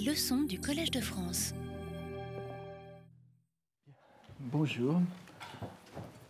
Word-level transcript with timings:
Leçons 0.00 0.42
du 0.42 0.58
Collège 0.58 0.90
de 0.90 1.00
France. 1.00 1.52
Bonjour. 4.40 4.94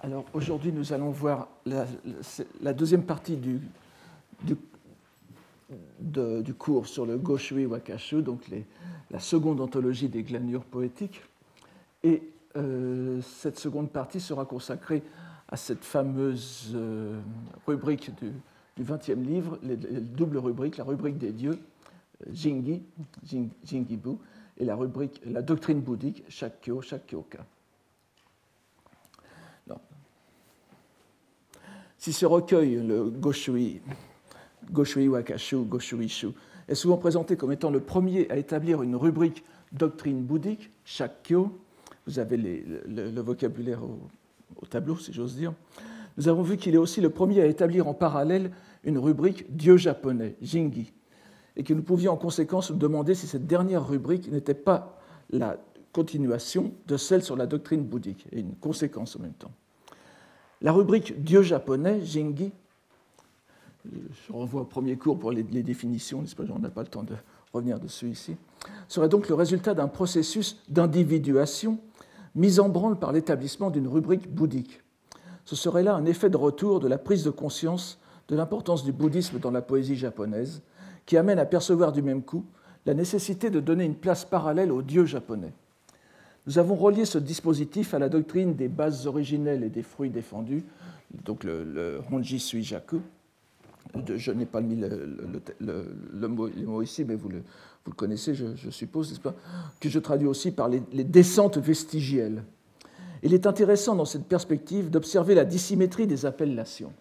Alors 0.00 0.24
aujourd'hui, 0.32 0.72
nous 0.72 0.92
allons 0.92 1.10
voir 1.10 1.48
la, 1.64 2.72
deuxième 2.72 3.04
partie 3.04 3.36
du, 3.36 3.60
cours 6.58 6.88
sur 6.88 7.06
le 7.06 7.16
Goshui 7.18 7.66
Wakashu, 7.66 8.22
donc 8.22 8.42
la 9.10 9.20
seconde 9.20 9.60
anthologie 9.60 10.08
des 10.08 10.24
glanures 10.24 10.64
poétiques. 10.64 11.22
Et 12.02 12.22
euh, 12.56 13.20
cette 13.22 13.60
seconde 13.60 13.90
partie 13.90 14.20
sera 14.20 14.44
consacrée 14.44 15.04
à 15.48 15.56
cette 15.56 15.84
fameuse 15.84 16.72
euh, 16.74 17.20
rubrique 17.66 18.10
du, 18.20 18.32
du 18.76 18.84
20e 18.84 19.22
livre, 19.24 19.58
les, 19.62 19.76
doubles 19.76 20.38
rubriques, 20.38 20.78
la 20.78 20.84
rubrique 20.84 21.18
des 21.18 21.30
dieux, 21.30 21.58
Jingi, 22.30 22.82
Jing, 23.24 23.48
Jingibu, 23.64 24.16
et 24.58 24.64
la 24.64 24.74
rubrique, 24.74 25.20
la 25.24 25.42
doctrine 25.42 25.80
bouddhique, 25.80 26.24
Shakyo, 26.28 26.82
Shakyoka. 26.82 27.44
Non. 29.68 29.78
Si 31.98 32.12
ce 32.12 32.26
recueil, 32.26 32.76
le 32.76 33.10
Goshui, 33.10 33.80
Goshui 34.70 35.08
Wakashu, 35.08 35.64
Goshui 35.64 36.08
Shu, 36.08 36.28
est 36.68 36.74
souvent 36.74 36.96
présenté 36.96 37.36
comme 37.36 37.52
étant 37.52 37.70
le 37.70 37.80
premier 37.80 38.30
à 38.30 38.36
établir 38.36 38.82
une 38.82 38.96
rubrique 38.96 39.44
doctrine 39.72 40.22
bouddhique, 40.22 40.70
Shakyo, 40.84 41.58
vous 42.06 42.18
avez 42.18 42.36
le, 42.36 43.20
vocabulaire 43.20 43.82
au, 43.82 43.98
au 44.60 44.66
tableau, 44.66 44.96
si 44.96 45.12
j'ose 45.12 45.36
dire, 45.36 45.54
nous 46.18 46.28
avons 46.28 46.42
vu 46.42 46.56
qu'il 46.56 46.74
est 46.74 46.78
aussi 46.78 47.00
le 47.00 47.10
premier 47.10 47.40
à 47.40 47.46
établir 47.46 47.88
en 47.88 47.94
parallèle 47.94 48.50
une 48.84 48.98
rubrique 48.98 49.56
Dieu 49.56 49.76
japonais, 49.76 50.36
Jingi, 50.42 50.92
et 51.56 51.64
que 51.64 51.74
nous 51.74 51.82
pouvions 51.82 52.12
en 52.12 52.16
conséquence 52.16 52.70
nous 52.70 52.76
demander 52.76 53.14
si 53.14 53.26
cette 53.26 53.46
dernière 53.46 53.86
rubrique 53.86 54.30
n'était 54.30 54.54
pas 54.54 54.98
la 55.30 55.58
continuation 55.92 56.72
de 56.86 56.96
celle 56.96 57.22
sur 57.22 57.36
la 57.36 57.46
doctrine 57.46 57.84
bouddhique, 57.84 58.26
et 58.32 58.40
une 58.40 58.54
conséquence 58.54 59.16
en 59.16 59.20
même 59.20 59.34
temps. 59.34 59.52
La 60.62 60.72
rubrique 60.72 61.22
Dieu 61.22 61.42
japonais, 61.42 62.00
Jingi, 62.04 62.52
je 63.84 64.32
renvoie 64.32 64.62
au 64.62 64.64
premier 64.64 64.96
cours 64.96 65.18
pour 65.18 65.32
les, 65.32 65.42
les 65.42 65.62
définitions, 65.62 66.24
on 66.38 66.58
n'a 66.58 66.70
pas 66.70 66.82
le 66.82 66.88
temps 66.88 67.02
de 67.02 67.14
revenir 67.52 67.80
dessus 67.80 68.08
ici, 68.08 68.36
serait 68.88 69.08
donc 69.08 69.28
le 69.28 69.34
résultat 69.34 69.74
d'un 69.74 69.88
processus 69.88 70.62
d'individuation 70.68 71.78
mis 72.34 72.60
en 72.60 72.68
branle 72.68 72.98
par 72.98 73.12
l'établissement 73.12 73.70
d'une 73.70 73.88
rubrique 73.88 74.32
bouddhique. 74.32 74.80
Ce 75.44 75.56
serait 75.56 75.82
là 75.82 75.94
un 75.94 76.06
effet 76.06 76.30
de 76.30 76.36
retour 76.36 76.80
de 76.80 76.88
la 76.88 76.98
prise 76.98 77.24
de 77.24 77.30
conscience 77.30 77.98
de 78.28 78.36
l'importance 78.36 78.84
du 78.84 78.92
bouddhisme 78.92 79.38
dans 79.38 79.50
la 79.50 79.62
poésie 79.62 79.96
japonaise, 79.96 80.62
qui 81.06 81.16
amène 81.16 81.38
à 81.38 81.46
percevoir 81.46 81.92
du 81.92 82.02
même 82.02 82.22
coup 82.22 82.44
la 82.86 82.94
nécessité 82.94 83.50
de 83.50 83.60
donner 83.60 83.84
une 83.84 83.94
place 83.94 84.24
parallèle 84.24 84.72
aux 84.72 84.82
dieux 84.82 85.06
japonais. 85.06 85.52
Nous 86.46 86.58
avons 86.58 86.74
relié 86.74 87.04
ce 87.04 87.18
dispositif 87.18 87.94
à 87.94 87.98
la 87.98 88.08
doctrine 88.08 88.54
des 88.54 88.68
bases 88.68 89.06
originelles 89.06 89.62
et 89.62 89.68
des 89.68 89.82
fruits 89.82 90.10
défendus, 90.10 90.64
donc 91.24 91.44
le, 91.44 91.62
le 91.64 92.00
Honji 92.10 92.40
Suijaku. 92.40 93.00
Je 94.16 94.32
n'ai 94.32 94.46
pas 94.46 94.60
mis 94.60 94.76
le, 94.76 96.28
mot, 96.28 96.82
ici, 96.82 97.04
mais 97.04 97.14
vous 97.14 97.28
le, 97.28 97.42
connaissez, 97.94 98.34
je, 98.34 98.56
je 98.56 98.70
suppose, 98.70 99.10
n'est-ce 99.10 99.20
pas 99.20 99.34
Que 99.78 99.88
je 99.88 99.98
traduis 99.98 100.26
aussi 100.26 100.50
par 100.50 100.68
les, 100.68 100.82
les 100.92 101.04
descentes 101.04 101.58
vestigielles. 101.58 102.42
Il 103.22 103.34
est 103.34 103.46
intéressant 103.46 103.94
dans 103.94 104.04
cette 104.04 104.26
perspective 104.26 104.90
d'observer 104.90 105.34
la 105.34 105.44
dissymétrie 105.44 106.06
des 106.06 106.26
appellations. 106.26 106.92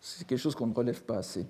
C'est 0.00 0.26
quelque 0.26 0.38
chose 0.38 0.54
qu'on 0.54 0.66
ne 0.66 0.74
relève 0.74 1.02
pas 1.02 1.18
assez. 1.18 1.46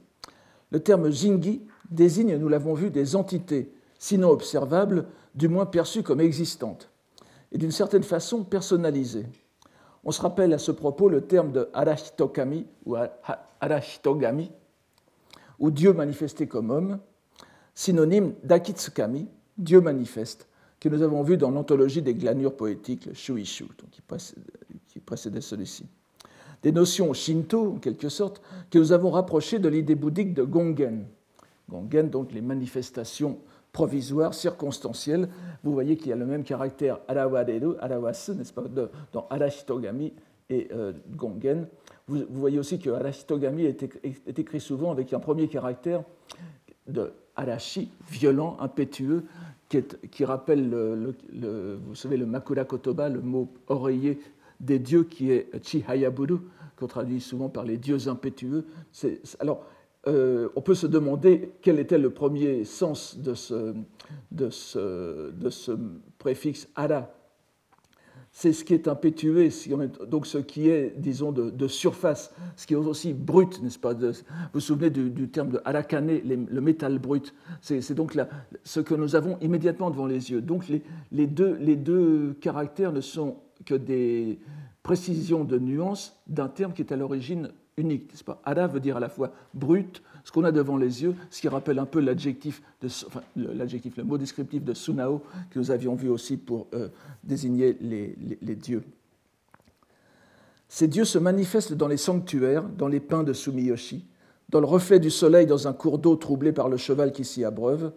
Le 0.70 0.80
terme 0.80 1.11
jingi 1.11 1.62
désigne, 1.91 2.36
nous 2.36 2.48
l'avons 2.48 2.74
vu, 2.74 2.91
des 2.91 3.16
entités, 3.16 3.72
sinon 3.98 4.28
observables, 4.30 5.06
du 5.34 5.48
moins 5.48 5.66
perçues 5.66 6.02
comme 6.02 6.20
existantes, 6.20 6.91
et 7.52 7.58
d'une 7.58 7.70
certaine 7.70 8.02
façon 8.02 8.44
personnalisées. 8.44 9.27
On 10.05 10.12
se 10.12 10.20
rappelle 10.20 10.52
à 10.52 10.58
ce 10.58 10.72
propos 10.72 11.08
le 11.08 11.22
terme 11.22 11.52
de 11.52 11.69
arahitokami 11.72 12.66
ou 12.84 12.97
arahitogami, 13.60 14.50
ou 15.59 15.70
Dieu 15.70 15.93
manifesté 15.93 16.47
comme 16.47 16.70
homme, 16.70 16.98
synonyme 17.75 18.34
d'akitsukami, 18.44 19.28
Dieu 19.56 19.81
manifeste, 19.81 20.48
que 20.81 20.88
nous 20.88 21.03
avons 21.03 21.22
vu 21.22 21.37
dans 21.37 21.50
l'anthologie 21.50 22.03
des 22.03 22.14
glanures 22.14 22.56
poétiques, 22.56 23.06
le 23.06 23.14
Shuishu, 23.14 23.64
qui 24.88 25.00
précédait 25.00 25.41
celui-ci 25.41 25.87
des 26.62 26.72
notions 26.72 27.12
shinto, 27.12 27.74
en 27.74 27.78
quelque 27.78 28.08
sorte, 28.08 28.42
que 28.70 28.78
nous 28.78 28.92
avons 28.92 29.10
rapprochées 29.10 29.58
de 29.58 29.69
l'idée 29.69 29.94
bouddhique 29.94 30.34
de 30.34 30.42
Gongen. 30.42 31.06
Gongen, 31.70 32.10
donc 32.10 32.32
les 32.32 32.41
manifestations 32.41 33.38
provisoires, 33.72 34.34
circonstancielles. 34.34 35.28
Vous 35.62 35.72
voyez 35.72 35.96
qu'il 35.96 36.08
y 36.08 36.12
a 36.12 36.16
le 36.16 36.26
même 36.26 36.42
caractère 36.42 36.98
arawareru, 37.06 37.76
arawasu, 37.80 38.32
n'est-ce 38.32 38.52
pas, 38.52 38.64
dans 39.12 39.26
arashitogami 39.30 40.12
et 40.50 40.69
euh, 40.72 40.92
Gongen. 41.10 41.69
Vous, 42.06 42.24
voyez 42.30 42.58
aussi 42.58 42.78
que 42.78 42.90
arashitogami 42.90 43.64
est, 43.64 44.38
écrit 44.38 44.60
souvent 44.60 44.90
avec 44.90 45.12
un 45.12 45.20
premier 45.20 45.46
caractère 45.48 46.02
de 46.86 47.12
arashi, 47.36 47.90
violent, 48.10 48.56
impétueux, 48.60 49.25
qui, 49.69 50.25
rappelle, 50.25 50.70
le, 50.70 50.94
le, 50.94 51.14
le, 51.30 51.78
vous 51.86 51.94
savez, 51.94 52.16
le 52.16 52.25
makura 52.25 52.64
kotoba, 52.64 53.10
le 53.10 53.20
mot 53.20 53.52
oreiller 53.66 54.19
des 54.60 54.78
dieux 54.78 55.04
qui 55.04 55.30
est 55.30 55.50
Chihayaburu, 55.62 56.38
qu'on 56.76 56.86
traduit 56.86 57.20
souvent 57.20 57.48
par 57.48 57.64
les 57.64 57.76
dieux 57.76 58.08
impétueux. 58.08 58.64
alors, 59.41 59.64
euh, 60.06 60.48
on 60.54 60.62
peut 60.62 60.74
se 60.74 60.86
demander 60.86 61.52
quel 61.60 61.78
était 61.78 61.98
le 61.98 62.10
premier 62.10 62.64
sens 62.64 63.19
de 63.19 63.34
ce, 63.34 63.74
préfixe 66.19 66.69
ara. 66.76 67.12
C'est 68.30 68.52
ce 68.52 68.62
qui 68.62 68.74
est 68.74 68.86
impétueux, 68.86 69.48
donc 70.06 70.26
ce 70.26 70.38
qui 70.38 70.69
est, 70.69 70.94
disons, 70.96 71.32
de, 71.32 71.66
surface, 71.66 72.32
ce 72.56 72.66
qui 72.66 72.75
est 72.75 72.76
aussi 72.76 73.12
brut, 73.12 73.60
n'est-ce 73.62 73.78
pas 73.78 73.94
Vous 73.94 74.12
vous 74.52 74.60
souvenez 74.60 74.90
du, 74.90 75.10
du 75.10 75.28
terme 75.28 75.50
de 75.50 75.60
arakane, 75.64 76.20
le 76.25 76.60
métal 76.60 76.98
brut. 77.00 77.34
C'est 77.60 77.94
donc 77.94 78.16
ce 78.62 78.80
que 78.80 78.94
nous 78.94 79.16
avons 79.16 79.38
immédiatement 79.40 79.90
devant 79.90 80.06
les 80.06 80.30
yeux. 80.30 80.40
Donc 80.40 80.66
les 81.10 81.26
deux 81.26 82.34
caractères 82.40 82.92
ne 82.92 83.00
sont 83.00 83.38
que 83.64 83.74
des 83.74 84.38
précisions 84.82 85.44
de 85.44 85.58
nuances 85.58 86.16
d'un 86.26 86.48
terme 86.48 86.72
qui 86.72 86.82
est 86.82 86.92
à 86.92 86.96
l'origine 86.96 87.50
unique, 87.76 88.10
n'est-ce 88.10 88.24
pas? 88.24 88.41
Ada 88.44 88.66
veut 88.66 88.80
dire 88.80 88.96
à 88.96 89.00
la 89.00 89.08
fois 89.08 89.32
brut, 89.54 90.02
ce 90.24 90.32
qu'on 90.32 90.44
a 90.44 90.52
devant 90.52 90.76
les 90.76 91.02
yeux, 91.02 91.14
ce 91.30 91.41
qui 91.41 91.48
rappelle 91.48 91.78
un 91.78 91.86
peu 91.86 92.00
l'adjectif, 92.00 92.62
le 92.82 94.02
mot 94.02 94.19
descriptif 94.19 94.62
de 94.64 94.74
Sunao 94.74 95.22
que 95.50 95.58
nous 95.58 95.70
avions 95.70 95.94
vu 95.94 96.08
aussi 96.08 96.36
pour 96.36 96.66
euh, 96.74 96.88
désigner 97.24 97.76
les, 97.80 98.56
dieux. 98.56 98.82
Ces 100.69 100.86
dieux 100.86 101.04
se 101.06 101.19
manifestent 101.19 101.72
dans 101.72 101.88
les 101.88 101.96
sanctuaires, 101.96 102.64
dans 102.64 102.88
les 102.88 103.00
pins 103.00 103.22
de 103.22 103.32
Sumiyoshi, 103.32 104.04
dans 104.50 104.60
le 104.60 104.66
reflet 104.66 104.98
du 104.98 105.10
soleil 105.10 105.46
dans 105.46 105.69
un 105.69 105.72
cours 105.72 105.98
d'eau 105.98 106.16
troublé 106.16 106.52
par 106.52 106.69
le 106.69 106.76
cheval 106.76 107.12
qui 107.12 107.25
s'y 107.25 107.44
abreuve, 107.44 107.92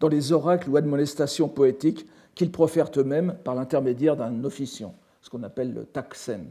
dans 0.00 0.08
les 0.08 0.32
oracles 0.32 0.70
ou 0.70 0.76
admonestations 0.76 1.48
poétiques 1.48 2.06
qu'ils 2.38 2.52
profèrent 2.52 2.90
eux-mêmes 2.96 3.36
par 3.42 3.56
l'intermédiaire 3.56 4.16
d'un 4.16 4.44
officiant, 4.44 4.94
ce 5.20 5.28
qu'on 5.28 5.42
appelle 5.42 5.74
le 5.74 5.84
taksen. 5.84 6.46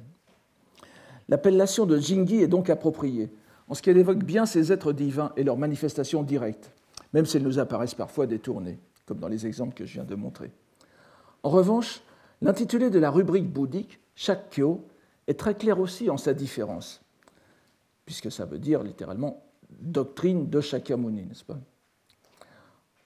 L'appellation 1.30 1.86
de 1.86 1.98
jingi 1.98 2.42
est 2.42 2.48
donc 2.48 2.70
appropriée, 2.70 3.32
en 3.70 3.74
ce 3.74 3.82
qu'elle 3.82 3.98
évoque 3.98 4.24
bien 4.24 4.46
ces 4.46 4.74
êtres 4.74 4.92
divins 4.92 5.32
et 5.38 5.46
leurs 5.46 5.58
manifestations 5.58 6.24
directes, 6.24 6.72
même 7.14 7.26
si 7.26 7.38
elles 7.38 7.44
nous 7.44 7.58
apparaissent 7.58 7.96
parfois 7.96 8.28
détournées, 8.28 8.80
comme 9.06 9.20
dans 9.20 9.30
les 9.30 9.48
exemples 9.48 9.76
que 9.76 9.86
je 9.86 9.94
viens 9.94 10.04
de 10.04 10.16
montrer. 10.16 10.52
En 11.44 11.50
revanche, 11.50 12.02
l'intitulé 12.42 12.90
de 12.90 13.00
la 13.00 13.10
rubrique 13.10 13.50
bouddhique, 13.50 14.02
Shakyo, 14.14 14.86
est 15.26 15.40
très 15.40 15.56
clair 15.56 15.80
aussi 15.80 16.10
en 16.10 16.18
sa 16.18 16.34
différence, 16.34 17.02
puisque 18.06 18.30
ça 18.30 18.44
veut 18.44 18.60
dire 18.60 18.84
littéralement 18.84 19.42
doctrine 19.70 20.50
de 20.50 20.60
Shakyamuni, 20.60 21.28
n'est-ce 21.28 21.46
pas? 21.46 21.60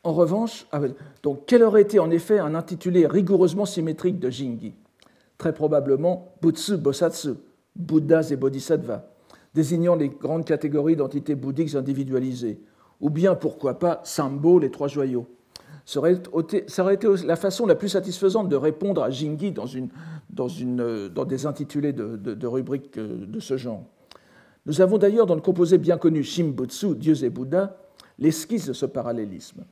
En 0.03 0.13
revanche, 0.13 0.65
ah 0.71 0.81
donc, 1.21 1.43
quel 1.45 1.61
aurait 1.63 1.83
été 1.83 1.99
en 1.99 2.09
effet 2.09 2.39
un 2.39 2.55
intitulé 2.55 3.05
rigoureusement 3.05 3.65
symétrique 3.65 4.19
de 4.19 4.29
Jingi 4.29 4.73
Très 5.37 5.53
probablement 5.53 6.33
Butsu 6.41 6.77
Bosatsu, 6.77 7.35
Bouddhas 7.75 8.29
et 8.31 8.35
Bodhisattvas, 8.35 9.03
désignant 9.53 9.95
les 9.95 10.09
grandes 10.09 10.45
catégories 10.45 10.95
d'entités 10.95 11.35
bouddhiques 11.35 11.75
individualisées, 11.75 12.59
ou 12.99 13.09
bien, 13.09 13.35
pourquoi 13.35 13.77
pas, 13.77 14.01
Sambo, 14.03 14.59
les 14.59 14.71
trois 14.71 14.87
joyaux. 14.87 15.27
Ça 15.85 15.99
aurait, 15.99 16.13
été, 16.13 17.07
la 17.25 17.35
façon 17.35 17.65
la 17.65 17.75
plus 17.75 17.89
satisfaisante 17.89 18.49
de 18.49 18.55
répondre 18.55 19.03
à 19.03 19.09
Jingi 19.09 19.51
dans, 19.51 19.65
des 21.25 21.45
intitulés 21.45 21.93
de, 21.93 22.47
rubriques 22.47 22.97
de 22.97 23.39
ce 23.39 23.57
genre. 23.57 23.83
Nous 24.67 24.81
avons 24.81 24.99
d'ailleurs 24.99 25.25
dans 25.25 25.35
le 25.35 25.41
composé 25.41 25.79
bien 25.79 25.97
connu 25.97 26.23
Shimbutsu, 26.23 26.95
Dieux 26.95 27.23
et 27.23 27.29
Bouddha, 27.29 27.77
l'esquisse 28.19 28.67
de 28.67 28.73
ce 28.73 28.85
parallélisme. 28.85 29.63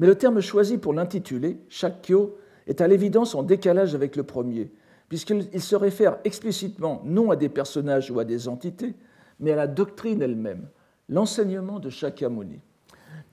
Mais 0.00 0.06
le 0.06 0.14
terme 0.14 0.40
choisi 0.40 0.78
pour 0.78 0.94
l'intituler, 0.94 1.58
Shakyo, 1.68 2.38
est 2.66 2.80
à 2.80 2.88
l'évidence 2.88 3.34
en 3.34 3.42
décalage 3.42 3.94
avec 3.94 4.16
le 4.16 4.22
premier, 4.22 4.72
puisqu'il 5.10 5.60
se 5.60 5.76
réfère 5.76 6.16
explicitement 6.24 7.02
non 7.04 7.30
à 7.30 7.36
des 7.36 7.50
personnages 7.50 8.10
ou 8.10 8.18
à 8.18 8.24
des 8.24 8.48
entités, 8.48 8.94
mais 9.40 9.52
à 9.52 9.56
la 9.56 9.66
doctrine 9.66 10.22
elle-même, 10.22 10.68
l'enseignement 11.10 11.80
de 11.80 11.90
Shakyamuni. 11.90 12.60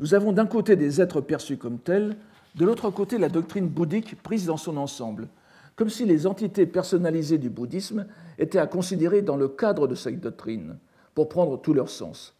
nous 0.02 0.14
avons 0.14 0.34
d'un 0.34 0.46
côté 0.46 0.75
des 0.75 1.00
êtres 1.00 1.22
perçus 1.22 1.56
comme 1.56 1.80
tels, 1.80 2.18
de 2.56 2.66
l'autre 2.66 2.90
côté 2.90 3.18
la 3.18 3.30
doctrine 3.30 3.69
bouddhique 3.69 4.22
prise 4.22 4.48
dans 4.48 4.58
son 4.58 4.75
ensemble, 4.75 5.30
comme 5.78 5.90
si 5.90 6.04
les 6.04 6.28
entités 6.28 6.66
personnalisées 6.66 7.38
du 7.38 7.50
bouddhisme 7.50 8.08
étaient 8.40 8.60
à 8.60 8.68
considérer 8.68 9.22
dans 9.22 9.38
le 9.38 9.48
cadre 9.48 9.88
de 9.88 9.96
cette 9.96 10.19
doctrine, 10.19 10.80
pour 11.16 11.30
prendre 11.30 11.62
tout 11.62 11.74
leur 11.74 11.88
sens. 11.88 12.36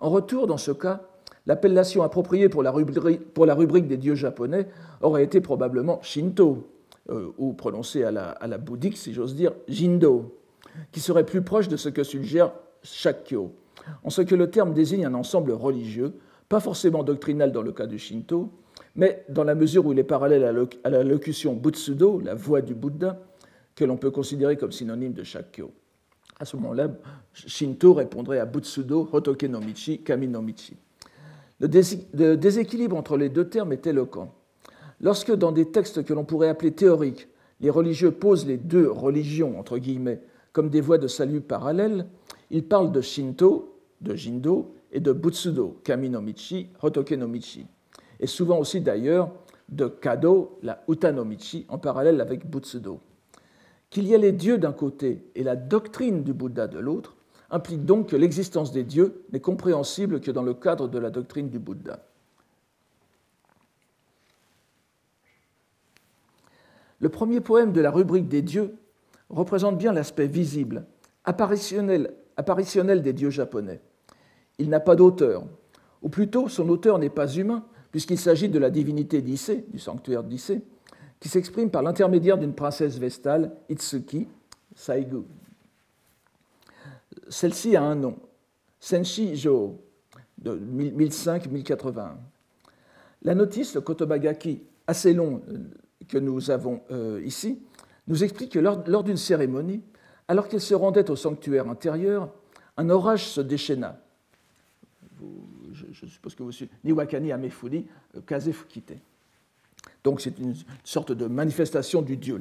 En 0.00 0.10
retour, 0.10 0.48
dans 0.48 0.58
ce 0.58 0.72
cas, 0.72 1.02
l'appellation 1.46 2.02
appropriée 2.02 2.48
pour 2.48 2.62
la, 2.62 2.70
rubrique, 2.70 3.88
des 3.88 3.96
dieux 3.96 4.14
japonais 4.14 4.68
aurait 5.00 5.24
été 5.24 5.40
probablement 5.40 6.00
Shinto, 6.02 6.68
euh, 7.10 7.32
ou 7.38 7.52
prononcée 7.52 8.04
à 8.04 8.10
la, 8.12 8.58
bouddhique, 8.58 8.96
si 8.96 9.12
j'ose 9.12 9.34
dire, 9.34 9.52
Jindo, 9.68 10.38
qui 10.92 11.00
serait 11.00 11.26
plus 11.26 11.42
proche 11.42 11.68
de 11.68 11.76
ce 11.76 11.88
que 11.88 12.04
suggère 12.04 12.52
Shakyo, 12.82 13.52
en 14.04 14.10
ce 14.10 14.22
que 14.22 14.34
le 14.34 14.50
terme 14.50 14.72
désigne 14.72 15.04
un 15.04 15.14
ensemble 15.14 15.52
religieux, 15.52 16.14
pas 16.48 16.60
forcément 16.60 17.02
doctrinal 17.02 17.50
dans 17.50 17.62
le 17.62 17.72
cas 17.72 17.86
du 17.86 17.98
Shinto, 17.98 18.50
mais 18.94 19.24
dans 19.28 19.44
la 19.44 19.54
mesure 19.54 19.86
où 19.86 19.92
il 19.92 19.98
est 19.98 20.04
parallèle 20.04 20.44
à 20.84 20.90
la 20.90 21.02
locution 21.02 21.54
Butsudo, 21.54 22.20
la 22.20 22.34
voix 22.34 22.60
du 22.60 22.74
Bouddha, 22.74 23.18
que 23.74 23.84
l'on 23.84 23.96
peut 23.96 24.10
considérer 24.10 24.56
comme 24.56 24.72
synonyme 24.72 25.14
de 25.14 25.22
Shakyo. 25.22 25.72
À 26.38 26.44
ce 26.44 26.56
moment-là, 26.56 26.88
Shinto 27.32 27.94
répondrait 27.94 28.38
à 28.38 28.46
Butsudo, 28.46 29.08
Hotoke 29.12 29.44
no 29.44 29.60
Michi, 29.60 30.02
Kami 30.02 30.28
no 30.28 30.42
Michi. 30.42 30.76
Le 31.62 32.36
déséquilibre 32.36 32.96
entre 32.96 33.16
les 33.16 33.30
deux 33.30 33.48
termes 33.48 33.72
est 33.72 33.86
éloquent. 33.86 34.34
Lorsque, 35.00 35.32
dans 35.32 35.52
des 35.52 35.70
textes 35.70 36.04
que 36.04 36.12
l'on 36.12 36.24
pourrait 36.24 36.48
appeler 36.48 36.72
théoriques, 36.72 37.28
les 37.60 37.70
religieux 37.70 38.10
posent 38.10 38.46
les 38.46 38.58
deux 38.58 38.90
religions, 38.90 39.58
entre 39.58 39.78
guillemets, 39.78 40.20
comme 40.52 40.68
des 40.68 40.80
voies 40.80 40.98
de 40.98 41.08
salut 41.08 41.40
parallèles, 41.40 42.06
ils 42.50 42.66
parlent 42.66 42.92
de 42.92 43.00
Shinto, 43.00 43.78
de 44.00 44.14
Jindo, 44.14 44.74
et 44.92 45.00
de 45.00 45.12
Butsudo, 45.12 45.80
Kami 45.84 46.10
no 46.10 46.20
Michi, 46.20 46.68
Hotoke 46.82 47.12
no 47.12 47.26
Michi 47.26 47.66
et 48.22 48.26
souvent 48.26 48.58
aussi 48.58 48.80
d'ailleurs 48.80 49.30
de 49.68 49.88
Kado, 49.88 50.58
la 50.62 50.82
Utanomichi, 50.88 51.66
en 51.68 51.76
parallèle 51.76 52.20
avec 52.20 52.48
Butsudo. 52.48 53.00
Qu'il 53.90 54.06
y 54.06 54.14
ait 54.14 54.18
les 54.18 54.32
dieux 54.32 54.58
d'un 54.58 54.72
côté 54.72 55.26
et 55.34 55.42
la 55.42 55.56
doctrine 55.56 56.22
du 56.22 56.32
Bouddha 56.32 56.68
de 56.68 56.78
l'autre 56.78 57.16
implique 57.52 57.84
donc 57.84 58.08
que 58.08 58.16
l'existence 58.16 58.72
des 58.72 58.82
dieux 58.82 59.24
n'est 59.30 59.40
compréhensible 59.40 60.20
que 60.20 60.30
dans 60.30 60.42
le 60.42 60.54
cadre 60.54 60.88
de 60.88 60.98
la 60.98 61.10
doctrine 61.10 61.50
du 61.50 61.58
Bouddha. 61.58 62.00
Le 66.98 67.08
premier 67.08 67.40
poème 67.40 67.72
de 67.72 67.80
la 67.80 67.90
rubrique 67.90 68.28
des 68.28 68.42
dieux 68.42 68.74
représente 69.28 69.76
bien 69.76 69.92
l'aspect 69.92 70.26
visible, 70.26 70.86
apparitionnel, 71.24 72.14
des 73.02 73.12
dieux 73.12 73.30
japonais. 73.30 73.80
Il 74.58 74.70
n'a 74.70 74.80
pas 74.80 74.96
d'auteur, 74.96 75.44
ou 76.00 76.08
plutôt 76.08 76.48
son 76.48 76.68
auteur 76.68 76.98
n'est 76.98 77.10
pas 77.10 77.28
humain, 77.28 77.64
puisqu'il 77.90 78.18
s'agit 78.18 78.48
de 78.48 78.58
la 78.58 78.70
divinité 78.70 79.20
d'Issé, 79.20 79.66
du 79.68 79.78
sanctuaire 79.78 80.22
d'Issé, 80.22 80.62
qui 81.20 81.28
s'exprime 81.28 81.70
par 81.70 81.82
l'intermédiaire 81.82 82.38
d'une 82.38 82.54
princesse 82.54 82.98
vestale, 82.98 83.52
Itsuki 83.68 84.28
Saigu. 84.74 85.24
Celle-ci 87.32 87.76
a 87.76 87.82
un 87.82 87.94
nom, 87.94 88.16
Senshi 88.78 89.36
Jo, 89.36 89.80
de 90.38 90.52
1005-1081. 90.52 92.16
La 93.22 93.34
notice, 93.34 93.74
le 93.74 93.80
Kotobagaki, 93.80 94.62
assez 94.86 95.14
long 95.14 95.42
euh, 95.48 95.58
que 96.08 96.18
nous 96.18 96.50
avons 96.50 96.82
euh, 96.90 97.22
ici, 97.24 97.62
nous 98.06 98.22
explique 98.22 98.52
que 98.52 98.58
lors 98.58 99.04
d'une 99.04 99.16
cérémonie, 99.16 99.82
alors 100.28 100.48
qu'elle 100.48 100.60
se 100.60 100.74
rendait 100.74 101.10
au 101.10 101.16
sanctuaire 101.16 101.68
intérieur, 101.68 102.28
un 102.76 102.90
orage 102.90 103.28
se 103.28 103.40
déchaîna 103.40 103.98
je, 105.72 106.06
suppose 106.06 106.34
que 106.34 106.42
vous 106.42 106.52
suivez, 106.52 106.70
Niwakani 106.84 107.32
Amefuli, 107.32 107.86
euh, 108.16 108.20
Kaze 108.20 108.50
Fukite. 108.52 108.94
Donc 110.04 110.20
c'est 110.20 110.38
une 110.38 110.54
sorte 110.84 111.12
de 111.12 111.26
manifestation 111.26 112.02
du 112.02 112.16
dieu, 112.16 112.40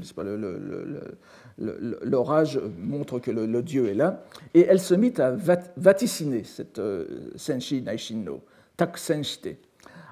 L'orage 1.58 2.60
montre 2.80 3.20
que 3.20 3.30
le, 3.30 3.62
dieu 3.62 3.88
est 3.88 3.94
là. 3.94 4.24
Et 4.54 4.62
elle 4.62 4.80
se 4.80 4.96
mit 4.96 5.14
à 5.20 5.36
vaticiner 5.78 6.44
cette 6.44 6.80
euh, 6.80 7.30
Senshi 7.36 7.82
Naishinno, 7.82 8.42
Tak 8.78 8.98
Senshite, 8.98 9.58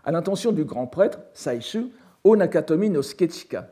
à 0.03 0.11
l'intention 0.11 0.51
du 0.51 0.63
grand 0.63 0.85
prêtre 0.85 1.19
Saishu, 1.33 1.87
O 2.23 2.35
Nakatomi 2.35 2.89
no 2.89 3.01
Skechika, 3.01 3.71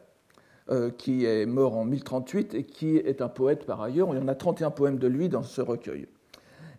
euh, 0.69 0.89
qui 0.89 1.25
est 1.25 1.45
mort 1.45 1.77
en 1.77 1.85
1038 1.85 2.55
et 2.55 2.63
qui 2.63 2.97
est 2.97 3.21
un 3.21 3.29
poète 3.29 3.65
par 3.65 3.81
ailleurs. 3.81 4.09
Il 4.13 4.17
y 4.17 4.21
en 4.21 4.27
a 4.27 4.35
31 4.35 4.71
poèmes 4.71 4.97
de 4.97 5.07
lui 5.07 5.29
dans 5.29 5.43
ce 5.43 5.61
recueil. 5.61 6.07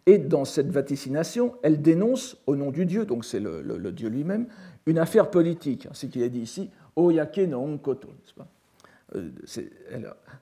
Et 0.06 0.16
dans 0.16 0.46
cette 0.46 0.70
vaticination, 0.70 1.54
elle 1.62 1.82
dénonce, 1.82 2.38
au 2.46 2.56
nom 2.56 2.70
du 2.70 2.86
Dieu, 2.86 3.04
donc 3.04 3.26
c'est 3.26 3.40
le, 3.40 3.92
Dieu 3.92 4.08
lui-même, 4.08 4.46
une 4.86 4.98
affaire 4.98 5.30
politique. 5.30 5.86
Ce 5.92 6.06
qu'il 6.06 6.22
a 6.22 6.30
dit 6.30 6.40
ici, 6.40 6.70
Oyake 6.98 7.46
no 7.46 7.60
Onkoto. 7.60 8.08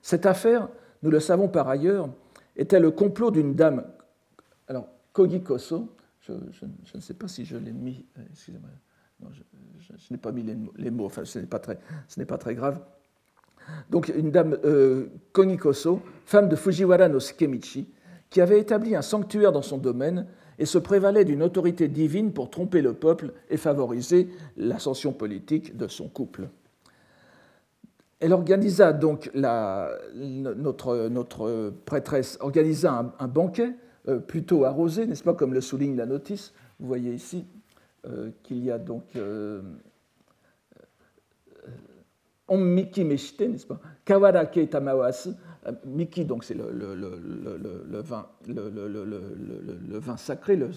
Cette 0.01 0.25
affaire, 0.25 0.67
nous 1.03 1.11
le 1.11 1.19
savons 1.19 1.47
par 1.47 1.69
ailleurs, 1.69 2.09
était 2.55 2.79
le 2.79 2.91
complot 2.91 3.31
d'une 3.31 3.53
dame. 3.53 3.85
Alors, 4.67 4.87
Kogi 5.13 5.41
Koso, 5.41 5.95
je, 6.21 6.33
ne 6.33 7.01
sais 7.01 7.13
pas 7.13 7.27
si 7.27 7.45
je 7.45 7.55
l'ai 7.57 7.71
mis, 7.71 8.05
euh, 8.17 8.21
excusez-moi, 8.31 8.69
je, 9.31 9.41
n'ai 10.11 10.17
pas 10.17 10.31
mis 10.31 10.43
les, 10.75 10.91
mots, 10.91 11.05
enfin 11.05 11.23
ce 11.23 11.39
n'est 11.39 11.45
pas, 11.45 11.59
très, 11.59 11.79
pas 12.27 12.37
très 12.37 12.55
grave. 12.55 12.81
Donc 13.89 14.09
une 14.09 14.31
dame, 14.31 14.57
euh, 14.65 15.07
Kogi 15.31 15.57
Koso, 15.57 16.01
femme 16.25 16.49
de 16.49 16.55
Fujiwara 16.55 17.07
no 17.07 17.19
Skemichi, 17.19 17.87
qui 18.29 18.41
avait 18.41 18.59
établi 18.59 18.95
un 18.95 19.01
sanctuaire 19.01 19.51
dans 19.51 19.61
son 19.61 19.77
domaine 19.77 20.27
et 20.59 20.65
se 20.65 20.77
prévalait 20.77 21.25
d'une 21.25 21.43
autorité 21.43 21.87
divine 21.87 22.33
pour 22.33 22.49
tromper 22.49 22.81
le 22.81 22.93
peuple 22.93 23.33
et 23.49 23.57
favoriser 23.57 24.29
l'ascension 24.57 25.13
politique 25.13 25.77
de 25.77 25.87
son 25.87 26.07
couple. 26.07 26.49
Elle 28.19 28.33
organisa 28.33 28.93
donc, 28.93 29.29
notre, 29.35 31.07
notre, 31.07 31.71
prêtresse 31.85 32.37
organisa 32.41 33.13
un, 33.19 33.27
banquet 33.27 33.75
euh, 34.07 34.17
plutôt 34.17 34.65
arrosé, 34.65 35.05
n'est-ce 35.05 35.23
pas, 35.23 35.35
comme 35.35 35.53
le 35.53 35.61
souligne 35.61 35.95
la 35.95 36.07
notice? 36.07 36.53
Vous 36.79 36.87
voyez 36.87 37.13
ici 37.13 37.45
euh, 38.07 38.31
qu'il 38.41 38.63
y 38.63 38.71
a 38.71 38.79
donc 38.79 39.03
euh, 39.15 39.61
Miki 42.55 43.03
Meshite, 43.03 43.41
n'est-ce 43.41 43.67
pas? 43.67 43.79
Kawarake 44.05 44.69
Tamawasu, 44.69 45.29
euh, 45.29 45.33
Miki, 45.85 46.25
donc 46.25 46.43
c'est 46.43 46.53
le, 46.53 46.65
vin, 48.01 48.25
le, 48.47 50.01
sacré, 50.17 50.55
le, 50.55 50.69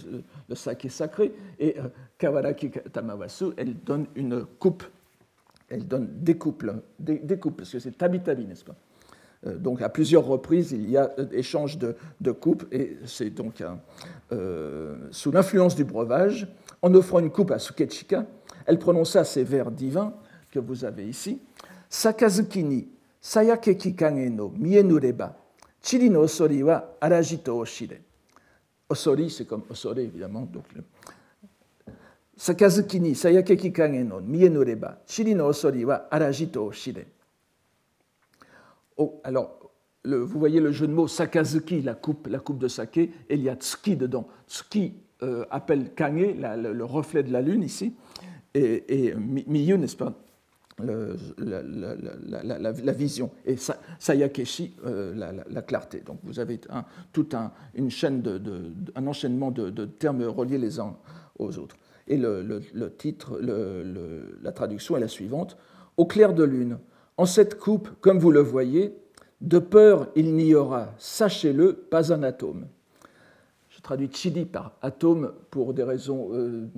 saké 0.55 0.89
sacré, 0.89 1.33
et 1.59 1.79
euh, 1.79 1.83
Kawaraki 2.19 2.71
Tamawasu, 2.71 3.53
elle 3.57 3.75
donne 3.75 4.07
une 4.17 4.45
coupe, 4.59 4.85
elle 5.69 5.87
donne 5.87 6.09
des 6.21 6.37
coupes, 6.37 6.65
des, 6.99 7.39
coupes 7.39 7.59
parce 7.59 7.71
que 7.71 7.79
c'est 7.79 7.97
tabi-tabi, 7.97 8.47
n'est-ce 8.47 8.65
pas? 8.65 8.75
Euh, 9.47 9.57
donc 9.57 9.81
à 9.81 9.89
plusieurs 9.89 10.25
reprises, 10.25 10.73
il 10.73 10.91
y 10.91 10.97
a 10.97 11.11
échange 11.33 11.79
de, 11.79 12.33
coupes, 12.33 12.67
et 12.73 12.99
c'est 13.05 13.31
donc 13.31 13.63
sous 15.11 15.31
l'influence 15.31 15.77
du 15.77 15.85
breuvage, 15.85 16.49
en 16.83 16.95
offrant 16.95 17.21
une 17.21 17.31
coupe 17.31 17.51
à 17.53 17.59
Sukechika, 17.59 18.27
elle 18.67 18.79
prononça 18.79 19.25
ces 19.25 19.45
vers 19.45 19.71
divins 19.71 20.15
que 20.51 20.59
vous 20.59 20.85
avez 20.85 21.09
ici. 21.09 21.41
Sayakeki 23.21 23.95
kage 23.95 24.31
no 24.31 24.49
mienureba, 24.49 25.37
chiri 25.83 26.09
no 26.09 26.21
osori 26.21 26.63
wa 26.63 26.97
arajito 27.01 27.59
oshire. 27.59 28.01
Osori, 28.89 29.31
c'est 29.31 29.45
comme 29.45 29.63
osore, 29.69 29.99
évidemment. 29.99 30.43
Donc, 30.43 30.65
Sakazuki 32.37 32.99
ni 32.99 33.15
sayakeki 33.15 33.73
kage 33.73 34.03
no 34.05 34.21
mienureba, 34.21 35.03
chiri 35.07 35.35
no 35.35 35.49
osori 35.49 35.85
wa 35.85 36.09
arajito 36.11 36.65
oshire. 36.65 37.07
Oh, 38.97 39.21
alors, 39.23 39.71
le, 40.03 40.17
vous 40.17 40.39
voyez 40.39 40.61
le 40.61 40.73
jeu 40.73 40.87
de 40.87 40.93
mots 40.93 41.07
Sakazuki, 41.07 41.83
la 41.83 41.95
coupe, 41.95 42.29
de 42.59 42.69
saké, 42.69 43.13
et 43.29 43.35
il 43.35 43.43
y 43.43 43.51
a 43.51 43.55
Tsuki 43.55 43.97
dedans. 43.97 44.27
Tsuki 44.49 44.95
euh, 45.23 45.45
appelle 45.51 45.93
Kage, 45.95 46.37
la, 46.39 46.57
le, 46.57 46.73
le, 46.73 46.85
reflet 46.87 47.23
de 47.23 47.31
la 47.31 47.43
lune 47.43 47.63
ici, 47.63 47.95
et 48.55 49.15
Miyu, 49.15 49.77
n'est-ce 49.77 49.97
pas? 49.97 50.15
La, 51.39 52.93
vision, 52.93 53.31
et 53.45 53.57
Sayakeshi, 53.99 54.75
euh, 54.87 55.15
la, 55.49 55.63
clarté. 55.63 56.01
Donc 56.01 56.19
vous 56.23 56.39
avez 56.41 56.61
tout 57.13 57.29
un, 57.33 57.53
une 57.75 57.91
chaîne 57.91 58.23
de, 58.23 58.41
un 58.95 59.07
enchaînement 59.07 59.51
de, 59.51 59.85
termes 59.85 60.23
reliés 60.25 60.59
les 60.59 60.81
uns 60.81 60.97
aux 61.39 61.59
autres. 61.59 61.77
Et 62.09 62.17
le, 62.17 62.61
titre, 62.99 63.41
la 63.41 64.53
traduction 64.53 64.97
est 64.97 65.01
la 65.01 65.09
suivante 65.09 65.57
Au 65.97 66.07
clair 66.07 66.35
de 66.35 66.45
lune, 66.45 66.79
en 67.17 67.27
cette 67.27 67.59
coupe, 67.59 67.89
comme 68.01 68.19
vous 68.19 68.31
le 68.33 68.41
voyez, 68.41 68.95
de 69.41 69.59
peur 69.59 70.09
il 70.17 70.35
n'y 70.35 70.55
aura, 70.55 70.95
sachez-le, 70.99 71.75
pas 71.75 72.13
un 72.13 72.23
atome 72.23 72.67
traduit 73.91 74.11
chidi 74.13 74.45
par 74.45 74.77
atome 74.83 75.33
pour 75.51 75.75
des 75.75 75.83
raisons. 75.83 76.29
Euh, 76.33 76.69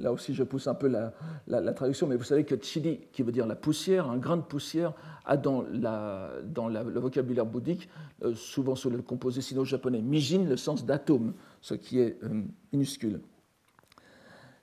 là 0.00 0.12
aussi, 0.12 0.34
je 0.34 0.42
pousse 0.42 0.66
un 0.66 0.74
peu 0.74 0.88
la, 0.88 1.72
traduction, 1.74 2.08
mais 2.08 2.16
vous 2.16 2.24
savez 2.24 2.42
que 2.42 2.56
chidi, 2.60 2.98
qui 3.12 3.22
veut 3.22 3.30
dire 3.30 3.46
la 3.46 3.54
poussière, 3.54 4.10
un 4.10 4.16
grain 4.16 4.36
de 4.36 4.42
poussière, 4.42 4.94
a 5.24 5.36
dans, 5.36 5.62
dans 5.62 6.68
le 6.68 6.98
vocabulaire 6.98 7.46
bouddhique, 7.46 7.88
euh, 8.24 8.34
souvent 8.34 8.74
sur 8.74 8.90
le 8.90 9.00
composé 9.00 9.40
sino-japonais 9.40 10.02
mijin, 10.02 10.42
le 10.42 10.56
sens 10.56 10.84
d'atome, 10.84 11.34
ce 11.60 11.74
qui 11.74 12.00
est 12.00 12.16
euh, 12.24 12.42
minuscule. 12.72 13.20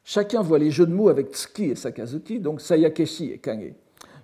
Chacun 0.04 0.42
voit 0.42 0.60
les 0.60 0.72
jeux 0.72 0.88
de 0.88 0.94
mots 0.94 1.08
avec 1.08 1.34
Tsuki 1.34 1.72
et 1.72 1.76
Sakazuki, 1.76 2.42
donc 2.42 2.60
Sayakeshi 2.60 3.32
et 3.32 3.38
Kage. 3.38 3.76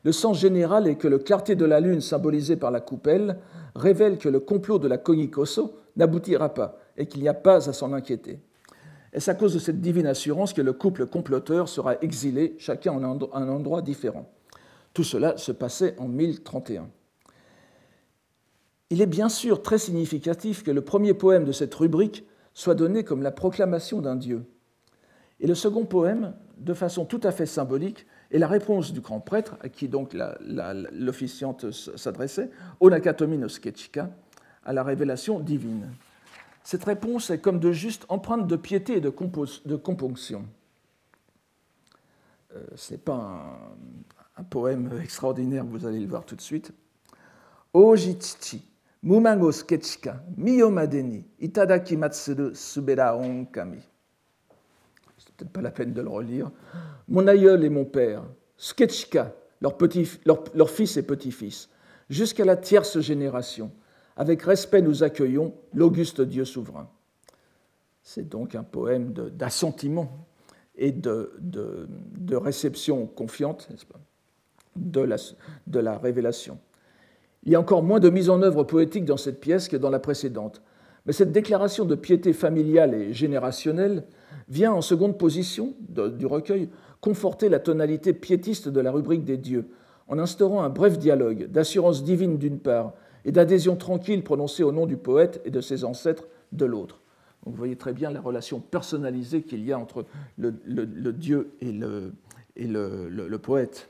Le 0.03 0.11
sens 0.11 0.37
général 0.37 0.85
est 0.87 0.95
que 0.95 1.07
le 1.07 1.19
clarté 1.19 1.55
de 1.55 1.63
la 1.63 1.79
lune 1.79 2.01
symbolisée 2.01 2.57
par 2.57 2.71
la 2.71 2.81
coupelle 2.81 3.37
révèle 3.73 4.17
que 4.17 4.27
le 4.27 4.41
complot 4.41 4.79
de 4.79 4.89
la 4.89 4.97
Kogikoso 4.97 5.77
n'aboutira 5.95 6.53
pas 6.53 6.77
et 6.97 7.05
qu'il 7.05 7.21
n'y 7.21 7.27
a 7.27 7.33
pas 7.33 7.69
à 7.69 7.73
s'en 7.73 7.93
inquiéter. 7.93 8.39
Est-ce 9.13 9.29
à 9.29 9.35
cause 9.35 9.53
de 9.53 9.59
cette 9.59 9.81
divine 9.81 10.07
assurance 10.07 10.53
que 10.53 10.61
le 10.61 10.73
couple 10.73 11.05
comploteur 11.05 11.67
sera 11.67 12.01
exilé, 12.01 12.55
chacun 12.59 12.93
en 12.93 13.03
un 13.03 13.49
endroit 13.49 13.81
différent? 13.81 14.31
Tout 14.93 15.03
cela 15.03 15.37
se 15.37 15.51
passait 15.51 15.95
en 15.97 16.07
1031. 16.07 16.89
Il 18.89 19.01
est 19.01 19.07
bien 19.07 19.29
sûr 19.29 19.61
très 19.61 19.77
significatif 19.77 20.63
que 20.63 20.71
le 20.71 20.81
premier 20.81 21.13
poème 21.13 21.45
de 21.45 21.51
cette 21.51 21.73
rubrique 21.73 22.25
soit 22.53 22.75
donné 22.75 23.03
comme 23.03 23.23
la 23.23 23.31
proclamation 23.31 24.01
d'un 24.01 24.17
dieu. 24.17 24.43
Et 25.39 25.47
le 25.47 25.55
second 25.55 25.85
poème, 25.85 26.33
de 26.57 26.73
façon 26.73 27.05
tout 27.05 27.21
à 27.23 27.31
fait 27.31 27.45
symbolique, 27.45 28.05
est 28.31 28.37
la 28.37 28.47
réponse 28.47 28.93
du 28.93 29.01
grand 29.01 29.19
prêtre, 29.19 29.57
à 29.61 29.69
qui 29.69 29.87
donc 29.87 30.15
l'officiante 30.91 31.71
s'adressait, 31.71 32.49
Sketchika, 33.47 34.09
à 34.63 34.73
la 34.73 34.83
révélation 34.83 35.39
divine. 35.39 35.91
Cette 36.63 36.83
réponse 36.83 37.29
est 37.29 37.39
comme 37.39 37.59
de 37.59 37.71
juste 37.71 38.05
empreinte 38.09 38.47
de 38.47 38.55
piété 38.55 38.97
et 38.97 39.01
de, 39.01 39.09
componction. 39.09 40.45
Euh, 42.55 42.63
Ce 42.75 42.93
n'est 42.93 42.99
pas 42.99 43.59
un, 44.37 44.43
poème 44.43 44.91
extraordinaire, 45.01 45.65
vous 45.65 45.85
allez 45.85 45.99
le 45.99 46.07
voir 46.07 46.25
tout 46.25 46.35
de 46.35 46.41
suite. 46.41 46.71
Ojichichi, 47.73 48.67
Mumango 49.03 49.51
sketchika, 49.51 50.23
miyomadeni, 50.37 51.25
itadaki 51.39 51.97
matsuru 51.97 52.53
subera 52.55 53.15
onkami. 53.15 53.81
C'est 55.17 55.33
peut-être 55.35 55.51
pas 55.51 55.61
la 55.61 55.71
peine 55.71 55.93
de 55.93 56.01
le 56.01 56.09
relire. 56.09 56.51
Mon 57.07 57.27
aïeul 57.27 57.63
et 57.63 57.69
mon 57.69 57.85
père, 57.85 58.23
sketchika, 58.57 59.33
leur, 59.61 59.75
leur 60.53 60.69
fils 60.69 60.97
et 60.97 61.03
petit-fils, 61.03 61.69
jusqu'à 62.09 62.45
la 62.45 62.57
tierce 62.57 62.99
génération, 62.99 63.71
avec 64.17 64.41
respect 64.43 64.81
nous 64.81 65.03
accueillons 65.03 65.53
l'auguste 65.73 66.21
Dieu 66.21 66.45
souverain. 66.45 66.89
C'est 68.03 68.27
donc 68.27 68.55
un 68.55 68.63
poème 68.63 69.13
d'assentiment 69.13 70.25
et 70.75 70.91
de, 70.91 71.31
réception 72.35 73.05
confiante, 73.05 73.69
pas, 73.89 73.99
de 74.75 75.79
la 75.79 75.97
révélation. 75.97 76.57
Il 77.43 77.51
y 77.51 77.55
a 77.55 77.59
encore 77.59 77.83
moins 77.83 77.99
de 77.99 78.09
mise 78.09 78.29
en 78.29 78.41
œuvre 78.41 78.63
poétique 78.63 79.05
dans 79.05 79.17
cette 79.17 79.39
pièce 79.39 79.67
que 79.67 79.77
dans 79.77 79.89
la 79.89 79.99
précédente. 79.99 80.61
Mais 81.05 81.13
cette 81.13 81.31
déclaration 81.31 81.85
de 81.85 81.95
piété 81.95 82.33
familiale 82.33 82.93
et 82.93 83.13
générationnelle 83.13 84.05
vient 84.49 84.71
en 84.73 84.81
seconde 84.81 85.17
position 85.17 85.73
du 85.79 86.25
recueil 86.25 86.69
conforter 86.99 87.49
la 87.49 87.59
tonalité 87.59 88.13
piétiste 88.13 88.69
de 88.69 88.79
la 88.79 88.91
rubrique 88.91 89.25
des 89.25 89.37
dieux, 89.37 89.69
en 90.07 90.19
instaurant 90.19 90.61
un 90.61 90.69
bref 90.69 90.99
dialogue 90.99 91.47
d'assurance 91.47 92.03
divine 92.03 92.37
d'une 92.37 92.59
part 92.59 92.93
et 93.25 93.31
d'adhésion 93.31 93.75
tranquille 93.75 94.23
prononcée 94.23 94.63
au 94.63 94.71
nom 94.71 94.85
du 94.85 94.97
poète 94.97 95.41
et 95.45 95.51
de 95.51 95.61
ses 95.61 95.83
ancêtres 95.83 96.27
de 96.51 96.65
l'autre. 96.65 97.01
vous 97.45 97.53
voyez 97.53 97.75
très 97.75 97.93
bien 97.93 98.11
la 98.11 98.21
relation 98.21 98.59
personnalisée 98.59 99.41
qu'il 99.43 99.63
y 99.65 99.71
a 99.71 99.79
entre 99.79 100.05
le, 100.37 100.51
dieu 101.11 101.53
et, 101.61 101.71
le, 101.71 103.37
poète. 103.37 103.89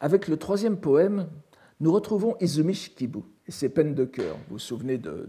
Avec 0.00 0.28
le 0.28 0.36
troisième 0.36 0.76
poème, 0.78 1.28
nous 1.80 1.92
retrouvons 1.92 2.36
Izumi 2.40 2.74
Shikibu 2.74 3.20
et 3.46 3.52
ses 3.52 3.68
peines 3.68 3.94
de 3.94 4.04
cœur. 4.04 4.36
Vous 4.48 4.54
vous 4.54 4.58
souvenez 4.58 4.98
de, 4.98 5.28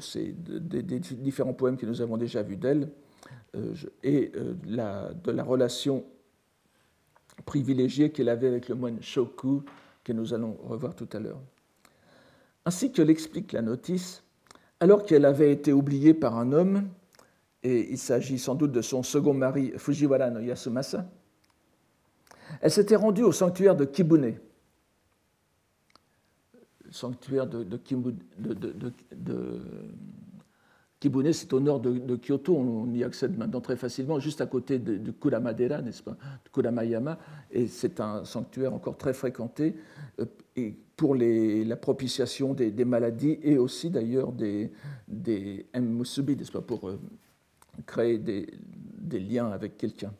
ces, 0.00 0.32
des 0.32 0.82
différents 1.00 1.54
poèmes 1.54 1.76
que 1.76 1.86
nous 1.86 2.00
avons 2.00 2.16
déjà 2.16 2.42
vus 2.42 2.56
d'elle 2.56 2.90
euh, 3.54 3.74
et 4.02 4.32
euh, 4.36 4.54
de 5.14 5.30
la 5.30 5.42
relation 5.44 6.04
privilégiée 7.48 8.10
qu'elle 8.12 8.28
avait 8.28 8.46
avec 8.46 8.68
le 8.68 8.74
moine 8.74 9.00
Shoku, 9.00 9.62
que 10.04 10.12
nous 10.12 10.34
allons 10.34 10.58
revoir 10.64 10.94
tout 10.94 11.08
à 11.14 11.18
l'heure. 11.18 11.40
Ainsi 12.66 12.92
que 12.92 13.00
l'explique 13.00 13.52
la 13.52 13.62
notice, 13.62 14.22
alors 14.80 15.06
qu'elle 15.06 15.24
avait 15.24 15.50
été 15.50 15.72
oubliée 15.72 16.12
par 16.12 16.36
un 16.36 16.52
homme, 16.52 16.90
et 17.62 17.90
il 17.90 17.96
s'agit 17.96 18.38
sans 18.38 18.54
doute 18.54 18.72
de 18.72 18.82
son 18.82 19.02
second 19.02 19.32
mari 19.32 19.72
Fujiwara 19.78 20.28
no 20.28 20.40
Yasumasa, 20.40 21.10
elle 22.60 22.70
s'était 22.70 22.96
rendue 22.96 23.22
au 23.22 23.32
sanctuaire 23.32 23.74
de 23.74 23.86
Kibune, 23.86 24.34
sanctuaire 26.90 27.46
de, 27.46 27.66
Kibune, 31.00 31.32
c'est 31.32 31.52
au 31.52 31.60
nord 31.60 31.80
de, 31.80 32.16
Kyoto, 32.16 32.56
on 32.56 32.92
y 32.92 33.04
accède 33.04 33.38
maintenant 33.38 33.60
très 33.60 33.76
facilement, 33.76 34.18
juste 34.18 34.40
à 34.40 34.46
côté 34.46 34.80
de, 34.80 35.10
Kuramadera, 35.12 35.80
n'est-ce 35.80 36.02
pas, 36.02 36.12
de 36.44 36.50
Kuramayama, 36.52 37.18
et 37.52 37.68
c'est 37.68 38.00
un 38.00 38.24
sanctuaire 38.24 38.74
encore 38.74 38.96
très 38.96 39.14
fréquenté 39.14 39.76
euh, 40.18 40.70
pour 40.96 41.14
la 41.14 41.76
propitiation 41.76 42.52
des, 42.52 42.84
maladies 42.84 43.38
et 43.42 43.58
aussi 43.58 43.90
d'ailleurs 43.90 44.32
des, 44.32 44.72
des 45.06 45.66
musubi, 45.80 46.36
n'est-ce 46.36 46.50
pas, 46.50 46.62
pour 46.62 46.88
euh, 46.88 46.98
créer 47.86 48.18
des, 48.18 48.48
des 48.98 49.20
liens 49.20 49.50
avec 49.52 49.76
quelqu'un. 49.76 50.12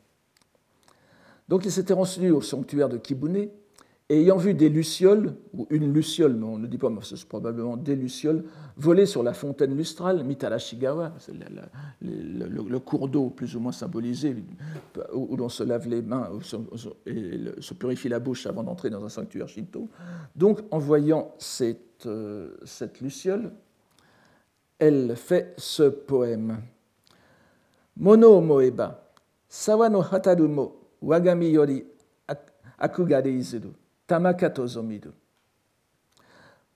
Donc 1.49 1.65
il 1.65 1.73
s'était 1.73 1.95
rendu 1.95 2.31
au 2.31 2.41
sanctuaire 2.41 2.89
de 2.89 2.99
Kibune, 2.99 3.49
ayant 4.11 4.39
vu 4.39 4.55
des 4.55 4.69
lucioles, 4.69 5.35
ou 5.53 5.67
une 5.71 5.93
luciole, 5.93 6.35
mais 6.35 6.47
on 6.47 6.59
ne 6.59 6.67
dit 6.67 6.79
pas, 6.79 6.89
mais 6.89 7.01
c'est 7.03 7.23
probablement 7.27 7.77
des 7.77 7.95
lucioles, 7.95 8.45
voler 8.77 9.05
sur 9.05 9.23
la 9.23 9.35
fontaine 9.35 9.77
lustrale, 9.77 10.25
Mitarashigawa, 10.25 11.13
le, 12.01 12.47
le, 12.47 12.79
cours 12.79 13.09
d'eau 13.09 13.29
plus 13.29 13.55
ou 13.55 13.61
moins 13.61 13.73
symbolisé, 13.73 14.35
où, 15.13 15.37
l'on 15.37 15.51
se 15.51 15.63
lave 15.63 15.89
les 15.89 16.01
mains 16.01 16.31
et 17.07 17.61
se 17.61 17.75
purifie 17.75 18.09
la 18.09 18.19
bouche 18.19 18.47
avant 18.47 18.63
d'entrer 18.63 18.89
dans 18.89 19.05
un 19.05 19.11
sanctuaire 19.11 19.49
shinto. 19.49 19.89
Donc, 20.35 20.61
en 20.71 20.79
voyant 20.79 21.35
cette, 21.39 22.07
euh, 22.07 22.57
luciole, 23.03 23.53
elle 24.79 25.17
fait 25.17 25.55
ce 25.59 25.83
poème. 25.83 26.59
Mono 27.97 28.41
moeba, 28.41 29.03
sawa 29.49 29.89
no 29.89 30.01
hataru 30.01 30.47
mo 30.47 30.77
wagami 31.03 31.51
yori 31.51 31.85
akugare 32.79 33.29
tamakato 34.09 34.67
zomiru. 34.67 35.13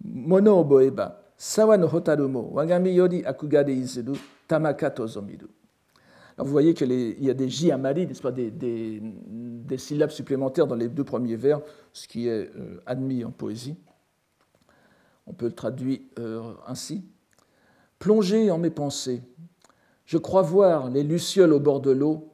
Mono 0.05 0.61
oboeba, 0.61 1.19
sawa 1.37 1.77
no 1.77 1.89
hotaru 1.89 2.29
mo 2.29 2.51
wagami 2.53 2.95
yori 2.95 3.25
akugare 3.25 3.75
izuru, 3.75 4.17
tamakato 4.47 5.07
zomiru. 5.07 5.49
Alors 6.37 6.47
vous 6.47 6.53
voyez 6.53 6.75
qu'il 6.75 6.93
y 6.93 7.31
a 7.31 7.35
des 7.35 7.49
jiamari, 7.49 8.07
n'est-ce 8.07 8.23
pas, 8.23 8.33
des, 8.33 9.03
syllabes 9.77 10.11
supplémentaires 10.11 10.67
dans 10.67 10.77
les 10.77 10.89
deux 10.89 11.05
premiers 11.05 11.37
vers, 11.37 11.61
ce 11.93 12.09
qui 12.09 12.29
est 12.29 12.51
euh, 12.57 12.81
admis 12.87 13.25
en 13.25 13.31
poésie. 13.31 13.77
On 15.27 15.33
peut 15.35 15.47
le 15.47 15.53
traduire 15.53 16.01
euh, 16.19 16.55
ainsi. 16.67 17.05
Plongé 17.99 18.51
en 18.51 18.59
mes 18.59 18.71
pensées, 18.71 19.23
je 20.05 20.19
crois 20.19 20.43
voir 20.43 20.91
les 20.91 21.03
lucioles 21.03 21.53
au 21.53 21.61
bord 21.61 21.81
de 21.81 21.91
l'eau 21.91 22.33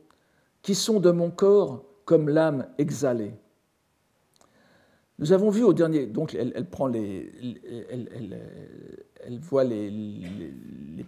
qui 0.62 0.74
sont 0.74 1.00
de 1.00 1.10
mon 1.10 1.30
corps 1.30 1.84
comme 2.04 2.28
l'âme 2.28 2.66
exhalée. 2.78 3.34
Nous 5.18 5.32
avons 5.32 5.50
vu 5.50 5.64
au 5.64 5.72
dernier, 5.72 6.06
donc 6.06 6.34
elle, 6.34 6.52
elle, 6.54 6.68
voit 9.40 9.64
les, 9.64 9.92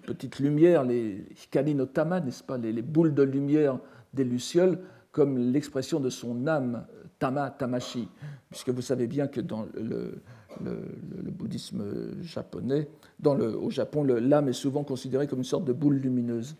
petites 0.05 0.41
lumières, 0.41 0.83
les 0.83 1.25
hikarinotama, 1.45 2.21
n'est-ce 2.21 2.43
pas, 2.43 2.59
les, 2.59 2.83
boules 2.83 3.15
de 3.15 3.23
lumière 3.23 3.79
des 4.13 4.25
lucioles, 4.25 4.81
comme 5.13 5.39
l'expression 5.39 6.01
de 6.01 6.11
son 6.11 6.49
âme, 6.49 6.87
tama, 7.21 7.51
tamashi, 7.51 8.09
puisque 8.51 8.71
vous 8.71 8.83
savez 8.83 9.07
bien 9.07 9.29
que 9.29 9.41
dans 9.41 9.67
le, 9.75 10.21
bouddhisme 11.31 12.21
japonais, 12.21 12.89
dans 13.21 13.35
le, 13.35 13.57
au 13.57 13.71
Japon, 13.71 14.03
l'âme 14.03 14.49
est 14.49 14.53
souvent 14.53 14.83
considérée 14.83 15.29
comme 15.29 15.39
une 15.39 15.45
sorte 15.45 15.65
de 15.65 15.73
boule 15.73 15.97
lumineuse. 15.97 16.57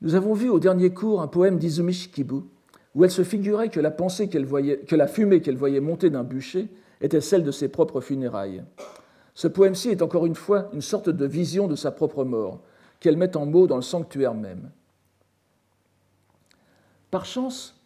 Nous 0.00 0.14
avons 0.14 0.34
vu 0.34 0.48
au 0.48 0.60
dernier 0.60 0.90
cours 0.90 1.22
un 1.22 1.28
poème 1.28 1.58
d'Izumi 1.58 1.92
Shikibu, 1.92 2.42
où 2.94 3.04
elle 3.04 3.10
se 3.10 3.24
figurait 3.24 3.70
que 3.70 3.80
la, 3.80 5.06
fumée 5.06 5.40
qu'elle 5.40 5.56
voyait 5.56 5.80
monter 5.80 6.10
d'un 6.10 6.24
bûcher 6.24 6.68
était 7.00 7.20
celle 7.20 7.42
de 7.42 7.50
ses 7.50 7.68
propres 7.68 8.00
funérailles. 8.00 8.62
Ce 9.34 9.48
poème-ci 9.48 9.90
est 9.90 10.02
encore 10.02 10.26
une 10.26 10.36
fois 10.36 10.68
une 10.72 10.80
sorte 10.80 11.08
de 11.08 11.26
vision 11.26 11.66
de 11.66 11.74
sa 11.74 11.90
propre 11.90 12.24
mort, 12.24 12.60
qu'elle 13.00 13.16
met 13.16 13.36
en 13.36 13.46
mots 13.46 13.66
dans 13.66 13.76
le 13.76 13.82
sanctuaire 13.82 14.34
même. 14.34 14.70
Par 17.10 17.24
chance, 17.24 17.80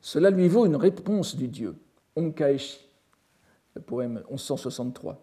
cela 0.00 0.30
lui 0.30 0.48
vaut 0.48 0.66
une 0.66 0.76
réponse 0.76 1.34
du 1.36 1.48
dieu, 1.48 1.74
Onkaeshi, 2.16 2.80
le 3.74 3.82
poème 3.82 4.22
1163. 4.30 5.20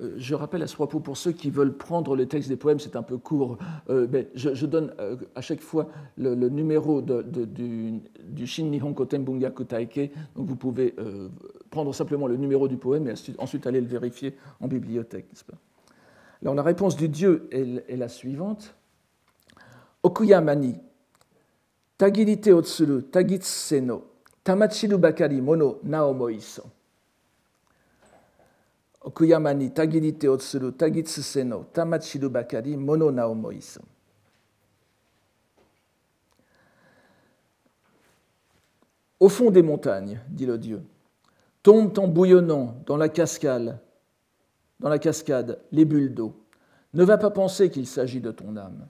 Euh, 0.00 0.14
je 0.16 0.34
rappelle 0.34 0.62
à 0.62 0.66
ce 0.66 0.74
propos, 0.74 1.00
pour 1.00 1.16
ceux 1.16 1.32
qui 1.32 1.50
veulent 1.50 1.76
prendre 1.76 2.16
le 2.16 2.26
texte 2.26 2.48
des 2.48 2.56
poèmes, 2.56 2.78
c'est 2.78 2.96
un 2.96 3.02
peu 3.02 3.18
court, 3.18 3.58
euh, 3.90 4.06
je, 4.34 4.66
donne 4.66 4.92
euh, 5.00 5.16
à 5.34 5.40
chaque 5.40 5.60
fois 5.60 5.88
le, 6.16 6.34
numéro 6.48 7.02
du, 7.02 8.00
du, 8.24 8.46
Shin 8.46 8.64
Nihon 8.64 8.94
Koten 8.94 9.24
Bungaku 9.24 9.64
Taike, 9.64 10.12
donc 10.36 10.46
vous 10.46 10.56
pouvez 10.56 10.94
prendre 11.70 11.94
simplement 11.94 12.26
le 12.26 12.36
numéro 12.36 12.68
du 12.68 12.76
poème 12.76 13.08
et 13.08 13.14
ensuite 13.38 13.66
aller 13.66 13.80
le 13.80 13.86
vérifier 13.86 14.36
en 14.60 14.68
bibliothèque. 14.68 15.26
Alors 16.42 16.54
la 16.54 16.62
réponse 16.62 16.96
du 16.96 17.08
dieu 17.08 17.48
est, 17.50 17.96
la 17.96 18.08
suivante. 18.08 18.74
Okuyamani, 20.02 20.74
tagirite 21.96 22.48
otsuru, 22.48 23.04
tagitseno, 23.04 24.04
tamachiru 24.42 24.98
bakari 24.98 25.40
mono 25.40 25.78
naomoiso. 25.84 26.64
Okuyamani, 29.04 29.70
tamachiru 31.72 32.28
bakari 32.30 32.76
mono. 32.76 33.10
Au 39.18 39.28
fond 39.28 39.50
des 39.50 39.62
montagnes, 39.62 40.20
dit 40.28 40.46
le 40.46 40.58
dieu, 40.58 40.82
tombent 41.62 41.96
en 41.98 42.08
bouillonnant 42.08 42.76
dans 42.86 42.96
la 42.96 43.08
cascade, 43.08 43.78
dans 44.80 44.88
la 44.88 44.98
cascade 44.98 45.60
les 45.70 45.84
bulles 45.84 46.12
d'eau. 46.12 46.34
Ne 46.94 47.04
va 47.04 47.18
pas 47.18 47.30
penser 47.30 47.70
qu'il 47.70 47.86
s'agit 47.86 48.20
de 48.20 48.32
ton 48.32 48.56
âme. 48.56 48.88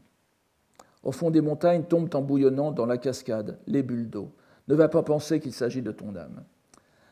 Au 1.03 1.13
fond 1.13 1.31
des 1.31 1.41
montagnes 1.41 1.85
tombent 1.85 2.15
en 2.15 2.23
bouillonnant 2.23 2.73
dans 2.73 2.87
la 2.87 2.97
cascade 2.97 3.59
les 3.67 3.83
bulles 3.83 4.09
d'eau. 4.09 4.31
Ne 4.69 4.75
va 4.75 4.89
pas 4.89 5.03
penser 5.03 5.39
qu'il 5.39 5.53
s'agit 5.53 5.83
de 5.83 5.93
ton 5.93 6.17
âme. 6.17 6.43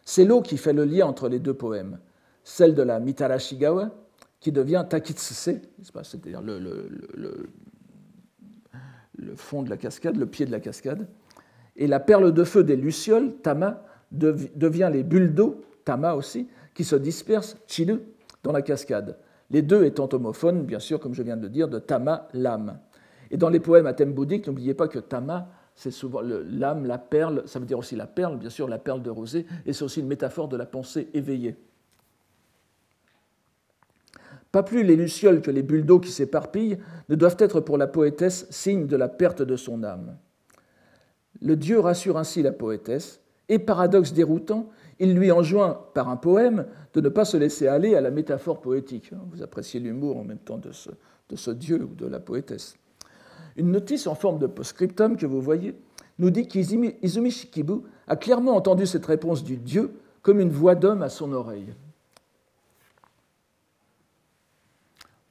C'est 0.04 0.24
l'eau 0.24 0.40
qui 0.40 0.56
fait 0.56 0.72
le 0.72 0.84
lien 0.84 1.06
entre 1.06 1.28
les 1.28 1.40
deux 1.40 1.54
poèmes, 1.54 1.98
celle 2.44 2.74
de 2.74 2.82
la 2.82 3.00
Mitarashigawa, 3.00 3.90
qui 4.40 4.52
devient 4.52 4.84
Takitsuse, 4.88 5.60
c'est-à-dire 5.82 6.40
le, 6.42 7.46
fond 9.36 9.62
de 9.62 9.70
la 9.70 9.76
cascade, 9.76 10.16
le 10.16 10.26
pied 10.26 10.46
de 10.46 10.50
la 10.50 10.60
cascade, 10.60 11.06
et 11.76 11.86
la 11.86 12.00
perle 12.00 12.32
de 12.32 12.44
feu 12.44 12.64
des 12.64 12.76
Lucioles, 12.76 13.34
Tama, 13.42 13.84
devient 14.10 14.90
les 14.92 15.02
bulles 15.02 15.34
d'eau, 15.34 15.60
Tama 15.84 16.14
aussi, 16.14 16.48
qui 16.74 16.84
se 16.84 16.96
dispersent, 16.96 17.56
Chilu, 17.66 18.00
dans 18.42 18.52
la 18.52 18.62
cascade. 18.62 19.18
Les 19.50 19.62
deux 19.62 19.84
étant 19.84 20.08
homophones, 20.12 20.64
bien 20.64 20.78
sûr, 20.78 21.00
comme 21.00 21.14
je 21.14 21.22
viens 21.22 21.36
de 21.36 21.42
le 21.42 21.48
dire, 21.48 21.68
de 21.68 21.78
Tama, 21.78 22.28
l'âme. 22.32 22.78
Et 23.30 23.36
dans 23.36 23.50
les 23.50 23.60
poèmes 23.60 23.86
à 23.86 23.92
thème 23.92 24.12
bouddhique, 24.12 24.46
n'oubliez 24.46 24.74
pas 24.74 24.88
que 24.88 24.98
Tama, 24.98 25.48
c'est 25.74 25.90
souvent 25.90 26.20
l'âme, 26.22 26.86
la 26.86 26.98
perle, 26.98 27.42
ça 27.46 27.58
veut 27.58 27.66
dire 27.66 27.78
aussi 27.78 27.96
la 27.96 28.06
perle, 28.06 28.38
bien 28.38 28.50
sûr, 28.50 28.68
la 28.68 28.78
perle 28.78 29.02
de 29.02 29.10
rosée, 29.10 29.46
et 29.66 29.72
c'est 29.72 29.84
aussi 29.84 30.00
une 30.00 30.08
métaphore 30.08 30.48
de 30.48 30.56
la 30.56 30.66
pensée 30.66 31.08
éveillée. 31.14 31.56
Pas 34.52 34.62
plus 34.62 34.82
les 34.82 34.96
lucioles 34.96 35.42
que 35.42 35.50
les 35.50 35.62
bulles 35.62 35.86
d'eau 35.86 36.00
qui 36.00 36.10
s'éparpillent 36.10 36.78
ne 37.08 37.14
doivent 37.14 37.36
être 37.38 37.60
pour 37.60 37.78
la 37.78 37.86
poétesse 37.86 38.46
signe 38.50 38.86
de 38.86 38.96
la 38.96 39.08
perte 39.08 39.42
de 39.42 39.56
son 39.56 39.84
âme. 39.84 40.16
Le 41.40 41.56
dieu 41.56 41.78
rassure 41.78 42.18
ainsi 42.18 42.42
la 42.42 42.52
poétesse, 42.52 43.20
et 43.48 43.58
paradoxe 43.58 44.12
déroutant, 44.12 44.70
il 45.00 45.14
lui 45.14 45.32
enjoint 45.32 45.80
par 45.92 46.08
un 46.08 46.16
poème 46.16 46.66
de 46.94 47.00
ne 47.00 47.08
pas 47.08 47.24
se 47.24 47.36
laisser 47.36 47.66
aller 47.66 47.96
à 47.96 48.00
la 48.00 48.10
métaphore 48.10 48.60
poétique. 48.60 49.10
Vous 49.32 49.42
appréciez 49.42 49.80
l'humour 49.80 50.16
en 50.18 50.24
même 50.24 50.38
temps 50.38 50.58
de 50.58 50.70
ce, 51.36 51.50
dieu 51.50 51.82
ou 51.82 51.94
de 51.94 52.06
la 52.06 52.20
poétesse. 52.20 52.76
Une 53.56 53.72
notice 53.72 54.06
en 54.06 54.14
forme 54.14 54.38
de 54.38 54.46
postscriptum 54.46 55.16
que 55.16 55.26
vous 55.26 55.40
voyez 55.40 55.74
nous 56.20 56.30
dit 56.30 56.46
qu'Izumi 56.46 57.30
Shikibu 57.30 57.82
a 58.06 58.16
clairement 58.16 58.54
entendu 58.54 58.86
cette 58.86 59.06
réponse 59.06 59.42
du 59.42 59.56
dieu 59.56 59.94
comme 60.22 60.38
une 60.38 60.50
voix 60.50 60.76
d'homme 60.76 61.02
à 61.02 61.08
son 61.08 61.32
oreille. 61.32 61.74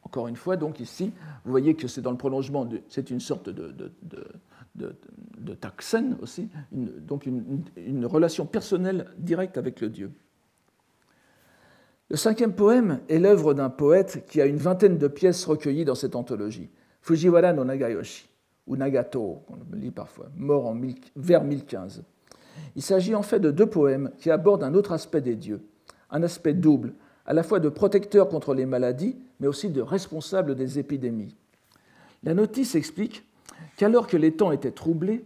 Encore 0.09 0.27
une 0.27 0.35
fois, 0.35 0.57
donc 0.57 0.79
ici, 0.79 1.13
vous 1.45 1.51
voyez 1.51 1.75
que 1.75 1.87
c'est 1.87 2.01
dans 2.01 2.11
le 2.11 2.17
prolongement, 2.17 2.67
c'est 2.87 3.11
une 3.11 3.19
sorte 3.19 3.49
de, 3.49 3.71
de, 3.71 4.95
de 5.37 5.53
Taxen 5.53 6.17
aussi, 6.21 6.49
donc 6.71 7.25
une, 7.25 8.05
relation 8.05 8.45
personnelle 8.45 9.07
directe 9.17 9.57
avec 9.57 9.81
le 9.81 9.89
dieu. 9.89 10.11
Le 12.09 12.17
cinquième 12.17 12.53
poème 12.53 13.01
est 13.07 13.19
l'œuvre 13.19 13.53
d'un 13.53 13.69
poète 13.69 14.25
qui 14.27 14.41
a 14.41 14.45
une 14.45 14.57
vingtaine 14.57 14.97
de 14.97 15.07
pièces 15.07 15.45
recueillies 15.45 15.85
dans 15.85 15.95
cette 15.95 16.15
anthologie, 16.15 16.69
Fujiwara 17.01 17.53
no 17.53 17.63
Nagayoshi, 17.63 18.27
ou 18.67 18.75
Nagato, 18.75 19.43
on 19.47 19.55
le 19.71 19.77
lit 19.77 19.91
parfois, 19.91 20.29
mort 20.35 20.65
en 20.65 20.79
vers 21.15 21.43
1015. 21.43 22.03
Il 22.75 22.81
s'agit 22.81 23.15
en 23.15 23.21
fait 23.21 23.39
de 23.39 23.51
deux 23.51 23.67
poèmes 23.67 24.11
qui 24.17 24.31
abordent 24.31 24.63
un 24.63 24.73
autre 24.73 24.91
aspect 24.91 25.21
des 25.21 25.35
dieux, 25.35 25.61
un 26.09 26.23
aspect 26.23 26.53
double, 26.53 26.93
à 27.25 27.33
la 27.33 27.43
fois 27.43 27.59
de 27.59 27.69
protecteur 27.69 28.29
contre 28.29 28.53
les 28.53 28.65
maladies, 28.65 29.15
mais 29.39 29.47
aussi 29.47 29.69
de 29.69 29.81
responsable 29.81 30.55
des 30.55 30.79
épidémies. 30.79 31.35
La 32.23 32.33
notice 32.33 32.75
explique 32.75 33.23
qu'alors 33.77 34.07
que 34.07 34.17
les 34.17 34.33
temps 34.33 34.51
étaient 34.51 34.71
troublés, 34.71 35.23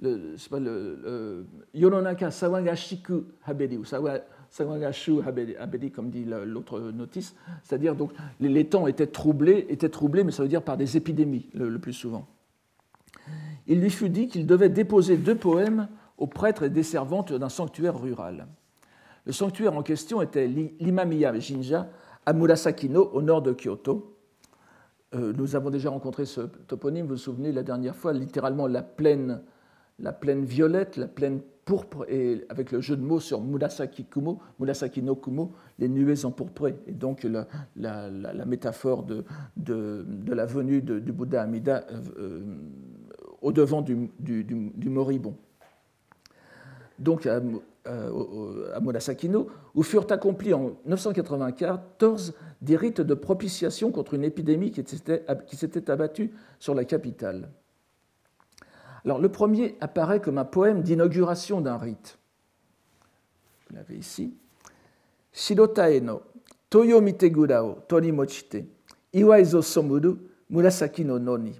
le, 0.00 0.36
le, 0.52 1.46
Yononaka 1.74 2.30
Sawagashiku 2.30 3.24
Habedi, 3.44 3.78
ou 3.78 3.84
Sawagashu 3.84 5.20
Habedi, 5.26 5.90
comme 5.90 6.10
dit 6.10 6.24
l'autre 6.24 6.80
notice, 6.80 7.34
c'est-à-dire 7.62 7.94
donc 7.94 8.12
les, 8.40 8.66
temps 8.66 8.86
étaient 8.86 9.06
troublés, 9.06 9.66
étaient 9.70 9.88
troublés, 9.88 10.24
mais 10.24 10.32
ça 10.32 10.42
veut 10.42 10.48
dire 10.48 10.62
par 10.62 10.76
des 10.76 10.96
épidémies 10.96 11.48
le, 11.54 11.78
plus 11.78 11.94
souvent. 11.94 12.26
Il 13.66 13.80
lui 13.80 13.90
fut 13.90 14.10
dit 14.10 14.28
qu'il 14.28 14.46
devait 14.46 14.68
déposer 14.68 15.16
deux 15.16 15.34
poèmes 15.34 15.88
aux 16.18 16.26
prêtres 16.26 16.62
et 16.62 16.70
des 16.70 16.82
servantes 16.82 17.32
d'un 17.32 17.48
sanctuaire 17.48 17.98
rural. 18.00 18.46
Le 19.26 19.32
sanctuaire 19.32 19.76
en 19.76 19.82
question 19.82 20.22
était 20.22 20.46
l'Imamiya 20.46 21.36
Jinja 21.38 21.88
à 22.24 22.32
Murasakino, 22.32 23.10
au 23.12 23.22
nord 23.22 23.42
de 23.42 23.52
Kyoto, 23.52 24.16
euh, 25.14 25.32
nous 25.36 25.54
avons 25.54 25.70
déjà 25.70 25.90
rencontré 25.90 26.24
ce 26.24 26.40
toponyme, 26.40 27.06
vous 27.06 27.12
vous 27.12 27.16
souvenez, 27.16 27.52
la 27.52 27.62
dernière 27.62 27.94
fois, 27.94 28.12
littéralement 28.12 28.66
la 28.66 28.82
plaine, 28.82 29.42
la 29.98 30.12
plaine 30.12 30.44
violette, 30.44 30.96
la 30.96 31.06
plaine 31.06 31.40
pourpre, 31.64 32.04
et 32.08 32.44
avec 32.48 32.70
le 32.72 32.80
jeu 32.80 32.96
de 32.96 33.02
mots 33.02 33.20
sur 33.20 33.40
Murasaki 33.40 34.04
Kumo, 34.04 34.40
Murasaki 34.58 35.02
no 35.02 35.16
Kumo, 35.16 35.52
les 35.78 35.88
nuées 35.88 36.24
empourprées, 36.24 36.76
et 36.86 36.92
donc 36.92 37.24
la, 37.24 38.44
métaphore 38.44 39.04
de, 39.04 39.24
la 40.28 40.46
venue 40.46 40.82
du 40.82 41.12
Bouddha 41.12 41.42
Amida 41.42 41.84
euh, 41.90 42.00
euh, 42.18 42.40
au 43.42 43.52
devant 43.52 43.82
du, 43.82 44.10
du, 44.18 44.44
du, 44.44 44.88
moribond. 44.88 45.36
Donc 46.98 47.28
à, 47.86 48.76
à 48.76 48.80
Murasakino, 48.80 49.48
où 49.74 49.82
furent 49.82 50.10
accomplis 50.10 50.54
en 50.54 50.76
994 50.84 52.34
des 52.60 52.76
rites 52.76 53.00
de 53.00 53.14
propitiation 53.14 53.90
contre 53.92 54.14
une 54.14 54.24
épidémie 54.24 54.70
qui 54.70 54.84
s'était 54.86 55.90
abattue 55.90 56.32
sur 56.58 56.74
la 56.74 56.84
capitale. 56.84 57.48
Alors, 59.04 59.20
le 59.20 59.28
premier 59.28 59.76
apparaît 59.80 60.20
comme 60.20 60.36
un 60.36 60.44
poème 60.44 60.82
d'inauguration 60.82 61.60
d'un 61.60 61.78
rite. 61.78 62.18
Vous 63.68 63.76
l'avez 63.76 63.96
ici. 63.96 64.34
Shirotae 65.32 66.00
no 66.00 66.22
Toyo 66.68 67.00
Mitegura 67.00 67.62
o 67.62 67.78
Tori 67.86 68.10
Mochite, 68.10 68.64
Iwaizo 69.12 69.62
Somuru 69.62 70.16
Murasaki 70.50 71.04
no 71.04 71.18
Noni. 71.18 71.52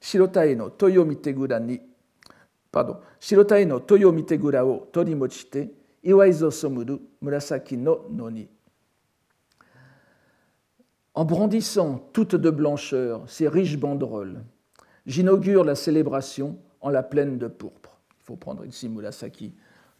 Shirotae 0.00 0.56
no 0.56 0.70
Toyo 0.70 1.04
Mitegura 1.04 1.60
ni. 1.60 1.80
Pardon. 2.72 2.96
Toyo 3.86 4.12
Iwaizo 6.04 6.50
no 7.76 8.06
Noni. 8.10 8.48
En 11.14 11.24
brandissant 11.24 12.08
toutes 12.12 12.34
de 12.34 12.50
blancheur 12.50 13.28
ces 13.28 13.46
riches 13.46 13.78
banderoles, 13.78 14.42
j'inaugure 15.06 15.64
la 15.64 15.74
célébration 15.74 16.58
en 16.80 16.88
la 16.88 17.02
plaine 17.02 17.38
de 17.38 17.46
pourpre. 17.46 18.00
Il 18.20 18.24
faut 18.24 18.36
prendre 18.36 18.64
ici 18.64 18.88
Murasaki 18.88 19.54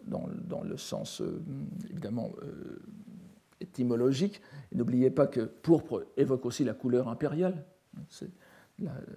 dans, 0.04 0.26
dans 0.48 0.62
le 0.62 0.76
sens 0.78 1.20
euh, 1.20 1.42
évidemment 1.90 2.32
euh, 2.42 2.82
étymologique. 3.60 4.40
N'oubliez 4.72 5.10
pas 5.10 5.26
que 5.26 5.40
pourpre 5.40 6.06
évoque 6.16 6.46
aussi 6.46 6.64
la 6.64 6.74
couleur 6.74 7.08
impériale. 7.08 7.64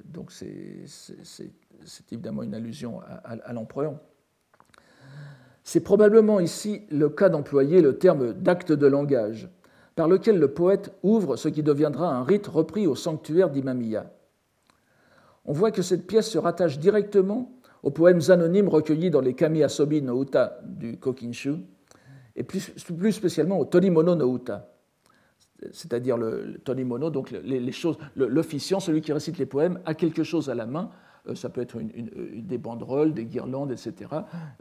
donc 0.03 0.31
c'est 0.31 0.85
évidemment 2.11 2.43
une 2.43 2.53
allusion 2.53 3.01
à, 3.23 3.53
l'empereur. 3.53 3.95
C'est 5.63 5.79
probablement 5.79 6.39
ici 6.39 6.83
le 6.91 7.09
cas 7.09 7.29
d'employer 7.29 7.81
le 7.81 7.97
terme 7.97 8.33
d'acte 8.33 8.71
de 8.71 8.87
langage, 8.87 9.49
par 9.95 10.07
lequel 10.07 10.39
le 10.39 10.53
poète 10.53 10.93
ouvre 11.03 11.37
ce 11.37 11.47
qui 11.47 11.63
deviendra 11.63 12.13
un 12.13 12.23
rite 12.23 12.47
repris 12.47 12.85
au 12.85 12.95
sanctuaire 12.95 13.49
d'Imamiya. 13.49 14.11
On 15.45 15.53
voit 15.53 15.71
que 15.71 15.81
cette 15.81 16.07
pièce 16.07 16.29
se 16.29 16.37
rattache 16.37 16.79
directement 16.79 17.51
aux 17.83 17.91
poèmes 17.91 18.21
anonymes 18.29 18.67
recueillis 18.67 19.11
dans 19.11 19.21
les 19.21 19.35
Kami 19.35 19.63
Asobi 19.63 20.01
no 20.01 20.21
Uta 20.21 20.59
du 20.65 20.97
Kokinshu, 20.97 21.55
et 22.35 22.43
plus, 22.43 22.73
spécialement 23.11 23.59
au 23.59 23.65
Tonimono 23.65 24.15
no 24.15 24.35
Uta, 24.35 24.75
c'est-à-dire 25.71 26.17
le, 26.17 26.57
Tonimono, 26.63 27.09
donc 27.09 27.33
l'officiant, 28.15 28.79
celui 28.79 29.01
qui 29.01 29.13
récite 29.13 29.37
les 29.37 29.45
poèmes, 29.45 29.79
a 29.85 29.93
quelque 29.93 30.23
chose 30.23 30.49
à 30.49 30.55
la 30.55 30.65
main, 30.65 30.89
ça 31.33 31.49
peut 31.49 31.61
être 31.61 31.79
des 31.81 32.57
banderoles, 32.57 33.13
des 33.13 33.25
guirlandes, 33.25 33.71
etc. 33.71 34.11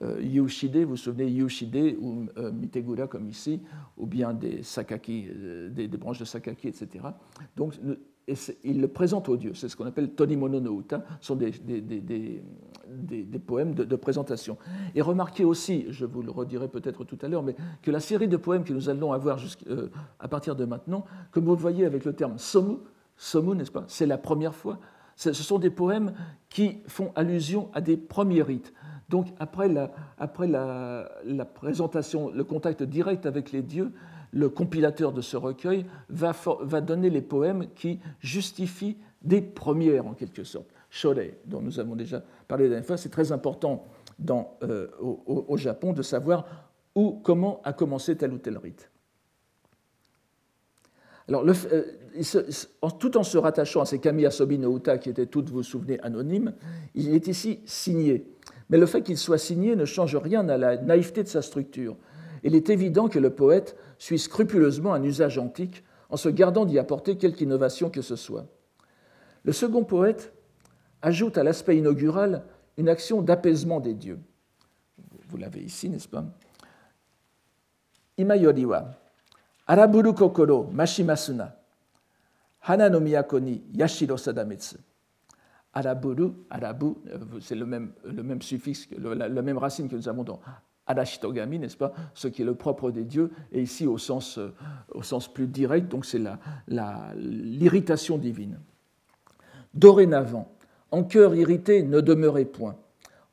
Euh, 0.03 0.21
yushide, 0.23 0.77
vous 0.79 0.91
vous 0.91 0.97
souvenez, 0.97 1.29
Yushide 1.29 1.97
ou 2.01 2.27
euh, 2.39 2.53
Mitegura 2.53 3.07
comme 3.07 3.29
ici, 3.29 3.61
ou 3.97 4.07
bien 4.07 4.33
des 4.33 4.63
sakaki, 4.63 5.29
des, 5.71 5.89
branches 5.89 6.21
de 6.21 6.25
sakaki, 6.25 6.69
etc. 6.69 7.05
Donc, 7.57 7.75
il 8.63 8.81
le 8.81 8.89
présente 8.89 9.29
aux 9.29 9.37
dieux. 9.37 9.55
C'est 9.55 9.69
ce 9.69 9.77
qu'on 9.77 9.87
appelle 9.87 10.11
Tonimono 10.11 10.61
no 10.61 10.81
Uta. 10.81 11.05
Ce 11.21 11.29
sont 11.29 11.37
des, 11.37 11.51
des, 11.51 13.39
poèmes 13.39 13.75
de, 13.75 13.97
présentation. 13.97 14.57
Et 14.95 15.03
remarquez 15.03 15.45
aussi, 15.45 15.87
je 15.91 16.07
vous 16.07 16.23
le 16.23 16.31
redirai 16.31 16.69
peut-être 16.69 17.05
tout 17.05 17.19
à 17.23 17.29
l'heure, 17.29 17.43
mais 17.43 17.57
que 17.83 17.91
la 17.91 18.01
série 18.01 18.29
de 18.29 18.37
poèmes 18.37 18.65
que 18.65 18.73
nous 18.73 18.89
allons 18.89 19.13
avoir 19.13 19.39
euh, 19.69 19.89
à 20.19 20.29
partir 20.29 20.57
de 20.57 20.65
maintenant, 20.65 21.05
comme 21.31 21.45
vous 21.45 21.55
le 21.55 21.61
voyez 21.61 21.85
avec 21.85 22.05
le 22.05 22.13
terme 22.13 22.39
somu, 22.39 22.77
somu, 23.17 23.55
n'est-ce 23.55 23.73
pas? 23.73 23.85
C'est 23.89 24.07
la 24.07 24.19
première 24.19 24.55
fois. 24.55 24.79
Ce 25.17 25.33
sont 25.33 25.59
des 25.59 25.71
poèmes 25.71 26.13
qui 26.49 26.79
font 26.87 27.13
allusion 27.15 27.71
à 27.73 27.81
des 27.81 27.97
premiers 27.97 28.43
rites. 28.43 28.73
Donc 29.09 29.29
après 29.39 29.69
la, 29.69 31.45
présentation, 31.55 32.31
le 32.31 32.45
contact 32.45 32.83
direct 32.83 33.27
avec 33.27 33.53
les 33.53 33.63
dieux, 33.63 33.93
le 34.33 34.49
compilateur 34.49 35.13
de 35.13 35.21
ce 35.21 35.37
recueil 35.37 35.87
va, 36.09 36.33
donner 36.81 37.11
les 37.11 37.23
poèmes 37.23 37.67
qui 37.75 38.01
justifient 38.21 38.97
des 39.23 39.41
premières 39.41 40.07
en 40.07 40.15
quelque 40.15 40.45
sorte. 40.45 40.67
Shore, 40.91 41.15
dont 41.47 41.61
nous 41.61 41.79
avons 41.79 41.97
déjà 41.97 42.23
parlé 42.49 42.65
la 42.65 42.71
dernière 42.71 42.87
fois, 42.87 42.97
c'est 42.97 43.09
très 43.09 43.33
important 43.33 43.85
euh, 44.63 44.89
au, 44.99 45.57
Japon 45.57 45.93
de 45.93 46.03
savoir 46.03 46.47
où, 46.95 47.21
comment 47.23 47.61
a 47.65 47.73
commencé 47.73 48.17
tel 48.17 48.33
ou 48.33 48.39
tel 48.39 48.59
rite. 48.59 48.91
Alors, 51.29 51.45
euh, 51.73 51.83
tout 52.99 53.17
en 53.17 53.23
se 53.23 53.39
rattachant 53.39 53.81
à 53.81 53.87
ces 53.87 53.99
kami 53.99 54.27
asobi 54.27 54.59
no 54.59 54.77
uta 54.77 54.99
qui 54.99 55.09
étaient 55.09 55.27
toutes, 55.27 55.49
vous 55.49 55.57
vous 55.57 55.63
souvenez, 55.63 55.99
anonymes, 56.01 56.55
il 56.95 57.15
est 57.15 57.27
ici 57.29 57.61
signé. 57.65 58.27
Mais 58.69 58.79
le 58.79 58.87
fait 58.87 59.03
qu'il 59.03 59.17
soit 59.17 59.39
signé 59.39 59.77
ne 59.77 59.85
change 59.85 60.17
rien 60.17 60.49
à 60.49 60.59
la 60.59 60.77
naïveté 60.77 61.23
de 61.23 61.29
sa 61.29 61.43
structure. 61.43 61.97
Il 62.43 62.55
est 62.55 62.69
évident 62.69 63.09
que 63.09 63.19
le 63.19 63.31
poète 63.31 63.77
suit 63.99 64.19
scrupuleusement 64.19 64.93
un 64.93 65.03
usage 65.03 65.39
antique 65.39 65.83
en 66.11 66.17
se 66.17 66.29
gardant 66.29 66.67
d'y 66.67 66.79
apporter 66.79 67.17
quelque 67.17 67.41
innovation 67.41 67.89
que 67.89 68.03
ce 68.03 68.17
soit. 68.17 68.47
Le 69.45 69.53
second 69.53 69.85
poète 69.85 70.33
ajoute 71.03 71.39
à 71.39 71.43
l'aspect 71.43 71.77
inaugural 71.77 72.45
une 72.77 72.89
action 72.89 73.23
d'apaisement 73.23 73.81
des 73.81 73.95
dieux. 73.95 74.19
Vous 75.29 75.37
l'avez 75.37 75.61
ici, 75.61 75.89
n'est-ce 75.89 76.09
pas? 76.09 76.25
Imayoriwa, 78.19 78.91
Araburu 79.67 80.15
kokoro 80.15 80.71
mashimasuna, 80.73 81.53
hana 82.61 82.89
no 82.89 83.01
miyako 83.01 83.41
ni 83.41 83.63
yashiro 83.73 84.17
sadametsu. 84.17 84.77
Araburu, 85.73 86.47
arabu, 86.51 86.97
euh, 87.09 87.19
c'est 87.41 87.57
le 87.57 87.67
même, 87.67 87.93
le 88.05 88.41
suffixe, 88.41 88.89
la, 88.97 89.43
même 89.43 89.59
racine 89.59 89.89
que 89.89 89.97
nous 89.97 90.09
avons 90.09 90.23
dans 90.23 90.41
Arashitogami, 90.87 91.59
n'est-ce 91.59 91.77
pas? 91.77 91.93
Ce 92.15 92.29
qui 92.29 92.43
est 92.43 92.45
le 92.45 92.55
propre 92.55 92.91
des 92.91 93.05
dieux, 93.05 93.31
et 93.51 93.63
ici 93.63 93.87
au 93.87 93.99
sens, 93.99 94.39
euh, 94.39 94.53
plus 95.33 95.47
direct, 95.47 95.91
donc 95.91 96.05
c'est 96.05 96.21
l'irritation 97.17 98.19
divine. 98.19 98.61
Dorénavant, 99.73 100.53
en 100.91 101.03
cœur 101.03 101.35
irrité, 101.35 101.83
ne 101.83 102.01
demeurez 102.01 102.45
point. 102.45 102.77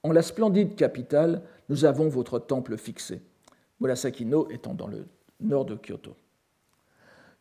En 0.02 0.12
la 0.12 0.24
splendide 0.24 0.76
capitale, 0.76 1.44
nous 1.70 1.86
avons 1.86 2.08
votre 2.08 2.40
temple 2.40 2.78
fixé. 2.78 3.22
Murasaki-no 3.80 4.50
étant 4.50 4.74
dans 4.74 4.88
le 4.88 5.06
nord 5.42 5.66
de 5.66 5.76
Kyoto. 5.76 6.16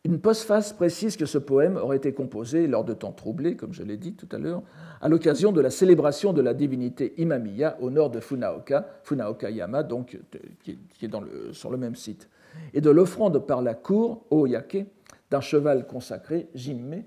Une 0.03 0.19
postface 0.19 0.73
précise 0.73 1.15
que 1.15 1.27
ce 1.27 1.37
poème 1.37 1.77
aurait 1.77 1.97
été 1.97 2.11
composé 2.11 2.65
lors 2.65 2.83
de 2.83 2.93
temps 2.93 3.11
troublés, 3.11 3.55
comme 3.55 3.71
je 3.71 3.83
l'ai 3.83 3.97
dit 3.97 4.13
tout 4.13 4.27
à 4.31 4.39
l'heure, 4.39 4.63
à 4.99 5.09
l'occasion 5.09 5.51
de 5.51 5.61
la 5.61 5.69
célébration 5.69 6.33
de 6.33 6.41
la 6.41 6.55
divinité 6.55 7.13
Imamiya 7.17 7.77
au 7.81 7.91
nord 7.91 8.09
de 8.09 8.19
Funaoka, 8.19 8.87
Funaoka-yama, 9.03 9.83
donc, 9.83 10.19
qui 10.63 10.79
est 11.03 11.07
dans 11.07 11.21
le, 11.21 11.53
sur 11.53 11.69
le 11.69 11.77
même 11.77 11.95
site, 11.95 12.29
et 12.73 12.81
de 12.81 12.89
l'offrande 12.89 13.45
par 13.45 13.61
la 13.61 13.75
cour, 13.75 14.25
Oyake, 14.31 14.87
d'un 15.29 15.39
cheval 15.39 15.87
consacré, 15.87 16.49
Jimme, 16.53 17.03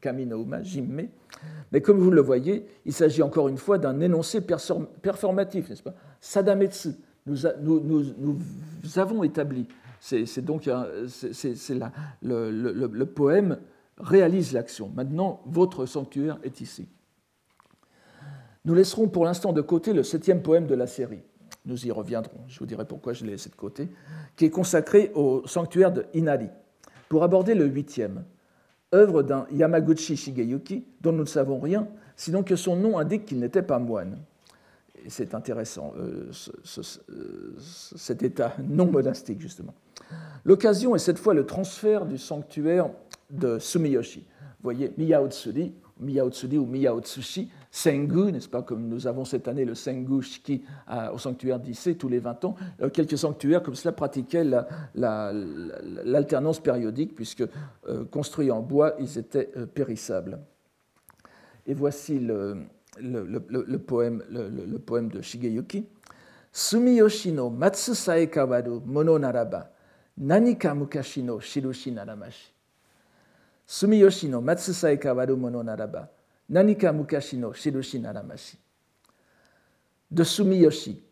Kaminouma, 0.00 0.62
Jimme. 0.62 1.08
Mais 1.72 1.80
comme 1.80 1.98
vous 1.98 2.10
le 2.10 2.20
voyez, 2.20 2.66
il 2.84 2.92
s'agit 2.92 3.22
encore 3.22 3.48
une 3.48 3.56
fois 3.56 3.78
d'un 3.78 4.00
énoncé 4.00 4.42
performatif, 4.42 5.70
n'est-ce 5.70 5.82
pas? 5.82 5.94
Sadametsu, 6.20 6.90
nous, 7.26 7.46
avons 8.96 9.22
établi. 9.22 9.66
C'est 10.06 10.44
donc 10.44 10.68
le, 12.22 13.04
poème 13.04 13.58
réalise 13.96 14.52
l'action. 14.52 14.92
Maintenant, 14.94 15.40
votre 15.46 15.86
sanctuaire 15.86 16.38
est 16.42 16.60
ici. 16.60 16.86
Nous 18.66 18.74
laisserons 18.74 19.08
pour 19.08 19.24
l'instant 19.24 19.54
de 19.54 19.62
côté 19.62 19.94
le 19.94 20.02
septième 20.02 20.42
poème 20.42 20.66
de 20.66 20.74
la 20.74 20.86
série. 20.86 21.22
Nous 21.64 21.86
y 21.86 21.90
reviendrons. 21.90 22.40
Je 22.48 22.58
vous 22.58 22.66
dirai 22.66 22.84
pourquoi 22.84 23.14
je 23.14 23.24
l'ai 23.24 23.30
laissé 23.30 23.48
de 23.48 23.54
côté, 23.54 23.88
qui 24.36 24.44
est 24.44 24.50
consacré 24.50 25.10
au 25.14 25.46
sanctuaire 25.46 25.90
de 25.90 26.04
Inari 26.12 26.48
pour 27.08 27.22
aborder 27.22 27.54
le 27.54 27.64
huitième, 27.64 28.24
œuvre 28.94 29.22
d'un 29.22 29.46
Yamaguchi 29.52 30.18
Shigeyuki 30.18 30.84
dont 31.00 31.12
nous 31.12 31.20
ne 31.20 31.28
savons 31.28 31.60
rien, 31.60 31.88
sinon 32.14 32.42
que 32.42 32.56
son 32.56 32.76
nom 32.76 32.98
indique 32.98 33.24
qu'il 33.24 33.40
n'était 33.40 33.62
pas 33.62 33.78
moine. 33.78 34.18
C'est 35.08 35.34
intéressant, 35.34 35.94
euh, 35.96 36.30
euh, 36.78 37.54
cet 37.58 38.22
état 38.22 38.54
non 38.62 38.90
monastique, 38.90 39.40
justement. 39.40 39.74
L'occasion 40.44 40.94
est 40.94 40.98
cette 40.98 41.18
fois 41.18 41.34
le 41.34 41.46
transfert 41.46 42.06
du 42.06 42.18
sanctuaire 42.18 42.90
de 43.30 43.58
Sumiyoshi. 43.58 44.20
Vous 44.20 44.62
voyez, 44.62 44.92
Miyao-tsuri, 44.96 45.74
Miyao-tsuri 46.00 46.58
ou 46.58 46.66
Miyao-tsushi, 46.66 47.50
Sengu, 47.70 48.30
n'est-ce 48.30 48.48
pas, 48.48 48.62
comme 48.62 48.88
nous 48.88 49.06
avons 49.06 49.24
cette 49.24 49.48
année 49.48 49.64
le 49.64 49.74
Sengu 49.74 50.22
Shiki 50.22 50.62
au 51.12 51.18
sanctuaire 51.18 51.58
d'Issé 51.58 51.96
tous 51.96 52.08
les 52.08 52.20
20 52.20 52.44
ans, 52.44 52.54
euh, 52.80 52.88
quelques 52.88 53.18
sanctuaires 53.18 53.62
comme 53.62 53.74
cela 53.74 53.92
pratiquaient 53.92 54.44
l'alternance 54.94 56.60
périodique, 56.60 57.14
puisque 57.14 57.42
euh, 57.88 58.04
construits 58.10 58.50
en 58.50 58.60
bois, 58.60 58.94
ils 59.00 59.18
étaient 59.18 59.50
euh, 59.56 59.66
périssables. 59.66 60.38
Et 61.66 61.74
voici 61.74 62.20
le, 62.20 62.64
poème, 63.78 64.22
de 64.28 65.20
Shigeyuki. 65.20 65.86
Sumiyoshi 66.52 67.32
no 67.32 67.50
matsu 67.50 67.96
sae 67.96 68.30
kawaru 68.30 68.80
mono 68.86 69.18
naraba, 69.18 69.73
nanika 70.16 70.74
mukashi 70.74 71.22
no 71.22 71.40
shirushi 71.40 71.90
naramashi. 71.90 72.52
Sumiyoshi 73.66 74.28
no 74.28 74.40
matsu 74.40 74.74
sae 74.74 74.96
kawaru 74.96 75.36
mono 75.36 75.62
naraba, 75.62 76.08
Nanika 76.50 76.92
Mukashi 76.92 77.38
no 77.38 77.52
Shirushi 77.52 78.00
Naramashi. 78.00 78.56
De 80.10 80.22
Sumiyoshi. 80.22 81.02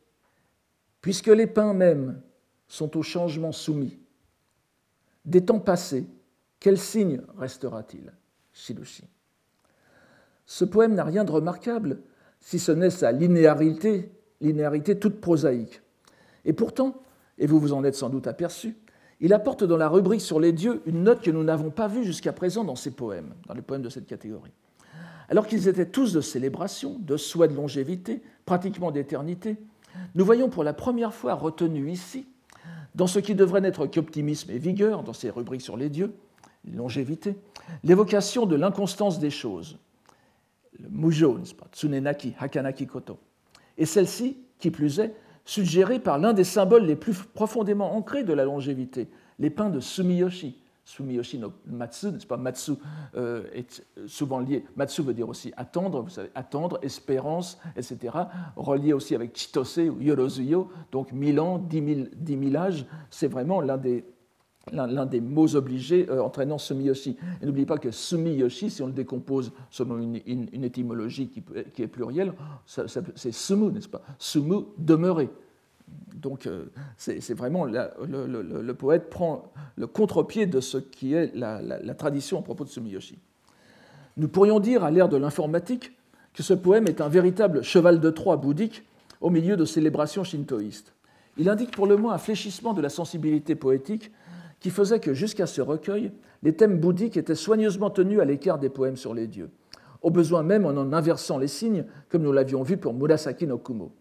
Puisque 1.01 1.29
les 1.29 1.47
pins 1.47 1.75
mêmes 1.75 2.21
sont 2.69 2.97
au 2.97 3.03
changement 3.03 3.53
soumis, 3.53 3.99
des 5.25 5.45
temps 5.45 5.59
passés, 5.59 6.07
quel 6.61 6.79
signe 6.79 7.23
restera-t-il? 7.37 8.13
Shirushi. 8.53 9.05
Ce 10.47 10.65
poème 10.65 10.95
n'a 10.95 11.05
rien 11.05 11.25
de 11.25 11.33
remarquable, 11.33 12.03
si 12.41 12.59
ce 12.59 12.71
n'est 12.73 12.91
sa 12.91 13.11
linéarité, 13.11 14.13
linéarité 14.41 14.99
toute 14.99 15.21
prosaïque. 15.21 15.81
Et 16.45 16.53
pourtant, 16.53 17.03
et 17.39 17.47
vous 17.47 17.59
vous 17.59 17.73
en 17.73 17.83
êtes 17.85 17.95
sans 17.95 18.11
doute 18.11 18.27
aperçu, 18.27 18.77
il 19.23 19.33
apporte 19.33 19.63
dans 19.63 19.77
la 19.77 19.89
rubrique 19.89 20.21
sur 20.21 20.41
les 20.41 20.53
dieux 20.53 20.83
une 20.85 21.05
note 21.05 21.23
que 21.23 21.31
nous 21.31 21.45
n'avons 21.45 21.71
pas 21.71 21.87
vue 21.87 22.05
jusqu'à 22.05 22.33
présent 22.33 22.65
dans 22.65 22.75
ses 22.75 22.91
poèmes, 22.91 23.33
dans 23.47 23.55
les 23.55 23.63
poèmes 23.63 23.83
de 23.83 23.89
cette 23.89 24.07
catégorie. 24.07 24.51
Alors 25.29 25.47
qu'ils 25.47 25.69
étaient 25.69 25.87
tous 25.87 26.13
de 26.13 26.21
célébration, 26.21 26.99
de 26.99 27.17
souhait 27.17 27.47
de 27.47 27.55
longévité, 27.55 28.21
pratiquement 28.45 28.91
d'éternité, 28.91 29.57
nous 30.17 30.25
voyons 30.25 30.49
pour 30.49 30.65
la 30.65 30.75
première 30.75 31.15
fois 31.15 31.35
retenu 31.35 31.91
ici, 31.91 32.27
dans 32.97 33.07
ce 33.07 33.21
qui 33.21 33.37
devrait 33.37 33.61
n'être 33.61 33.87
qu'optimisme 33.87 34.51
et 34.51 34.59
vigueur, 34.59 35.05
dans 35.05 35.13
ces 35.13 35.31
rubriques 35.31 35.63
sur 35.63 35.77
les 35.77 35.89
dieux, 35.89 36.13
longévité, 36.71 37.37
l'évocation 37.85 38.45
de 38.45 38.57
l'inconstance 38.57 39.21
des 39.21 39.31
choses, 39.31 39.79
le 40.81 40.89
mujo, 40.89 41.39
tsunenaki, 41.73 42.35
hakanaki 42.41 42.89
koto, 42.89 43.19
et 43.79 43.87
celle-ci, 43.87 44.37
qui 44.59 44.73
plus 44.73 44.99
est, 44.99 45.15
suggérée 45.45 45.99
par 45.99 46.19
l'un 46.19 46.33
des 46.33 46.45
symboles 46.45 46.85
les 46.85 46.97
plus 46.97 47.15
profondément 47.15 47.95
ancrés 47.97 48.25
de 48.25 48.33
la 48.33 48.45
longévité, 48.45 49.09
les 49.39 49.51
pins 49.51 49.71
de 49.71 49.81
Sumiyoshi, 49.81 50.57
Sumiyoshi 50.85 51.39
no 51.39 51.53
Matsu, 51.67 52.07
n'est-ce 52.07 52.27
pas? 52.27 52.37
Matsu 52.37 52.73
euh, 53.15 53.45
est 53.55 53.85
souvent 54.07 54.41
lié. 54.41 54.65
Matsu 54.77 55.03
veut 55.03 55.15
dire 55.15 55.29
aussi 55.29 55.53
attendre, 55.57 56.03
vous 56.03 56.11
savez, 56.11 56.31
attendre, 56.35 56.79
espérance, 56.83 57.59
etc. 57.77 57.99
Relié 58.57 58.93
aussi 58.93 59.15
avec 59.15 59.37
Chitose 59.37 59.79
ou 59.79 60.01
Yorozuyo, 60.01 60.71
donc 60.91 61.13
mille 61.13 61.39
ans, 61.39 61.59
dix 61.59 61.81
mille, 61.81 62.57
âges. 62.57 62.85
C'est 63.11 63.29
vraiment 63.29 63.61
l'un 63.61 63.79
des, 63.79 64.05
l'un 64.71 65.07
des 65.07 65.21
mots 65.21 65.57
obligés 65.57 66.09
euh, 66.09 66.23
entraînant 66.23 66.59
Sumiyoshi. 66.59 67.17
Et 67.41 67.47
n'oubliez 67.47 67.67
pas 67.67 67.79
que 67.79 67.91
Sumiyoshi, 67.91 68.71
si 68.71 68.83
on 68.83 68.87
le 68.87 68.93
décompose 68.93 69.53
selon 69.71 69.99
une, 69.99 70.65
étymologie 70.65 71.29
qui, 71.29 71.83
est 71.83 71.89
plurielle, 71.89 72.33
c'est 72.67 73.33
Sumu, 73.33 73.73
n'est-ce 73.73 73.89
pas? 73.89 74.03
Sumu, 74.19 74.65
demeurer. 74.79 75.31
Donc 76.15 76.47
euh, 76.47 76.67
c'est 76.97 77.35
vraiment 77.35 77.65
le, 77.65 78.73
poète 78.73 79.11
prend 79.11 79.53
le 79.77 79.87
contre-pied 79.87 80.47
de 80.47 80.61
ce 80.61 80.79
qui 80.79 81.15
est 81.15 81.35
la, 81.35 81.95
tradition 81.95 82.39
à 82.39 82.43
propos 82.43 82.65
de 82.65 82.69
Sumiyoshi. 82.69 83.19
Nous 84.17 84.29
pourrions 84.29 84.61
dire, 84.61 84.85
à 84.85 84.91
l'ère 84.91 85.09
de 85.09 85.17
l'informatique, 85.17 85.93
que 86.35 86.43
ce 86.43 86.55
poème 86.55 86.87
est 86.87 87.01
un 87.01 87.09
véritable 87.09 87.63
cheval 87.63 88.01
de 88.01 88.11
Troie 88.11 88.37
bouddhique 88.37 88.85
au 89.21 89.31
milieu 89.31 89.57
de 89.57 89.65
célébrations 89.65 90.25
shintoïstes. 90.25 90.93
Il 91.39 91.49
indique 91.49 91.71
pour 91.71 91.87
le 91.87 91.97
moins 91.97 92.15
un 92.15 92.19
fléchissement 92.19 92.75
de 92.75 92.83
la 92.83 92.91
sensibilité 92.91 93.55
poétique 93.55 94.11
qui 94.63 94.71
faisait 94.71 95.01
que 95.01 95.13
jusqu'à 95.13 95.47
ce 95.47 95.61
recueil, 95.61 96.13
les 96.45 96.55
thèmes 96.55 96.79
bouddhiques 96.79 97.17
étaient 97.17 97.35
soigneusement 97.35 97.91
tenus 97.91 98.21
à 98.21 98.25
l'écart 98.25 98.61
des 98.61 98.69
poèmes 98.69 98.97
sur 98.97 99.13
les 99.13 99.27
dieux. 99.27 99.51
au 100.03 100.11
besoin 100.11 100.43
même 100.43 100.67
en 100.67 100.71
en 100.71 100.93
inversant 100.93 101.39
les 101.39 101.49
signes, 101.49 101.85
comme 102.09 102.23
nous 102.23 102.33
l'avions 102.33 102.63
vu 102.63 102.77
pour 102.77 102.93
Murasaki 102.93 103.47
no 103.47 103.59
Kumo. 103.59 103.93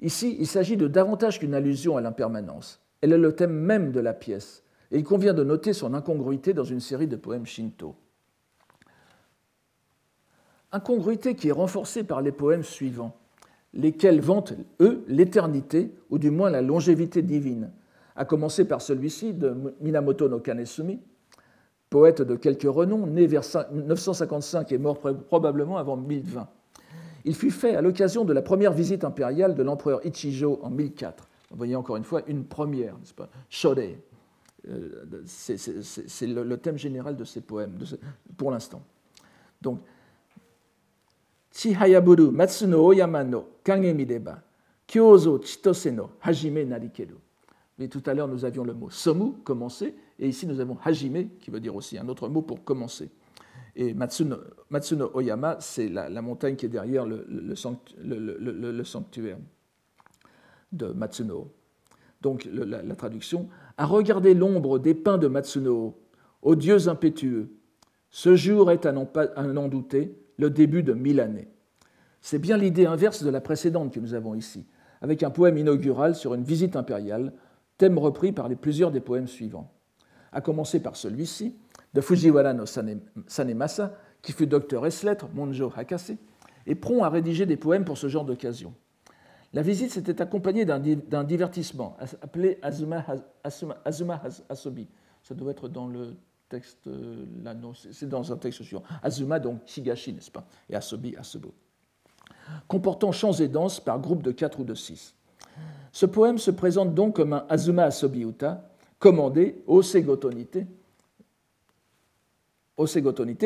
Ici, 0.00 0.36
il 0.38 0.46
s'agit 0.46 0.78
de 0.78 0.86
davantage 0.88 1.38
qu'une 1.38 1.54
allusion 1.54 1.96
à 1.96 2.00
l'impermanence. 2.00 2.80
Elle 3.02 3.12
est 3.12 3.18
le 3.18 3.34
thème 3.34 3.52
même 3.52 3.92
de 3.92 4.00
la 4.00 4.14
pièce, 4.14 4.62
et 4.90 4.98
il 4.98 5.04
convient 5.04 5.34
de 5.34 5.44
noter 5.44 5.74
son 5.74 5.92
incongruité 5.92 6.54
dans 6.54 6.64
une 6.64 6.80
série 6.80 7.06
de 7.06 7.16
poèmes 7.16 7.44
shinto. 7.46 7.96
Incongruité 10.72 11.34
qui 11.34 11.48
est 11.48 11.52
renforcée 11.52 12.04
par 12.04 12.22
les 12.22 12.32
poèmes 12.32 12.64
suivants, 12.64 13.14
lesquels 13.74 14.20
vantent, 14.20 14.54
eux, 14.80 15.04
l'éternité, 15.06 15.94
ou 16.10 16.18
du 16.18 16.30
moins 16.30 16.50
la 16.50 16.62
longévité 16.62 17.20
divine, 17.22 17.70
à 18.18 18.24
commencer 18.24 18.64
par 18.64 18.82
celui-ci 18.82 19.32
de 19.32 19.54
Minamoto 19.80 20.28
no 20.28 20.40
Kanesumi, 20.40 20.98
poète 21.88 22.20
de 22.20 22.34
quelque 22.34 22.66
renom, 22.66 23.06
né 23.06 23.28
vers 23.28 23.44
955 23.72 24.72
et 24.72 24.78
mort 24.78 24.98
probablement 24.98 25.78
avant 25.78 25.96
1020. 25.96 26.48
Il 27.24 27.34
fut 27.36 27.52
fait 27.52 27.76
à 27.76 27.80
l'occasion 27.80 28.24
de 28.24 28.32
la 28.32 28.42
première 28.42 28.72
visite 28.72 29.04
impériale 29.04 29.54
de 29.54 29.62
l'empereur 29.62 30.04
Ichijo 30.04 30.58
en 30.62 30.70
1004. 30.70 31.28
Vous 31.50 31.56
voyez 31.56 31.76
encore 31.76 31.96
une 31.96 32.02
fois 32.02 32.22
une 32.26 32.44
première, 32.44 32.98
n'est-ce 32.98 33.14
pas? 33.14 33.28
Shode. 33.48 33.84
Euh, 34.68 35.22
c'est 35.24 36.26
le, 36.26 36.56
thème 36.56 36.76
général 36.76 37.16
de 37.16 37.24
ces 37.24 37.40
poèmes, 37.40 37.78
pour 38.36 38.50
l'instant. 38.50 38.82
Donc, 39.62 39.80
Chihayaburu 41.52 42.32
Matsuno 42.32 42.84
Oyama 42.84 43.22
no 43.22 43.48
Kage 43.62 43.94
Mideba, 43.94 44.42
Kyozo 44.88 45.38
Chitose 45.38 45.86
no 45.86 46.10
Hajime 46.20 46.64
Narikeru. 46.64 47.14
Mais 47.78 47.88
tout 47.88 48.02
à 48.06 48.14
l'heure, 48.14 48.28
nous 48.28 48.44
avions 48.44 48.64
le 48.64 48.74
mot 48.74 48.90
somu, 48.90 49.34
commencer, 49.44 49.94
et 50.18 50.28
ici 50.28 50.46
nous 50.46 50.60
avons 50.60 50.76
hajime, 50.84 51.28
qui 51.38 51.50
veut 51.50 51.60
dire 51.60 51.76
aussi 51.76 51.96
un 51.96 52.08
autre 52.08 52.28
mot 52.28 52.42
pour 52.42 52.64
commencer. 52.64 53.10
Et 53.76 53.94
Matsuno, 53.94 54.36
Oyama, 55.14 55.56
c'est 55.60 55.88
la, 55.88 56.20
montagne 56.20 56.56
qui 56.56 56.66
est 56.66 56.68
derrière 56.68 57.06
le, 57.06 57.54
sanctuaire 57.54 59.38
de 60.72 60.86
Matsuno. 60.88 61.52
Donc 62.20 62.48
la, 62.52 62.96
traduction 62.96 63.48
À 63.76 63.86
regarder 63.86 64.34
l'ombre 64.34 64.80
des 64.80 64.94
pins 64.94 65.18
de 65.18 65.28
Matsuno, 65.28 65.96
ô 66.42 66.56
dieux 66.56 66.88
impétueux, 66.88 67.50
ce 68.10 68.34
jour 68.34 68.72
est 68.72 68.86
à 68.86 68.92
n'en 68.92 69.68
douter 69.68 70.18
le 70.38 70.50
début 70.50 70.82
de 70.82 70.94
mille 70.94 71.20
années. 71.20 71.48
C'est 72.20 72.40
bien 72.40 72.56
l'idée 72.56 72.86
inverse 72.86 73.22
de 73.22 73.30
la 73.30 73.40
précédente 73.40 73.94
que 73.94 74.00
nous 74.00 74.14
avons 74.14 74.34
ici, 74.34 74.66
avec 75.00 75.22
un 75.22 75.30
poème 75.30 75.56
inaugural 75.56 76.16
sur 76.16 76.34
une 76.34 76.42
visite 76.42 76.74
impériale 76.74 77.32
thème 77.78 77.98
repris 77.98 78.32
par 78.32 78.48
les 78.48 78.56
plusieurs 78.56 78.90
des 78.90 79.00
poèmes 79.00 79.28
suivants, 79.28 79.72
à 80.32 80.40
commencer 80.40 80.80
par 80.80 80.96
celui-ci, 80.96 81.56
de 81.94 82.00
Fujiwara 82.00 82.52
no 82.52 82.64
Sanemasa, 82.66 83.94
qui 84.20 84.32
fut 84.32 84.46
docteur 84.46 84.84
ès 84.84 85.02
lettres, 85.04 85.28
Monjo 85.32 85.72
Hakase, 85.74 86.12
et 86.66 86.74
prompt 86.74 87.02
à 87.02 87.08
rédiger 87.08 87.46
des 87.46 87.56
poèmes 87.56 87.84
pour 87.84 87.96
ce 87.96 88.08
genre 88.08 88.24
d'occasion. 88.24 88.74
La 89.54 89.62
visite 89.62 89.90
s'était 89.90 90.20
accompagnée 90.20 90.66
d'un 90.66 91.24
divertissement 91.24 91.96
appelé 92.20 92.58
Azuma, 92.60 93.06
Azuma, 93.84 94.22
Asobi. 94.50 94.86
Ça 95.22 95.34
doit 95.34 95.52
être 95.52 95.68
dans 95.68 95.86
le 95.86 96.16
texte 96.50 96.86
euh, 96.86 97.24
là, 97.42 97.54
non, 97.54 97.72
c'est 97.74 98.08
dans 98.08 98.30
un 98.32 98.36
texte 98.36 98.62
suivant. 98.62 98.82
Azuma, 99.02 99.38
donc 99.38 99.60
Shigashi, 99.66 100.12
n'est-ce 100.12 100.30
pas? 100.30 100.46
Et 100.68 100.76
Asobi, 100.76 101.16
Asobo. 101.16 101.54
Comportant 102.66 103.12
chants 103.12 103.32
et 103.32 103.48
danses 103.48 103.80
par 103.80 103.98
groupe 104.00 104.22
de 104.22 104.32
quatre 104.32 104.60
ou 104.60 104.64
de 104.64 104.74
six. 104.74 105.14
Ce 105.92 106.06
poème 106.06 106.38
se 106.38 106.50
présente 106.50 106.94
donc 106.94 107.16
comme 107.16 107.32
un 107.32 107.44
Azuma 107.48 107.84
Asobiuta, 107.84 108.68
commandé 108.98 109.62
au 109.66 109.82
Segotonite, 109.82 110.66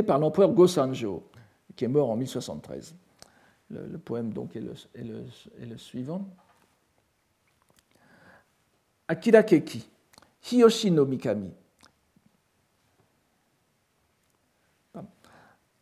par 0.07 0.19
l'empereur 0.19 0.53
Gosanjo, 0.53 1.23
qui 1.75 1.85
est 1.85 1.89
mort 1.89 2.11
en 2.11 2.17
1073. 2.17 2.95
Le, 3.71 3.97
poème 3.97 4.33
donc 4.33 4.55
est 4.55 4.61
le, 4.61 5.77
suivant. 5.79 6.29
Akira 9.09 9.43
Keki, 9.43 9.89
Hiyoshi 10.43 10.91
no 10.91 11.07
Mikami. 11.07 11.51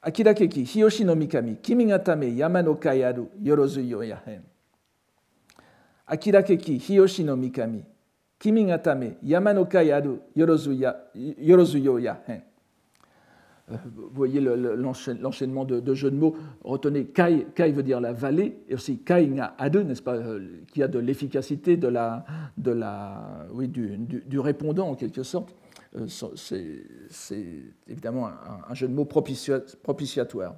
Akira 0.02 0.34
Keki, 0.34 0.62
Hiyoshi 0.64 1.04
no 1.04 1.16
Mikami, 1.16 1.56
Kimi 1.56 1.86
ga 1.86 1.98
tame 1.98 2.30
yama 2.30 2.62
no 2.62 2.78
kai 6.16 6.32
aru 6.32 6.38
yorozu 6.38 6.38
yo 6.38 6.38
yahen. 6.38 6.42
Akira 6.42 6.42
keki 6.42 6.78
hiyoshi 6.78 7.24
no 7.24 7.36
mikami. 7.36 7.84
Kimi 8.38 8.64
ga 8.66 8.78
tame 8.78 9.16
yama 9.22 9.52
no 9.52 9.64
kai 9.64 9.90
aru 9.92 10.18
yorozu 10.36 10.72
yo 11.78 11.98
ya 11.98 12.16
hen. 12.26 12.42
Euh, 13.70 13.76
vous 13.94 14.10
voyez 14.12 14.40
l'enchaînement 14.40 15.64
de, 15.64 15.94
jeux 15.94 16.10
de 16.10 16.16
mots. 16.16 16.36
Retenez, 16.64 17.06
kai, 17.06 17.46
kai 17.54 17.72
veut 17.72 17.82
dire 17.82 18.00
la 18.00 18.12
vallée, 18.12 18.58
et 18.68 18.74
aussi 18.74 18.98
kai 18.98 19.26
nga 19.28 19.54
adu, 19.58 19.84
n'est-ce 19.84 20.02
pas, 20.02 20.16
euh, 20.16 20.62
qui 20.72 20.82
a 20.82 20.88
de 20.88 20.98
l'efficacité 20.98 21.76
de 21.76 21.88
la, 21.88 22.24
de 22.56 22.72
la, 22.72 23.46
oui, 23.52 23.68
du, 23.68 24.38
répondant 24.38 24.88
en 24.88 24.94
quelque 24.94 25.22
sorte. 25.22 25.54
Euh, 25.96 26.06
c'est 26.06 27.44
évidemment 27.88 28.30
un, 28.68 28.74
jeu 28.74 28.88
de 28.88 28.92
mots 28.92 29.04
propitiatoire. 29.04 30.54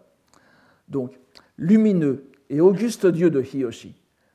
Donc, 0.89 1.19
lumineux 1.57 2.25
et 2.51 2.61
auguste 2.61 3.07
Dieu 3.07 3.31
de 3.31 3.43
Hiyoshi, 3.43 3.95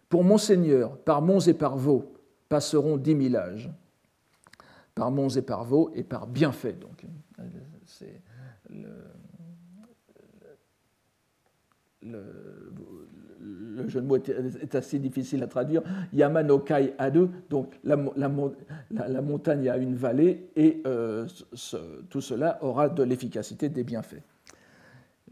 pour 0.10 0.24
Monseigneur, 0.24 0.98
par 0.98 1.22
monts 1.22 1.40
et 1.40 1.54
par 1.54 1.78
vaux, 1.78 2.14
passeront 2.50 2.98
dix 2.98 3.16
mille 3.16 3.36
âges. 3.36 3.70
Par 4.96 5.12
monts 5.12 5.30
et 5.30 5.42
par 5.42 5.64
vaux 5.64 5.92
et 5.94 6.04
par 6.04 6.28
bienfait. 6.28 6.74
Donc, 6.74 7.06
c'est 7.86 8.22
le, 12.02 13.88
jeu 13.88 14.02
de 14.02 14.06
mots 14.06 14.18
est, 14.18 14.76
assez 14.76 15.00
difficile 15.00 15.44
à 15.44 15.48
traduire. 15.48 15.82
Yamanokai 16.14 16.94
Adu, 16.98 17.28
donc 17.50 17.80
la, 17.84 17.98
la, 18.16 19.22
montagne 19.22 19.70
a 19.70 19.78
une 19.78 19.96
vallée 19.96 20.50
et 20.56 20.82
euh, 20.86 21.28
tout 22.10 22.22
cela 22.22 22.58
aura 22.64 22.90
de 22.90 23.04
l'efficacité 23.04 23.70
des 23.70 23.84
bienfaits. 23.84 24.24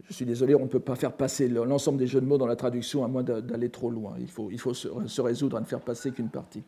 Je 0.03 0.13
suis 0.13 0.25
désolé, 0.25 0.55
on 0.55 0.63
ne 0.63 0.67
peut 0.67 0.79
pas 0.79 0.95
faire 0.95 1.13
passer 1.13 1.47
l'ensemble 1.47 1.97
des 1.97 2.07
jeux 2.07 2.21
de 2.21 2.25
mots 2.25 2.37
dans 2.37 2.47
la 2.47 2.55
traduction 2.55 3.03
à 3.03 3.07
moins 3.07 3.23
d'aller 3.23 3.69
trop 3.69 3.89
loin. 3.89 4.15
Il 4.19 4.27
faut, 4.59 4.73
se 4.73 5.21
résoudre 5.21 5.57
à 5.57 5.61
ne 5.61 5.65
faire 5.65 5.79
passer 5.79 6.11
qu'une 6.11 6.29
partie. 6.29 6.63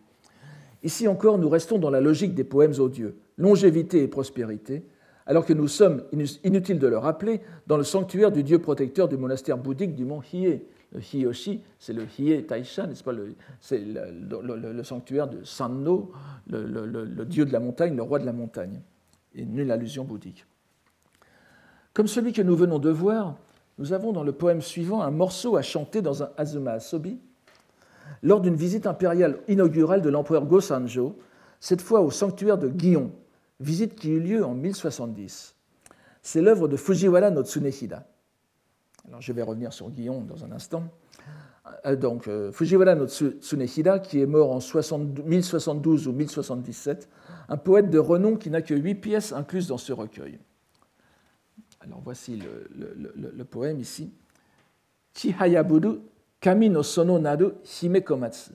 Ici 0.84 1.08
encore, 1.08 1.38
nous 1.38 1.50
restons 1.50 1.80
dans 1.80 1.90
la 1.90 2.02
logique 2.02 2.34
des 2.34 2.44
poèmes 2.44 2.80
odieux, 2.80 3.18
longévité 3.38 4.04
et 4.04 4.08
prospérité, 4.08 4.84
alors 5.26 5.46
que 5.46 5.54
nous 5.54 5.68
sommes, 5.68 6.04
inutile 6.44 6.80
de 6.80 6.88
le 6.88 6.98
rappeler, 6.98 7.42
dans 7.68 7.78
le 7.78 7.84
sanctuaire 7.84 8.32
du 8.32 8.44
dieu 8.44 8.60
protecteur 8.60 9.10
du 9.10 9.18
monastère 9.18 9.58
bouddhique 9.58 9.96
du 9.96 10.06
mont 10.06 10.22
Hiei. 10.22 10.66
Le 10.94 11.02
Hiyoshi, 11.02 11.62
c'est 11.80 11.92
le 11.92 12.06
Hiei 12.18 12.44
Taisha, 12.44 12.88
n'est-ce 12.88 13.04
pas? 13.04 13.12
C'est 13.60 13.84
le, 13.84 14.84
sanctuaire 14.84 15.28
de 15.28 15.44
Sanno, 15.44 16.14
le, 16.50 17.26
dieu 17.26 17.44
de 17.44 17.52
la 17.52 17.60
montagne, 17.60 17.94
le 17.94 18.04
roi 18.04 18.20
de 18.20 18.26
la 18.26 18.32
montagne, 18.32 18.80
et 19.36 19.46
nulle 19.46 19.70
allusion 19.70 20.06
bouddhique. 20.06 20.46
Comme 21.98 22.06
celui 22.06 22.32
que 22.32 22.44
nous 22.44 22.56
venons 22.56 22.78
de 22.78 22.92
voir, 22.92 23.38
nous 23.80 23.92
avons 23.92 24.12
dans 24.12 24.22
le 24.22 24.32
poème 24.32 24.62
suivant 24.62 25.02
un 25.02 25.10
morceau 25.10 25.58
à 25.58 25.64
chanter 25.64 26.04
dans 26.04 26.22
un 26.22 26.30
Azuma 26.38 26.74
Asobi 26.74 27.20
lors 28.22 28.40
d'une 28.40 28.54
visite 28.54 28.86
impériale 28.86 29.40
inaugurale 29.48 30.04
de 30.04 30.10
l'empereur 30.10 30.46
Go-Sanjo, 30.46 31.18
cette 31.60 31.82
fois 31.82 32.02
au 32.02 32.12
sanctuaire 32.12 32.60
de 32.60 32.72
Gion, 32.78 33.10
visite 33.60 33.96
qui 33.96 34.12
eut 34.12 34.20
lieu 34.20 34.46
en 34.46 34.54
1070. 34.54 35.56
C'est 36.22 36.40
l'œuvre 36.40 36.68
de 36.68 36.78
Fujiwara 36.78 37.32
no 37.32 37.44
Tsunehida. 37.44 38.06
Alors 39.08 39.22
je 39.22 39.34
vais 39.34 39.42
revenir 39.42 39.74
sur 39.74 39.90
Gion 39.92 40.22
dans 40.22 40.46
un 40.46 40.52
instant. 40.52 40.84
Euh, 41.88 41.96
donc, 41.96 42.28
euh, 42.28 42.52
Fujiwara 42.52 42.94
no 42.94 43.08
Tsunehida, 43.08 43.98
qui 43.98 44.22
est 44.22 44.28
mort 44.28 44.52
en 44.52 44.60
1072 44.60 46.08
ou 46.08 46.12
1077, 46.12 47.10
un 47.50 47.58
poète 47.58 47.90
de 47.90 47.98
renom 47.98 48.36
qui 48.36 48.52
n'a 48.52 48.62
que 48.62 48.76
huit 48.76 48.94
pièces 48.94 49.34
incluses 49.34 49.66
dans 49.66 49.80
ce 49.80 49.94
recueil. 49.94 50.38
Alors 51.80 52.02
voici 52.04 52.38
le, 52.38 53.44
poème 53.44 53.80
ici. 53.80 54.12
Chihayaburu 55.14 56.00
kami 56.40 56.70
no 56.70 56.84
sono 56.84 57.18
naru 57.20 57.52
hime 57.64 58.02
komatsu. 58.02 58.52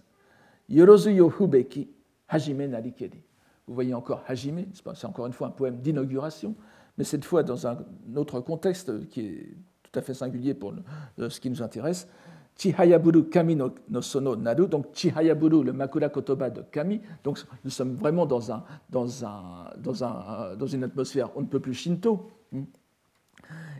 Yorozu 0.69 1.11
yo 1.11 1.29
hubeki 1.29 1.89
hajime 2.29 2.69
narikeri. 2.69 3.23
Vous 3.67 3.75
voyez 3.75 3.95
encore 3.95 4.23
hajime, 4.27 4.67
c'est 4.73 5.07
encore 5.07 5.27
une 5.27 5.33
fois 5.33 5.49
un 5.49 5.51
poème 5.51 5.79
d'inauguration, 5.79 6.55
mais 6.99 7.05
cette 7.05 7.25
fois 7.25 7.43
dans 7.43 7.67
un 7.67 7.79
autre 8.17 8.41
contexte 8.41 9.09
qui 9.09 9.21
est 9.21 9.57
tout 9.83 9.99
à 9.99 10.03
fait 10.03 10.15
singulier 10.15 10.55
pour 10.55 10.75
ce 11.17 11.41
qui 11.41 11.49
nous 11.49 11.63
intéresse. 11.63 12.09
Chihayaburu 12.57 13.31
Kami 13.31 13.57
no, 13.57 13.73
Sono 14.03 14.37
Naru, 14.37 14.67
donc 14.67 14.93
Chihayaburu, 14.93 15.65
le 15.65 15.73
Makura 15.73 16.09
Kotoba 16.11 16.51
de 16.51 16.63
Kami. 16.63 17.01
Donc 17.25 17.43
nous 17.65 17.71
sommes 17.71 17.95
vraiment 17.95 18.27
dans, 18.27 18.53
un, 18.53 18.63
dans, 18.91 19.25
un, 19.25 19.71
dans, 19.79 20.05
un, 20.05 20.57
dans 20.57 20.67
une 20.67 20.85
atmosphère 20.85 21.31
on 21.37 21.43
ne 21.43 21.47
peut 21.47 21.61
plus 21.61 21.75
shinto. 21.75 22.31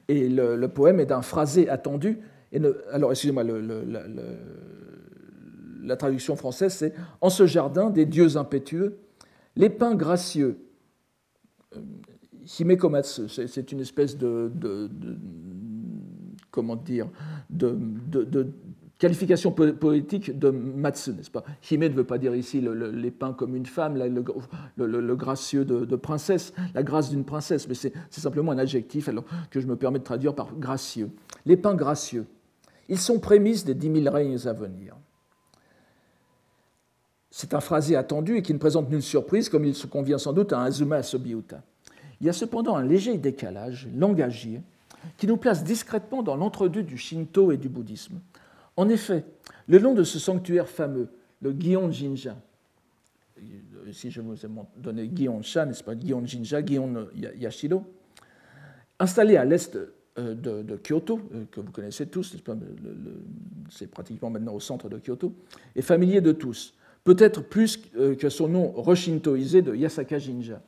Et 0.09 0.29
le, 0.29 0.67
poème 0.67 1.01
est 1.01 1.07
d'un 1.07 1.23
phrasé 1.23 1.69
attendu. 1.69 2.19
Et 2.53 2.61
alors, 2.93 3.11
excusez-moi, 3.13 3.45
la 5.83 5.97
traduction 5.97 6.37
française, 6.37 6.75
c'est 6.75 6.95
En 7.21 7.31
ce 7.31 7.47
jardin 7.47 7.91
des 7.91 8.07
dieux 8.07 8.37
impétueux, 8.37 8.99
les 9.57 9.71
pins 9.71 9.95
gracieux. 9.95 10.59
Euh, 11.77 11.81
Himekomatsu, 12.59 13.29
c'est 13.29 13.71
une 13.71 13.81
espèce 13.81 14.19
de, 14.19 14.51
comment 16.51 16.77
dire, 16.77 17.09
de, 17.51 17.79
qualification 19.03 19.51
poétique 19.51 20.39
de 20.39 20.51
Matsu, 20.51 21.13
n'est-ce 21.13 21.31
pas? 21.31 21.43
Hime 21.69 21.81
ne 21.81 21.89
veut 21.89 22.05
pas 22.05 22.19
dire 22.19 22.37
ici 22.37 22.61
les 22.61 23.11
pins 23.11 23.33
comme 23.33 23.57
une 23.57 23.67
femme, 23.67 23.99
le, 24.77 25.17
gracieux 25.17 25.65
de, 25.65 25.97
princesse, 25.97 26.53
la 26.73 26.85
grâce 26.85 27.11
d'une 27.11 27.25
princesse, 27.25 27.67
mais 27.67 27.75
c'est 27.75 27.93
simplement 28.11 28.53
un 28.53 28.59
adjectif 28.59 29.09
alors, 29.09 29.25
que 29.51 29.59
je 29.59 29.67
me 29.67 29.75
permets 29.75 29.99
de 29.99 30.05
traduire 30.05 30.37
par 30.37 30.55
gracieux. 30.55 31.11
Les 31.47 31.57
pins 31.57 31.75
gracieux, 31.75 32.27
ils 32.89 32.99
sont 32.99 33.19
prémices 33.19 33.65
des 33.65 33.75
dix 33.75 33.91
mille 33.91 34.09
règnes 34.09 34.39
à 34.47 34.53
venir. 34.53 34.95
C'est 37.33 37.55
un 37.55 37.61
phrasé 37.61 37.97
attendu 37.97 38.37
et 38.37 38.43
qui 38.43 38.55
ne 38.55 38.59
présente 38.59 38.89
nulle 38.89 39.03
surprise, 39.03 39.49
comme 39.49 39.65
il 39.65 39.75
se 39.75 39.89
convient 39.89 40.19
sans 40.19 40.33
doute 40.33 40.53
à 40.53 40.63
Azuma 40.63 40.97
Asobiuta. 40.97 41.61
Il 42.21 42.29
y 42.29 42.31
a 42.31 42.33
cependant 42.33 42.77
un 42.77 42.85
léger 42.85 43.19
décalage 43.19 43.89
langagier 43.97 44.63
qui 45.17 45.27
nous 45.27 45.39
place 45.39 45.65
discrètement 45.65 46.23
dans 46.23 46.37
l'entre-deux 46.37 46.85
du 46.85 46.97
Shinto 46.97 47.51
et 47.51 47.57
du 47.57 47.69
bouddhisme. 47.69 48.21
En 48.77 48.89
effet, 48.89 49.25
le 49.69 49.79
long 49.79 49.95
de 49.95 50.05
ce 50.05 50.19
sanctuaire 50.19 50.69
fameux, 50.69 51.09
le 51.41 51.55
Gion 51.59 51.91
Jinja, 51.91 52.37
ici 53.87 54.11
je 54.11 54.21
vous 54.21 54.35
ai 54.35 54.49
donné 54.77 55.11
Gion 55.15 55.43
Sha, 55.43 55.67
n'est-ce 55.67 55.85
pas, 55.85 55.99
Gion 55.99 56.25
Jinja, 56.25 56.65
Gion 56.65 57.09
Yashiro, 57.15 57.85
installé 58.99 59.37
à 59.37 59.45
l'est 59.45 59.77
euh, 60.19 60.35
de, 60.35 60.77
Kyoto, 60.77 61.21
euh, 61.35 61.45
que 61.51 61.61
vous 61.61 61.73
connaissez 61.73 62.07
tous, 62.07 62.37
c'est 63.71 63.91
pratiquement 63.91 64.31
maintenant 64.31 64.55
au 64.55 64.61
centre 64.61 64.89
de 64.89 64.99
Kyoto, 64.99 65.35
est 65.75 65.83
familier 65.83 66.21
de 66.21 66.33
tous, 66.33 66.75
peut-être 67.05 67.43
plus 67.43 67.81
euh, 67.97 68.15
que 68.15 68.29
son 68.29 68.49
nom 68.49 68.73
reshintoisé 68.73 69.63
de 69.63 69.75
Yasaka 69.75 70.19
Jinja. 70.19 70.63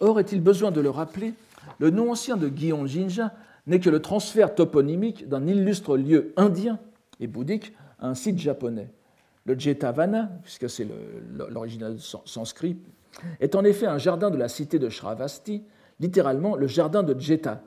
Or, 0.00 0.20
est-il 0.20 0.40
besoin 0.40 0.70
de 0.70 0.80
le 0.80 0.90
rappeler, 0.90 1.34
le 1.78 1.90
nom 1.90 2.12
ancien 2.12 2.36
de 2.36 2.48
Gion 2.54 2.86
Jinja 2.86 3.32
n'est 3.68 3.80
que 3.80 3.90
le 3.90 4.00
transfert 4.00 4.54
toponymique 4.54 5.28
d'un 5.28 5.46
illustre 5.46 5.96
lieu 5.96 6.32
indien 6.36 6.80
et 7.20 7.26
bouddhique 7.26 7.72
à 8.00 8.08
un 8.08 8.14
site 8.14 8.38
japonais. 8.38 8.90
Le 9.44 9.58
Jetavana, 9.58 10.30
puisque 10.42 10.68
c'est 10.68 10.86
l'original 11.50 11.96
sanskrit, 12.24 12.76
est 13.40 13.54
en 13.54 13.64
effet 13.64 13.86
un 13.86 13.98
jardin 13.98 14.30
de 14.30 14.36
la 14.36 14.48
cité 14.48 14.78
de 14.78 14.88
Shravasti, 14.88 15.62
littéralement 16.00 16.56
le 16.56 16.66
jardin 16.66 17.02
de 17.02 17.18
Jeta, 17.18 17.62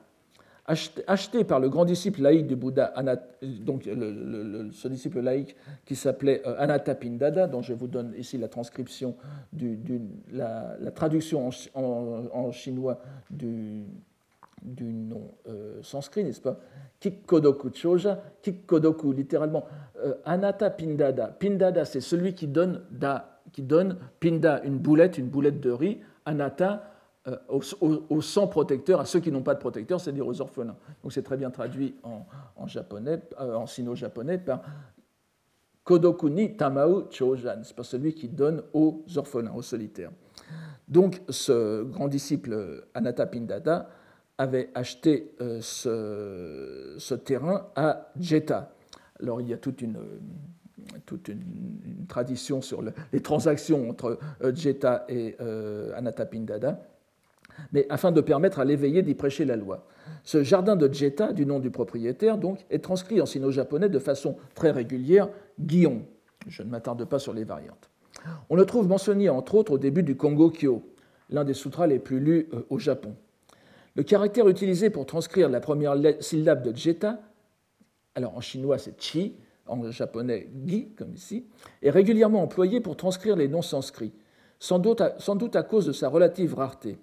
acheté 0.66 1.42
par 1.42 1.58
le 1.58 1.68
grand 1.68 1.84
disciple 1.84 2.22
laïque 2.22 2.46
du 2.46 2.54
Bouddha, 2.54 2.94
donc 3.42 3.82
ce 3.82 4.88
disciple 4.88 5.20
laïque 5.20 5.56
qui 5.84 5.96
s'appelait 5.96 6.40
euh, 6.46 6.54
Anathapindada, 6.58 7.48
dont 7.48 7.62
je 7.62 7.74
vous 7.74 7.88
donne 7.88 8.14
ici 8.16 8.38
la 8.38 8.46
transcription, 8.48 9.16
la, 10.32 10.76
traduction 10.94 11.50
en 11.74 12.52
chinois 12.52 13.00
du, 13.28 13.82
du 14.62 14.92
nom 14.92 15.34
euh, 15.48 15.82
sanskrit, 15.82 16.24
n'est-ce 16.24 16.40
pas? 16.40 16.58
Kikkodoku 17.00 17.70
Choja, 17.74 18.22
Kikkodoku, 18.42 19.12
littéralement, 19.12 19.64
euh, 19.98 20.14
Anata 20.24 20.70
Pindada. 20.70 21.28
Pindada, 21.28 21.84
c'est 21.84 22.00
celui 22.00 22.34
qui 22.34 22.46
donne, 22.46 22.82
da, 22.90 23.40
qui 23.52 23.62
donne 23.62 23.98
Pinda, 24.20 24.62
une 24.64 24.78
boulette, 24.78 25.18
une 25.18 25.28
boulette 25.28 25.60
de 25.60 25.70
riz, 25.70 26.00
Anata, 26.24 26.84
euh, 27.28 27.36
aux, 27.48 28.20
sans 28.20 28.46
protecteurs, 28.48 29.00
à 29.00 29.04
ceux 29.04 29.20
qui 29.20 29.30
n'ont 29.30 29.42
pas 29.42 29.54
de 29.54 29.60
protecteur, 29.60 30.00
c'est-à-dire 30.00 30.26
aux 30.26 30.40
orphelins. 30.40 30.76
Donc 31.02 31.12
c'est 31.12 31.22
très 31.22 31.36
bien 31.36 31.50
traduit 31.50 31.94
en, 32.02 32.66
japonais, 32.66 33.20
en 33.38 33.66
sino-japonais 33.66 34.38
par 34.38 34.62
Kodokuni 35.84 36.56
Tamao 36.56 37.10
Chojan, 37.10 37.60
c'est 37.62 37.74
pas? 37.76 37.82
Celui 37.84 38.14
qui 38.14 38.28
donne 38.28 38.62
aux 38.72 39.04
orphelins, 39.16 39.52
aux 39.52 39.62
solitaires. 39.62 40.10
Donc 40.88 41.22
ce 41.28 41.82
grand 41.84 42.08
disciple 42.08 42.84
Anata 42.94 43.26
Pindada 43.26 43.88
avait 44.38 44.70
acheté 44.74 45.32
euh, 45.40 45.60
ce, 45.60 47.14
terrain 47.14 47.68
à 47.76 48.10
Jetta. 48.18 48.74
Alors 49.20 49.40
il 49.40 49.48
y 49.48 49.52
a 49.52 49.56
toute 49.56 49.82
une, 49.82 49.96
tradition 52.08 52.60
sur 52.60 52.82
les 53.12 53.20
transactions 53.20 53.88
entre 53.88 54.18
euh, 54.42 54.54
Jetta 54.54 55.04
et 55.08 55.36
euh, 55.40 55.96
Anatapindada, 55.96 56.80
mais 57.72 57.86
afin 57.88 58.10
de 58.10 58.20
permettre 58.20 58.58
à 58.58 58.64
l'éveillé 58.64 59.02
d'y 59.02 59.14
prêcher 59.14 59.44
la 59.44 59.56
loi. 59.56 59.86
Ce 60.24 60.42
jardin 60.42 60.74
de 60.74 60.92
Jetta, 60.92 61.32
du 61.32 61.46
nom 61.46 61.60
du 61.60 61.70
propriétaire, 61.70 62.38
donc, 62.38 62.64
est 62.70 62.82
transcrit 62.82 63.20
en 63.20 63.26
sino-japonais 63.26 63.88
de 63.88 63.98
façon 63.98 64.36
très 64.54 64.70
régulière, 64.70 65.28
Guillon. 65.60 66.02
Je 66.48 66.62
ne 66.62 66.68
m'attarde 66.68 67.04
pas 67.04 67.20
sur 67.20 67.32
les 67.32 67.44
variantes. 67.44 67.90
On 68.50 68.56
le 68.56 68.66
trouve 68.66 68.88
mentionné 68.88 69.28
entre 69.28 69.54
autres 69.54 69.72
au 69.72 69.78
début 69.78 70.02
du 70.02 70.16
Kongo 70.16 70.50
Kyo, 70.50 70.82
l'un 71.30 71.44
des 71.44 71.54
sutras 71.54 71.86
les 71.86 71.98
plus 71.98 72.18
lus 72.18 72.48
au 72.68 72.78
Japon. 72.78 73.14
Le 73.94 74.02
caractère 74.02 74.48
utilisé 74.48 74.90
pour 74.90 75.06
transcrire 75.06 75.48
la 75.48 75.60
première 75.60 75.94
syllabe 76.20 76.62
de 76.62 76.74
Jeta, 76.74 77.20
alors 78.14 78.36
en 78.36 78.40
chinois 78.40 78.78
c'est 78.78 79.00
chi, 79.00 79.34
en 79.66 79.90
japonais 79.90 80.48
gi, 80.66 80.88
comme 80.96 81.14
ici, 81.14 81.46
est 81.82 81.90
régulièrement 81.90 82.42
employé 82.42 82.80
pour 82.80 82.96
transcrire 82.96 83.36
les 83.36 83.48
noms 83.48 83.62
sanscrits, 83.62 84.12
sans 84.58 84.78
doute 84.78 85.00
à, 85.00 85.62
cause 85.62 85.86
de 85.86 85.92
sa 85.92 86.08
relative 86.08 86.54
rareté. 86.54 86.98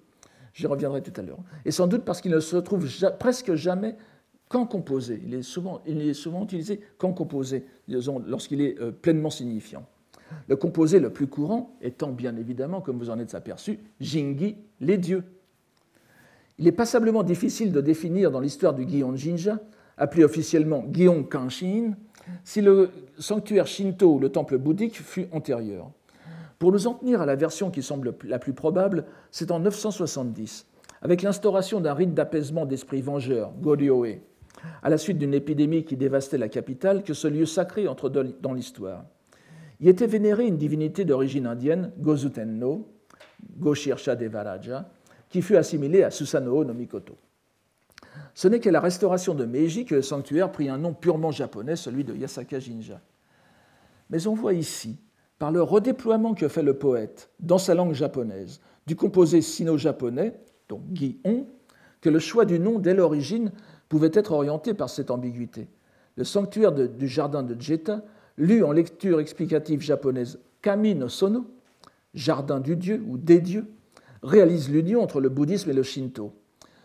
J'y 0.52 0.66
reviendrai 0.66 1.02
tout 1.02 1.12
à 1.16 1.22
l'heure. 1.22 1.38
Et 1.64 1.70
sans 1.70 1.86
doute 1.86 2.04
parce 2.04 2.20
qu'il 2.20 2.32
ne 2.32 2.40
se 2.40 2.56
trouve 2.56 2.88
presque 3.18 3.54
jamais 3.54 3.96
qu'en 4.48 4.66
composé. 4.66 5.22
Il 5.24 5.34
est 5.34 5.42
souvent, 5.42 5.80
souvent 6.12 6.42
utilisé 6.42 6.80
qu'en 6.98 7.12
composé, 7.12 7.66
lorsqu'il 7.86 8.60
est 8.60 8.80
euh, 8.80 8.90
pleinement 8.90 9.30
signifiant. 9.30 9.86
Le 10.48 10.56
composé 10.56 10.98
le 10.98 11.10
plus 11.10 11.28
courant 11.28 11.76
étant 11.80 12.10
bien 12.10 12.36
évidemment, 12.36 12.80
comme 12.80 12.98
vous 12.98 13.10
en 13.10 13.18
êtes 13.18 13.34
aperçu, 13.34 13.78
Jingi, 14.00 14.56
les 14.80 14.98
dieux, 14.98 15.24
il 16.60 16.68
est 16.68 16.72
passablement 16.72 17.22
difficile 17.22 17.72
de 17.72 17.80
définir 17.80 18.30
dans 18.30 18.38
l'histoire 18.38 18.74
du 18.74 18.86
Gion 18.86 19.16
Jinja, 19.16 19.58
appelé 19.96 20.24
officiellement 20.24 20.84
Gion 20.92 21.24
Kanshin, 21.24 21.94
si 22.44 22.60
le 22.60 22.90
sanctuaire 23.18 23.66
Shinto 23.66 24.14
ou 24.14 24.18
le 24.18 24.28
temple 24.28 24.58
bouddhique 24.58 25.00
fut 25.00 25.26
antérieur. 25.32 25.90
Pour 26.58 26.70
nous 26.70 26.86
en 26.86 26.92
tenir 26.92 27.22
à 27.22 27.26
la 27.26 27.34
version 27.34 27.70
qui 27.70 27.82
semble 27.82 28.14
la 28.24 28.38
plus 28.38 28.52
probable, 28.52 29.06
c'est 29.30 29.50
en 29.50 29.58
970, 29.58 30.66
avec 31.00 31.22
l'instauration 31.22 31.80
d'un 31.80 31.94
rite 31.94 32.12
d'apaisement 32.12 32.66
d'esprit 32.66 33.00
vengeur, 33.00 33.54
Goryoe, 33.58 34.18
à 34.82 34.90
la 34.90 34.98
suite 34.98 35.16
d'une 35.16 35.32
épidémie 35.32 35.84
qui 35.84 35.96
dévastait 35.96 36.36
la 36.36 36.50
capitale, 36.50 37.04
que 37.04 37.14
ce 37.14 37.26
lieu 37.26 37.46
sacré 37.46 37.88
entre 37.88 38.10
dans 38.10 38.52
l'histoire. 38.52 39.06
Y 39.80 39.88
était 39.88 40.06
vénérée 40.06 40.46
une 40.46 40.58
divinité 40.58 41.06
d'origine 41.06 41.46
indienne, 41.46 41.90
Gozutenno, 41.98 42.86
Goshirsha 43.56 44.14
Devaraja, 44.14 44.90
qui 45.30 45.40
fut 45.40 45.56
assimilé 45.56 46.02
à 46.02 46.10
Susanoo 46.10 46.64
no 46.64 46.74
Mikoto. 46.74 47.16
Ce 48.34 48.48
n'est 48.48 48.60
qu'à 48.60 48.70
la 48.70 48.80
restauration 48.80 49.34
de 49.34 49.44
Meiji 49.44 49.84
que 49.84 49.94
le 49.94 50.02
sanctuaire 50.02 50.52
prit 50.52 50.68
un 50.68 50.78
nom 50.78 50.92
purement 50.92 51.30
japonais, 51.30 51.76
celui 51.76 52.04
de 52.04 52.14
Yasaka 52.14 52.58
Jinja. 52.58 53.00
Mais 54.10 54.26
on 54.26 54.34
voit 54.34 54.54
ici, 54.54 54.98
par 55.38 55.52
le 55.52 55.62
redéploiement 55.62 56.34
que 56.34 56.48
fait 56.48 56.62
le 56.62 56.74
poète 56.74 57.30
dans 57.38 57.58
sa 57.58 57.74
langue 57.74 57.94
japonaise, 57.94 58.60
du 58.86 58.96
composé 58.96 59.40
sino-japonais, 59.40 60.34
donc 60.68 60.82
Gi-on, 60.92 61.46
que 62.00 62.10
le 62.10 62.18
choix 62.18 62.44
du 62.44 62.58
nom 62.58 62.78
dès 62.78 62.94
l'origine 62.94 63.52
pouvait 63.88 64.10
être 64.12 64.32
orienté 64.32 64.74
par 64.74 64.90
cette 64.90 65.10
ambiguïté. 65.10 65.68
Le 66.16 66.24
sanctuaire 66.24 66.72
du 66.72 67.08
jardin 67.08 67.42
de 67.42 67.60
Jeta, 67.60 68.02
lu 68.36 68.64
en 68.64 68.72
lecture 68.72 69.20
explicative 69.20 69.80
japonaise 69.80 70.40
Kami 70.62 70.94
no 70.94 71.08
Sono, 71.08 71.46
jardin 72.14 72.58
du 72.58 72.76
dieu 72.76 73.02
ou 73.06 73.16
des 73.16 73.40
dieux, 73.40 73.66
réalise 74.22 74.70
l'union 74.70 75.02
entre 75.02 75.20
le 75.20 75.28
bouddhisme 75.28 75.70
et 75.70 75.74
le 75.74 75.82
shinto. 75.82 76.32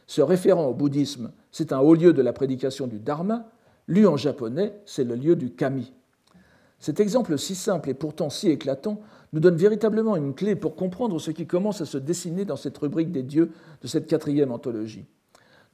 Se 0.08 0.22
référant 0.22 0.68
au 0.68 0.74
bouddhisme, 0.74 1.32
c'est 1.52 1.74
un 1.74 1.80
haut 1.80 1.96
lieu 1.96 2.14
de 2.14 2.22
la 2.22 2.34
prédication 2.34 2.88
du 2.88 3.00
dharma, 3.00 3.50
lu 3.88 4.08
en 4.08 4.18
japonais, 4.18 4.74
c'est 4.86 5.04
le 5.04 5.16
lieu 5.16 5.36
du 5.36 5.52
kami. 5.52 5.94
Cet 6.80 7.00
exemple 7.00 7.38
si 7.38 7.56
simple 7.56 7.90
et 7.90 7.94
pourtant 7.94 8.30
si 8.30 8.50
éclatant 8.50 9.02
nous 9.34 9.40
donne 9.40 9.56
véritablement 9.56 10.16
une 10.16 10.34
clé 10.34 10.56
pour 10.56 10.76
comprendre 10.76 11.20
ce 11.20 11.32
qui 11.32 11.48
commence 11.48 11.82
à 11.82 11.86
se 11.86 11.98
dessiner 11.98 12.46
dans 12.46 12.56
cette 12.56 12.78
rubrique 12.78 13.12
des 13.12 13.24
dieux 13.24 13.52
de 13.82 13.88
cette 13.88 14.08
quatrième 14.08 14.52
anthologie. 14.52 15.06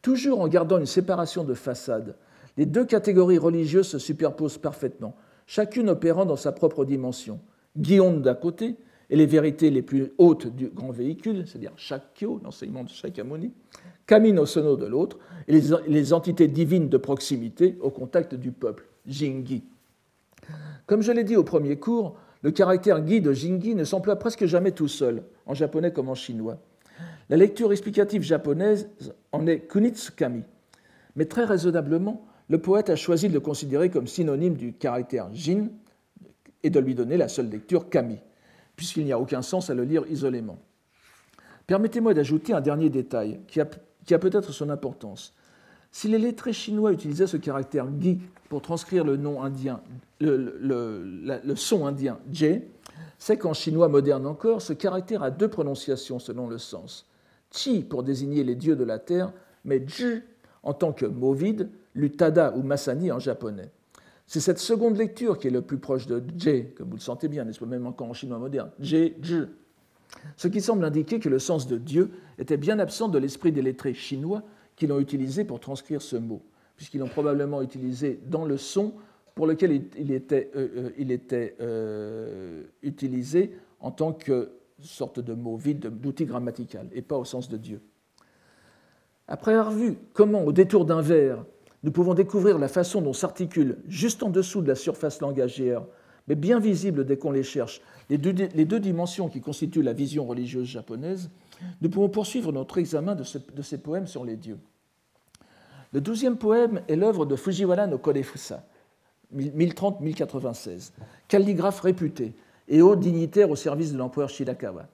Toujours 0.02 0.42
en 0.42 0.48
gardant 0.48 0.80
une 0.80 0.86
séparation 0.86 1.44
de 1.44 1.54
façade, 1.54 2.16
les 2.58 2.66
deux 2.66 2.86
catégories 2.86 3.38
religieuses 3.38 3.88
se 3.88 4.00
superposent 4.00 4.58
parfaitement, 4.58 5.16
chacune 5.46 5.90
opérant 5.90 6.26
dans 6.26 6.36
sa 6.36 6.52
propre 6.52 6.86
dimension. 6.86 7.40
Guillaume 7.78 8.22
d'un 8.22 8.36
côté 8.36 8.78
et 9.12 9.18
les 9.18 9.26
vérités 9.26 9.70
les 9.70 9.82
plus 9.82 10.14
hautes 10.18 10.48
du 10.48 10.70
grand 10.70 10.92
véhicule, 10.92 11.46
c'est-à-dire 11.46 11.74
Shakyo, 11.76 12.40
l'enseignement 12.44 12.86
de 12.86 12.90
Shakyamuni, 12.90 13.52
Kamino 14.08 14.46
Sono 14.46 14.78
de 14.78 14.86
l'autre, 14.86 15.20
et 15.50 15.60
les, 15.88 16.14
entités 16.14 16.48
divines 16.48 16.88
de 16.88 16.98
proximité 16.98 17.78
au 17.82 17.90
contact 17.90 18.36
du 18.36 18.54
peuple, 18.54 18.88
Jingi. 19.06 19.64
Comme 20.88 21.02
je 21.02 21.12
l'ai 21.12 21.26
dit 21.26 21.36
au 21.36 21.44
premier 21.44 21.76
cours, 21.76 22.16
le 22.42 22.52
caractère 22.52 23.06
Gi 23.06 23.20
de 23.20 23.34
Jingi 23.34 23.76
ne 23.76 23.84
s'emploie 23.84 24.16
presque 24.16 24.46
jamais 24.46 24.72
tout 24.72 24.88
seul, 24.88 25.24
en 25.46 25.54
japonais 25.54 25.92
comme 25.92 26.08
en 26.08 26.16
chinois. 26.16 26.58
La 27.30 27.36
lecture 27.36 27.72
explicative 27.74 28.22
japonaise 28.22 28.90
en 29.34 29.46
est 29.46 29.60
Kunitsukami, 29.60 30.44
mais 31.18 31.26
très 31.26 31.44
raisonnablement, 31.44 32.26
le 32.48 32.60
poète 32.60 32.90
a 32.90 32.96
choisi 32.96 33.28
de 33.28 33.34
le 33.34 33.40
considérer 33.42 33.90
comme 33.90 34.08
synonyme 34.08 34.56
du 34.56 34.72
caractère 34.72 35.30
Jin 35.34 35.68
et 36.64 36.70
de 36.70 36.80
lui 36.80 36.96
donner 36.96 37.18
la 37.18 37.28
seule 37.28 37.50
lecture 37.50 37.90
Kami 37.90 38.18
puisqu'il 38.82 39.06
n'y 39.06 39.12
a 39.12 39.20
aucun 39.20 39.44
sens 39.44 39.70
à 39.70 39.76
le 39.76 39.84
lire 39.84 40.06
isolément. 40.10 40.58
Permettez-moi 41.68 42.16
d'ajouter 42.16 42.52
un 42.54 42.62
dernier 42.62 42.90
détail 42.90 43.40
qui 43.48 43.60
a, 43.60 44.18
peut-être 44.18 44.52
son 44.52 44.72
importance. 44.72 45.36
Si 45.92 46.08
les 46.08 46.18
lettrés 46.18 46.52
chinois 46.52 46.92
utilisaient 46.92 47.28
ce 47.28 47.38
caractère 47.38 47.86
gi 48.00 48.20
pour 48.50 48.64
transcrire 48.64 49.04
le 49.04 49.18
nom 49.18 49.44
indien, 49.44 49.82
le, 50.20 51.54
son 51.54 51.86
indien 51.86 52.18
je, 52.34 52.56
c'est 53.20 53.38
qu'en 53.38 53.54
chinois 53.54 53.88
moderne 53.88 54.26
encore, 54.26 54.64
ce 54.64 54.74
caractère 54.74 55.22
a 55.22 55.30
deux 55.30 55.48
prononciations 55.48 56.18
selon 56.18 56.48
le 56.48 56.58
sens. 56.58 57.06
Chi 57.52 57.84
pour 57.84 58.02
désigner 58.02 58.44
les 58.44 58.56
dieux 58.56 58.76
de 58.76 58.84
la 58.84 58.98
terre, 58.98 59.32
mais 59.64 59.88
ju 59.88 60.26
en 60.64 60.74
tant 60.74 60.92
que 60.92 61.06
mot 61.06 61.34
vide, 61.34 61.70
lutada 61.94 62.52
ou 62.58 62.64
masani 62.64 63.12
en 63.12 63.20
japonais. 63.20 63.70
C'est 64.32 64.40
cette 64.40 64.60
seconde 64.60 64.96
lecture 64.96 65.38
qui 65.38 65.48
est 65.48 65.52
le 65.52 65.62
plus 65.62 65.78
proche 65.78 66.08
de 66.08 66.24
je, 66.38 66.62
comme 66.62 66.88
vous 66.88 66.96
le 66.96 67.02
sentez 67.02 67.28
bien, 67.28 67.44
n'est-ce 67.44 67.60
pas, 67.60 67.66
même 67.66 67.86
encore 67.86 68.08
en 68.08 68.14
chinois 68.14 68.38
moderne. 68.38 68.72
Je, 68.80 69.12
je. 69.22 69.50
Ce 70.38 70.48
qui 70.48 70.62
semble 70.62 70.86
indiquer 70.86 71.20
que 71.20 71.28
le 71.28 71.38
sens 71.38 71.68
de 71.68 71.78
Dieu 71.78 72.12
était 72.38 72.56
bien 72.56 72.80
absent 72.80 73.10
de 73.10 73.18
l'esprit 73.18 73.52
des 73.52 73.62
lettrés 73.62 73.94
chinois 73.94 74.42
qui 74.78 74.88
l'ont 74.88 75.02
utilisé 75.02 75.44
pour 75.44 75.60
transcrire 75.60 76.02
ce 76.02 76.16
mot, 76.16 76.42
puisqu'ils 76.78 77.00
l'ont 77.00 77.10
probablement 77.10 77.62
utilisé 77.62 78.22
dans 78.26 78.46
le 78.46 78.56
son 78.56 78.94
pour 79.36 79.48
lequel 79.48 79.84
il 79.98 80.14
était, 80.14 80.50
euh, 80.56 80.94
euh, 80.98 81.46
euh, 81.60 82.64
utilisé 82.84 83.58
en 83.82 83.92
tant 83.92 84.14
que 84.14 84.52
sorte 84.80 85.20
de 85.20 85.34
mot 85.34 85.58
vide, 85.58 85.88
d'outil 86.00 86.24
grammatical, 86.24 86.88
et 86.94 87.02
pas 87.02 87.18
au 87.18 87.26
sens 87.26 87.50
de 87.50 87.58
Dieu. 87.58 87.82
Après 89.28 89.52
avoir 89.52 89.72
vu 89.72 89.98
comment, 90.14 90.46
au 90.46 90.54
détour 90.54 90.86
d'un 90.86 91.02
vers, 91.02 91.44
nous 91.84 91.92
pouvons 91.92 92.14
découvrir 92.14 92.60
la 92.60 92.68
façon 92.68 93.02
dont 93.02 93.14
s'articulent, 93.14 93.78
juste 93.88 94.24
en 94.24 94.30
dessous 94.30 94.62
de 94.62 94.68
la 94.68 94.76
surface 94.76 95.22
langagière, 95.22 95.84
mais 96.28 96.36
bien 96.36 96.60
visible 96.60 97.06
dès 97.06 97.18
qu'on 97.18 97.32
les 97.32 97.44
cherche, 97.44 97.82
les 98.10 98.18
deux, 98.18 98.80
dimensions 98.80 99.30
qui 99.30 99.42
constituent 99.42 99.82
la 99.82 99.94
vision 99.94 100.26
religieuse 100.26 100.68
japonaise, 100.68 101.30
nous 101.82 101.90
pouvons 101.90 102.10
poursuivre 102.10 102.52
notre 102.52 102.78
examen 102.78 103.16
de, 103.16 103.24
de 103.56 103.62
ces 103.62 103.78
poèmes 103.78 104.08
sur 104.08 104.26
les 104.26 104.36
dieux. 104.36 104.60
Le 105.94 106.02
douzième 106.02 106.38
poème 106.38 106.82
est 106.88 106.96
l'œuvre 106.96 107.26
de 107.26 107.36
Fujiwara 107.36 107.88
no 107.88 107.98
Korefusa, 107.98 108.64
1030-1096, 109.36 110.92
calligraphe 111.28 111.82
réputé 111.82 112.34
et 112.68 112.82
haut 112.82 112.96
dignitaire 112.96 113.50
au 113.50 113.56
service 113.56 113.92
de 113.92 113.98
l'empereur 113.98 114.30
Shirakawa. 114.30 114.88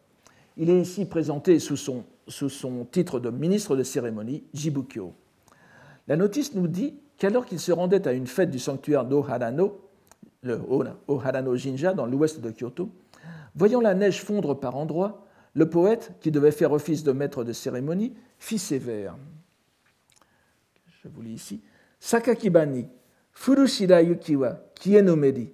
Il 0.57 0.69
est 0.69 0.81
ici 0.81 1.05
présenté 1.05 1.59
sous 1.59 1.77
son, 1.77 2.03
sous 2.27 2.49
son 2.49 2.85
titre 2.85 3.19
de 3.19 3.29
ministre 3.29 3.75
de 3.75 3.83
cérémonie, 3.83 4.43
Jibukyo. 4.53 5.13
La 6.07 6.15
notice 6.15 6.53
nous 6.53 6.67
dit 6.67 6.95
qu'alors 7.17 7.45
qu'il 7.45 7.59
se 7.59 7.71
rendait 7.71 8.07
à 8.07 8.13
une 8.13 8.27
fête 8.27 8.49
du 8.49 8.59
sanctuaire 8.59 9.05
d'Oharano, 9.05 9.81
le 10.43 10.61
Oharano 11.07 11.55
Jinja, 11.55 11.93
dans 11.93 12.05
l'ouest 12.05 12.39
de 12.39 12.51
Kyoto, 12.51 12.89
voyant 13.55 13.81
la 13.81 13.93
neige 13.93 14.23
fondre 14.23 14.59
par 14.59 14.75
endroits, 14.75 15.25
le 15.53 15.69
poète, 15.69 16.13
qui 16.21 16.31
devait 16.31 16.51
faire 16.51 16.71
office 16.71 17.03
de 17.03 17.11
maître 17.11 17.43
de 17.43 17.53
cérémonie, 17.53 18.13
fit 18.37 18.59
ces 18.59 18.77
vers 18.77 19.15
je 21.07 21.13
vous 21.13 21.21
lis 21.21 21.33
ici, 21.33 21.61
Sakakibani, 21.99 22.87
Furushira 23.31 24.01
yuki 24.01 24.35
wa 24.35 24.57
kie 24.73 25.01
no 25.01 25.15
meri, 25.15 25.53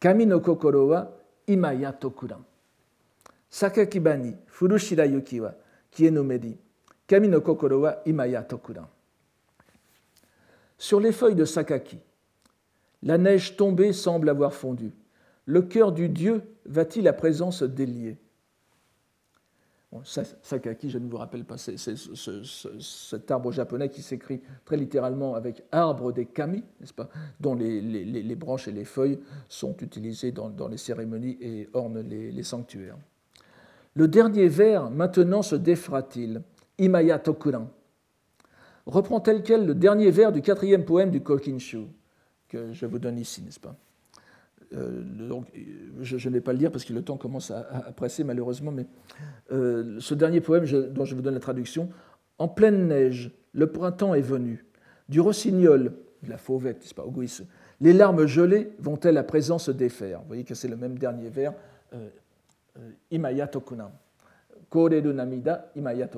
kami 0.00 0.26
no 0.26 0.40
kokoro 0.40 0.88
wa 0.88 1.10
imaya 1.46 1.92
tokuran. 1.92 2.42
Sakakibani, 3.48 4.36
Furushira 4.46 5.06
yuki 5.06 5.40
wa 5.40 5.54
kie 5.90 6.10
no 6.10 6.24
meri, 6.24 6.56
kami 7.06 7.28
no 7.28 7.40
kokoro 7.40 7.80
wa 7.80 8.04
imaya 8.04 8.42
tokuran. 8.42 8.86
Sur 10.80 10.98
les 10.98 11.12
feuilles 11.12 11.34
de 11.34 11.44
Sakaki, 11.44 11.98
la 13.02 13.18
neige 13.18 13.54
tombée 13.54 13.92
semble 13.92 14.30
avoir 14.30 14.54
fondu. 14.54 14.92
Le 15.44 15.60
cœur 15.60 15.92
du 15.92 16.08
Dieu 16.08 16.40
va-t-il 16.64 17.06
à 17.06 17.12
présent 17.12 17.50
se 17.50 17.66
délier? 17.66 18.16
Sakaki, 20.02 20.88
je 20.88 20.96
ne 20.96 21.06
vous 21.06 21.18
rappelle 21.18 21.44
pas, 21.44 21.58
c'est 21.58 21.76
cet 21.76 23.30
arbre 23.30 23.52
japonais 23.52 23.90
qui 23.90 24.00
s'écrit 24.00 24.40
très 24.64 24.78
littéralement 24.78 25.34
avec 25.34 25.62
arbre 25.70 26.12
des 26.12 26.24
kami, 26.24 26.64
n'est-ce 26.80 26.94
pas, 26.94 27.10
dont 27.40 27.54
les, 27.54 28.34
branches 28.34 28.66
et 28.66 28.72
les 28.72 28.86
feuilles 28.86 29.18
sont 29.50 29.76
utilisées 29.82 30.32
dans, 30.32 30.68
les 30.68 30.78
cérémonies 30.78 31.36
et 31.42 31.68
ornent 31.74 32.00
les, 32.00 32.42
sanctuaires. 32.42 32.96
Le 33.92 34.08
dernier 34.08 34.48
vers, 34.48 34.88
maintenant, 34.88 35.42
se 35.42 35.56
défera-t-il? 35.56 36.40
Imaya 36.78 37.18
Tokuran 37.18 37.68
reprend 38.86 39.20
tel 39.20 39.42
quel 39.42 39.66
le 39.66 39.74
dernier 39.74 40.10
vers 40.10 40.32
du 40.32 40.42
quatrième 40.42 40.84
poème 40.84 41.10
du 41.10 41.20
Kokinshu, 41.20 41.86
que 42.48 42.72
je 42.72 42.86
vous 42.86 42.98
donne 42.98 43.18
ici, 43.18 43.42
n'est-ce 43.42 43.60
pas? 43.60 43.76
Euh, 44.72 45.02
donc, 45.02 45.46
je, 46.00 46.28
ne 46.28 46.34
vais 46.34 46.40
pas 46.40 46.52
le 46.52 46.58
lire 46.58 46.70
parce 46.70 46.84
que 46.84 46.92
le 46.92 47.02
temps 47.02 47.16
commence 47.16 47.50
à, 47.50 47.62
presser 47.96 48.22
malheureusement, 48.22 48.70
mais 48.70 48.86
euh, 49.52 49.96
ce 49.98 50.14
dernier 50.14 50.40
poème 50.40 50.64
dont 50.92 51.04
je 51.04 51.14
vous 51.14 51.22
donne 51.22 51.34
la 51.34 51.40
traduction, 51.40 51.88
En 52.38 52.48
pleine 52.48 52.86
neige, 52.88 53.32
le 53.52 53.66
printemps 53.66 54.14
est 54.14 54.20
venu. 54.20 54.64
Du 55.08 55.20
rossignol, 55.20 55.92
de 56.22 56.30
la 56.30 56.38
fauvette, 56.38 56.82
c'est 56.82 56.94
pas 56.94 57.04
les 57.80 57.92
larmes 57.94 58.26
gelées 58.26 58.72
vont-elles 58.78 59.16
à 59.16 59.24
présent 59.24 59.58
se 59.58 59.70
défaire 59.70 60.20
Vous 60.20 60.28
voyez 60.28 60.44
que 60.44 60.54
c'est 60.54 60.68
le 60.68 60.76
même 60.76 60.98
dernier 60.98 61.30
vers, 61.30 61.54
euh, 61.94 62.08
Imaya. 63.10 63.50
Koreru 64.68 65.14
namida, 65.14 65.70
Imaya. 65.74 66.08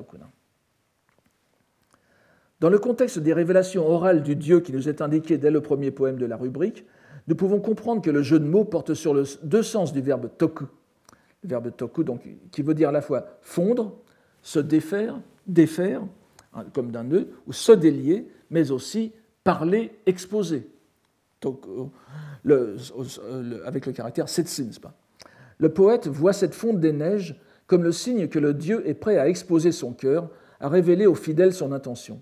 Dans 2.63 2.69
le 2.69 2.79
contexte 2.79 3.19
des 3.19 3.33
révélations 3.33 3.85
orales 3.85 4.23
du 4.23 4.37
Dieu 4.37 4.61
qui 4.61 4.71
nous 4.71 4.87
est 4.87 5.01
indiqué 5.01 5.37
dès 5.37 5.51
le 5.51 5.59
premier 5.59 5.91
poème 5.91 6.15
de 6.15 6.25
la 6.25 6.37
rubrique, 6.37 6.85
nous 7.27 7.35
pouvons 7.35 7.59
comprendre 7.59 8.01
que 8.01 8.09
le 8.09 8.21
jeu 8.21 8.39
de 8.39 8.45
mots 8.45 8.63
porte 8.63 8.93
sur 8.93 9.13
le 9.13 9.25
deux 9.43 9.63
sens 9.63 9.91
du 9.91 9.99
verbe 9.99 10.29
toku. 10.37 10.67
Le 11.43 11.49
verbe 11.49 11.75
toku, 11.75 12.05
donc, 12.05 12.21
qui 12.53 12.61
veut 12.61 12.73
dire 12.73 12.87
à 12.87 12.93
la 12.93 13.01
fois 13.01 13.25
fondre, 13.41 13.97
se 14.41 14.59
défaire, 14.59 15.19
défaire, 15.45 16.03
hein, 16.53 16.63
comme 16.73 16.89
d'un 16.89 17.03
nœud, 17.03 17.27
ou 17.47 17.51
se 17.51 17.73
délier, 17.73 18.29
mais 18.49 18.71
aussi 18.71 19.11
parler, 19.43 19.91
exposer, 20.05 20.69
avec 23.65 23.85
le 23.85 23.91
caractère 23.91 24.27
pas? 24.81 24.93
Le 25.57 25.67
poète 25.67 26.07
voit 26.07 26.31
cette 26.31 26.53
fonte 26.55 26.79
des 26.79 26.93
neiges 26.93 27.37
comme 27.67 27.83
le 27.83 27.91
signe 27.91 28.29
que 28.29 28.39
le 28.39 28.53
Dieu 28.53 28.87
est 28.87 28.93
prêt 28.93 29.17
à 29.17 29.27
exposer 29.27 29.73
son 29.73 29.91
cœur, 29.91 30.29
à 30.61 30.69
révéler 30.69 31.07
aux 31.07 31.15
fidèles 31.15 31.53
son 31.53 31.73
intention. 31.73 32.21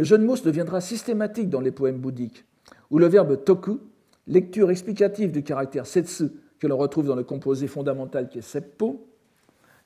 Le 0.00 0.06
jeu 0.06 0.16
de 0.16 0.24
mots 0.24 0.34
deviendra 0.38 0.80
systématique 0.80 1.50
dans 1.50 1.60
les 1.60 1.72
poèmes 1.72 1.98
bouddhiques, 1.98 2.46
où 2.90 2.98
le 2.98 3.06
verbe 3.06 3.44
toku 3.44 3.80
lecture 4.26 4.70
explicative 4.70 5.30
du 5.30 5.42
caractère 5.42 5.86
setsu 5.86 6.30
que 6.58 6.66
l'on 6.66 6.78
retrouve 6.78 7.06
dans 7.06 7.16
le 7.16 7.22
composé 7.22 7.66
fondamental 7.66 8.30
qui 8.30 8.38
est 8.38 8.40
seppo, 8.40 9.06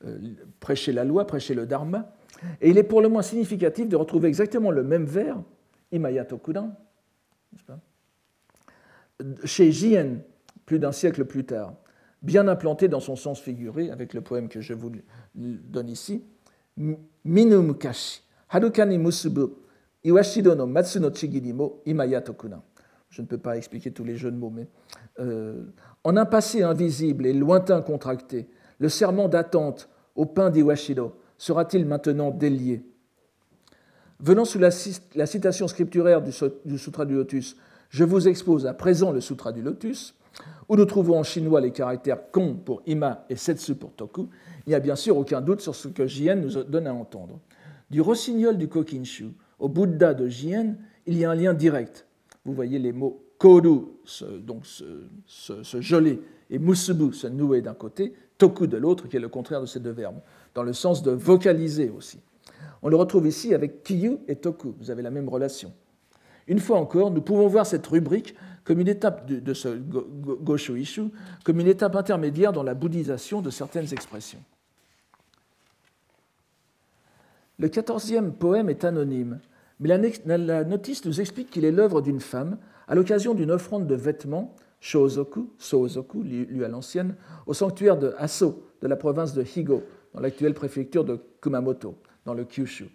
euh, 0.05 0.17
prêcher 0.61 0.93
la 0.93 1.03
loi, 1.03 1.27
prêcher 1.27 1.55
le 1.55 1.67
dharma, 1.67 2.15
et 2.61 2.71
il 2.71 2.79
est 2.79 2.85
pour 2.85 3.03
le 3.03 3.09
moins 3.09 3.23
significatif 3.23 3.89
de 3.89 3.97
retrouver 3.97 4.29
exactement 4.29 4.71
le 4.71 4.85
même 4.85 5.05
vers, 5.05 5.43
imaya 5.91 6.25
tokudan, 6.25 6.77
chez 9.43 9.73
Jien, 9.73 10.19
plus 10.65 10.79
d'un 10.79 10.93
siècle 10.93 11.25
plus 11.25 11.45
tard, 11.45 11.75
bien 12.23 12.47
implanté 12.47 12.87
dans 12.87 13.01
son 13.01 13.17
sens 13.17 13.41
figuré, 13.41 13.91
avec 13.91 14.15
le 14.15 14.21
poème 14.21 14.49
que 14.49 14.61
je 14.61 14.75
vous 14.75 14.93
donne 15.35 15.89
ici, 15.89 16.23
Minu 16.77 17.57
mukashi, 17.57 18.23
harukani 18.49 18.97
musubu, 18.97 19.64
iwashido 20.05 20.55
no 20.55 20.67
matsu 20.67 21.01
no 21.01 21.11
chigiri 21.11 21.53
mo 21.53 21.81
imaya 21.85 22.21
tokudan 22.21 22.63
je 23.15 23.23
ne 23.23 23.27
peux 23.29 23.39
pas 23.39 23.57
expliquer 23.57 23.93
tous 23.93 24.03
les 24.03 24.17
jeux 24.17 24.33
de 24.33 24.37
mots, 24.37 24.51
mais 24.51 24.67
euh, 25.21 25.63
en 26.03 26.17
un 26.17 26.25
passé 26.25 26.65
invisible 26.65 27.27
et 27.27 27.33
lointain 27.33 27.81
contracté, 27.81 28.49
le 28.81 28.89
serment 28.89 29.29
d'attente 29.29 29.89
au 30.17 30.27
pain 30.27 30.51
d'Iwashido 30.51 31.15
sera-t-il 31.39 31.87
maintenant 31.87 32.33
délié? 32.33 32.85
Venant 34.19 34.45
sous 34.45 34.59
la, 34.59 34.73
citation 34.73 35.69
scripturaire 35.69 36.23
du, 36.23 36.33
du, 36.65 36.77
Sutra 36.77 37.05
du 37.05 37.15
Lotus, 37.15 37.57
je 37.89 38.03
vous 38.03 38.27
expose 38.27 38.67
à 38.67 38.75
présent 38.75 39.13
le 39.13 39.21
Sutra 39.21 39.53
du 39.53 39.63
Lotus, 39.63 40.17
où 40.69 40.75
nous 40.75 40.85
trouvons 40.85 41.21
en 41.21 41.23
chinois 41.23 41.61
les 41.61 41.71
caractères 41.71 42.33
kon 42.33 42.57
pour 42.57 42.83
ima 42.87 43.27
et 43.31 43.37
setsu 43.37 43.77
pour 43.77 43.93
toku. 43.93 44.29
Il 44.67 44.71
n'y 44.71 44.75
a 44.75 44.81
bien 44.81 44.97
sûr 44.97 45.17
aucun 45.17 45.41
doute 45.41 45.61
sur 45.61 45.77
ce 45.77 45.87
que 45.87 46.09
Jien 46.09 46.35
nous 46.35 46.65
donne 46.65 46.89
à 46.89 46.95
entendre. 46.95 47.39
Du 47.91 48.01
rossignol 48.01 48.59
du 48.59 48.67
Kokinshu 48.67 49.27
au 49.59 49.69
Bouddha 49.69 50.15
de 50.15 50.29
Jien, 50.29 50.77
il 51.07 51.19
y 51.19 51.25
a 51.25 51.31
un 51.31 51.35
lien 51.35 51.55
direct 51.55 52.07
vous 52.45 52.53
voyez 52.53 52.79
les 52.79 52.93
mots 52.93 53.23
koru, 53.39 53.81
donc 54.41 54.67
ce, 54.67 55.81
gelé, 55.81 56.21
et 56.51 56.59
musubu, 56.59 57.13
se 57.13 57.27
nouer 57.27 57.63
d'un 57.63 57.75
côté, 57.75 58.13
toku 58.39 58.67
de 58.67 58.77
l'autre, 58.77 59.09
qui 59.09 59.17
est 59.17 59.21
le 59.21 59.29
contraire 59.29 59.61
de 59.61 59.67
ces 59.67 59.81
deux 59.81 59.91
verbes, 59.91 60.21
dans 60.55 60.63
le 60.63 60.73
sens 60.73 61.03
de 61.03 61.11
vocaliser 61.11 61.91
aussi. 61.91 62.21
On 62.83 62.89
le 62.89 62.97
retrouve 62.97 63.27
ici 63.27 63.55
avec 63.55 63.83
kiyu 63.83 64.19
et 64.29 64.37
toku, 64.37 64.75
vous 64.79 64.91
avez 64.91 65.03
la 65.03 65.11
même 65.11 65.29
relation. 65.29 65.73
Une 66.47 66.59
fois 66.59 66.79
encore, 66.79 67.11
nous 67.11 67.23
pouvons 67.23 67.49
voir 67.49 67.65
cette 67.65 67.87
rubrique 67.87 68.35
comme 68.65 68.81
une 68.81 68.89
étape 68.89 69.27
de, 69.27 69.55
ce 69.55 69.69
Gosho 69.69 70.77
Ishu, 70.77 71.05
comme 71.45 71.61
une 71.61 71.67
étape 71.67 71.97
intermédiaire 71.97 72.53
dans 72.53 72.63
la 72.63 72.75
bouddhisation 72.75 73.41
de 73.41 73.51
certaines 73.51 73.91
expressions. 73.93 74.41
Le 77.59 77.69
quatorzième 77.69 78.33
poème 78.33 78.69
est 78.69 78.85
anonyme, 78.85 79.39
mais 79.79 79.89
la, 79.89 80.65
notice 80.65 81.05
nous 81.05 81.21
explique 81.21 81.51
qu'il 81.51 81.65
est 81.65 81.71
l'œuvre 81.71 82.01
d'une 82.01 82.21
femme 82.21 82.59
à 82.89 82.95
l'occasion 82.95 83.35
d'une 83.35 83.51
offrande 83.51 83.87
de 83.87 83.95
vêtements, 83.95 84.55
Shozoku, 84.81 85.51
Sozoku, 85.59 86.23
lu 86.23 86.65
à 86.65 86.69
l'ancienne, 86.69 87.15
au 87.47 87.55
sanctuaire 87.55 87.97
de 87.97 88.15
Aso, 88.19 88.67
de 88.83 88.89
la 88.89 88.97
province 88.97 89.35
de 89.35 89.43
Higo, 89.43 89.83
dans 90.13 90.21
l'actuelle 90.21 90.55
préfecture 90.55 91.05
de 91.05 91.19
Kumamoto, 91.41 91.97
dans 92.25 92.35
le 92.35 92.45
Kyushu. 92.45 92.91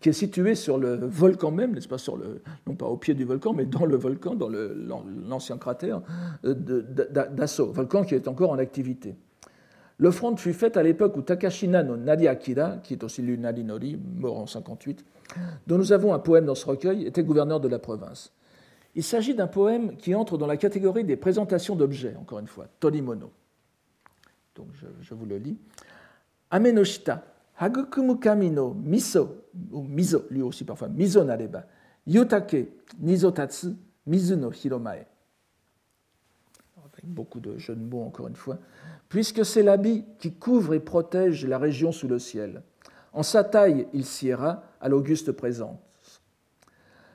qui 0.00 0.08
est 0.08 0.12
situé 0.12 0.54
sur 0.54 0.76
le 0.76 0.96
volcan 1.06 1.50
même, 1.50 1.72
n'est-ce 1.72 1.88
pas, 1.88 1.96
non 2.66 2.74
pas 2.74 2.86
au 2.86 2.96
pied 2.96 3.14
du 3.14 3.24
volcan, 3.24 3.52
mais 3.52 3.64
dans 3.64 3.86
le 3.86 3.96
volcan, 3.96 4.34
dans 4.34 4.50
l'ancien 5.28 5.56
cratère 5.56 6.02
euh, 6.44 6.54
d'Asso, 6.54 7.72
volcan 7.72 8.04
qui 8.04 8.14
est 8.14 8.28
encore 8.28 8.50
en 8.50 8.58
activité. 8.58 9.16
L'offrande 10.00 10.40
fut 10.40 10.54
faite 10.54 10.78
à 10.78 10.82
l'époque 10.82 11.14
où 11.18 11.22
Takashina 11.22 11.82
no 11.82 11.94
Nari 11.94 12.26
Akira, 12.26 12.78
qui 12.82 12.94
est 12.94 13.04
aussi 13.04 13.20
l'Unari 13.20 13.64
Nori, 13.64 13.98
mort 14.16 14.38
en 14.38 14.46
58, 14.46 15.04
dont 15.66 15.76
nous 15.76 15.92
avons 15.92 16.14
un 16.14 16.18
poème 16.18 16.46
dans 16.46 16.54
ce 16.54 16.64
recueil, 16.64 17.06
était 17.06 17.22
gouverneur 17.22 17.60
de 17.60 17.68
la 17.68 17.78
province. 17.78 18.32
Il 18.94 19.04
s'agit 19.04 19.34
d'un 19.34 19.46
poème 19.46 19.96
qui 19.96 20.14
entre 20.14 20.38
dans 20.38 20.46
la 20.46 20.56
catégorie 20.56 21.04
des 21.04 21.16
présentations 21.16 21.76
d'objets, 21.76 22.16
encore 22.18 22.38
une 22.38 22.46
fois, 22.46 22.66
Torimono. 22.80 23.30
Donc 24.56 24.68
je, 25.02 25.14
vous 25.14 25.26
le 25.26 25.36
lis. 25.36 25.58
Amenoshita, 26.50 27.22
hagukumu 27.58 28.16
kami 28.18 28.50
no 28.50 28.72
miso, 28.72 29.44
ou 29.70 29.82
miso, 29.82 30.24
lui 30.30 30.40
aussi 30.40 30.64
parfois, 30.64 30.88
miso 30.88 31.22
nareba, 31.22 31.66
yutake, 32.06 32.68
nizotatsu, 32.98 33.76
mizu 34.06 34.34
no 34.36 34.50
hiromae. 34.50 35.06
Beaucoup 37.04 37.40
de 37.40 37.58
jeux 37.58 37.74
de 37.74 37.82
mots, 37.82 38.02
encore 38.02 38.28
une 38.28 38.36
fois. 38.36 38.58
Puisque 39.08 39.44
c'est 39.44 39.62
l'habit 39.62 40.04
qui 40.18 40.32
couvre 40.32 40.74
et 40.74 40.80
protège 40.80 41.46
la 41.46 41.58
région 41.58 41.92
sous 41.92 42.08
le 42.08 42.18
ciel. 42.18 42.62
En 43.12 43.22
sa 43.22 43.42
taille, 43.42 43.88
il 43.92 44.04
siera 44.04 44.62
à 44.80 44.88
l'auguste 44.88 45.32
présence 45.32 45.78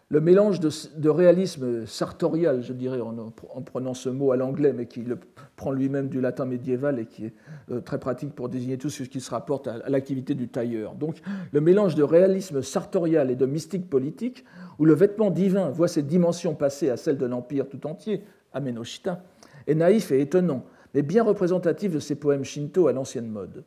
le 0.09 0.21
mélange 0.21 0.59
de, 0.59 1.09
réalisme 1.09 1.87
sartorial, 1.87 2.61
je 2.61 2.73
dirais, 2.73 3.01
en, 3.01 3.31
prenant 3.61 3.95
ce 3.95 4.07
mot 4.09 4.31
à 4.31 4.37
l'anglais, 4.37 4.71
mais 4.71 4.85
qui 4.85 5.01
le 5.01 5.17
prend 5.55 5.71
lui-même 5.71 6.09
du 6.09 6.21
latin 6.21 6.45
médiéval 6.45 6.99
et 6.99 7.05
qui 7.07 7.25
est 7.25 7.33
euh, 7.71 7.81
très 7.81 7.97
pratique 7.97 8.33
pour 8.35 8.49
désigner 8.49 8.77
tout 8.77 8.91
ce 8.91 9.03
qui 9.03 9.19
se 9.19 9.31
rapporte 9.31 9.67
à, 9.67 9.89
l'activité 9.89 10.35
du 10.35 10.47
tailleur. 10.47 10.93
Donc, 10.93 11.21
le 11.51 11.59
mélange 11.59 11.95
de 11.95 12.03
réalisme 12.03 12.61
sartorial 12.61 13.31
et 13.31 13.35
de 13.35 13.47
mystique 13.47 13.89
politique, 13.89 14.45
où 14.77 14.85
le 14.85 14.93
vêtement 14.93 15.31
divin 15.31 15.69
voit 15.69 15.87
ses 15.87 16.03
dimensions 16.03 16.53
passer 16.53 16.89
à 16.91 16.97
celles 16.97 17.17
de 17.17 17.25
l'empire 17.25 17.67
tout 17.67 17.87
entier, 17.87 18.23
Amenoshita, 18.53 19.23
est 19.67 19.75
naïf 19.75 20.11
et 20.11 20.21
étonnant, 20.21 20.65
mais 20.93 21.01
bien 21.01 21.23
représentatif 21.23 21.91
de 21.91 21.99
ces 21.99 22.15
poèmes 22.15 22.43
shinto 22.43 22.87
à 22.87 22.93
l'ancienne 22.93 23.27
mode. 23.27 23.63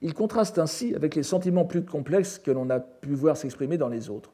Il 0.00 0.14
contraste 0.14 0.58
ainsi 0.58 0.94
avec 0.94 1.14
les 1.14 1.22
sentiments 1.22 1.64
plus 1.64 1.84
complexes 1.84 2.38
que 2.38 2.50
l'on 2.50 2.70
a 2.70 2.78
pu 2.78 3.14
voir 3.14 3.36
s'exprimer 3.36 3.78
dans 3.78 3.88
les 3.88 4.10
autres. 4.10 4.32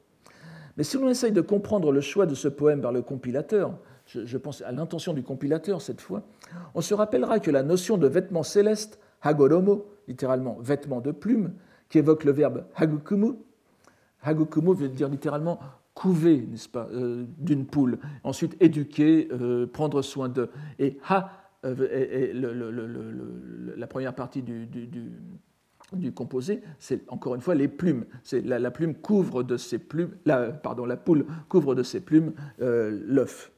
Mais 0.76 0.84
si 0.84 0.98
l'on 0.98 1.08
essaye 1.08 1.32
de 1.32 1.40
comprendre 1.40 1.92
le 1.92 2.00
choix 2.00 2.26
de 2.26 2.34
ce 2.34 2.48
poème 2.48 2.80
par 2.80 2.92
le 2.92 3.02
compilateur, 3.02 3.78
je, 4.06 4.36
pense 4.36 4.60
à 4.62 4.72
l'intention 4.72 5.14
du 5.14 5.22
compilateur 5.22 5.80
cette 5.80 6.00
fois, 6.00 6.22
on 6.74 6.80
se 6.80 6.92
rappellera 6.92 7.38
que 7.38 7.50
la 7.50 7.62
notion 7.62 7.96
de 7.96 8.06
vêtement 8.06 8.42
céleste, 8.42 8.98
hagoromo, 9.22 9.86
littéralement 10.08 10.58
vêtement 10.60 11.00
de 11.00 11.12
plume, 11.12 11.54
qui 11.88 11.98
évoque 11.98 12.24
le 12.24 12.32
verbe 12.32 12.64
hagukumu, 12.76 13.36
hagukumu 14.22 14.74
veut 14.74 14.88
dire 14.88 15.08
littéralement 15.08 15.58
couver, 15.94 16.46
n'est-ce 16.50 16.68
pas, 16.68 16.88
euh, 16.92 17.24
d'une 17.38 17.66
poule, 17.66 17.98
ensuite 18.24 18.56
éduquer, 18.60 19.28
euh, 19.32 19.66
prendre 19.66 20.02
soin 20.02 20.28
de, 20.28 20.50
et 20.78 20.98
ha, 21.08 21.30
euh, 21.64 22.32
la 23.76 23.86
première 23.86 24.14
partie 24.14 24.42
du 24.42 26.12
composé, 26.12 26.62
c'est 26.78 27.08
encore 27.10 27.36
une 27.36 27.40
fois 27.40 27.54
les 27.54 27.68
plumes. 27.68 28.04
La, 28.32 28.58
la, 28.58 28.70
plume 28.70 28.94
couvre 28.94 29.42
de 29.42 29.56
ses 29.56 29.78
plumes, 29.78 30.10
la, 30.26 30.60
la 30.86 30.96
poule 30.96 31.24
couvre 31.48 31.74
de 31.74 31.82
ses 31.82 32.00
plumes 32.00 32.34
l'œuf. 32.58 33.53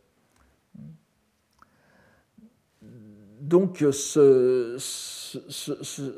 Donc 3.47 3.85
ce, 3.93 4.77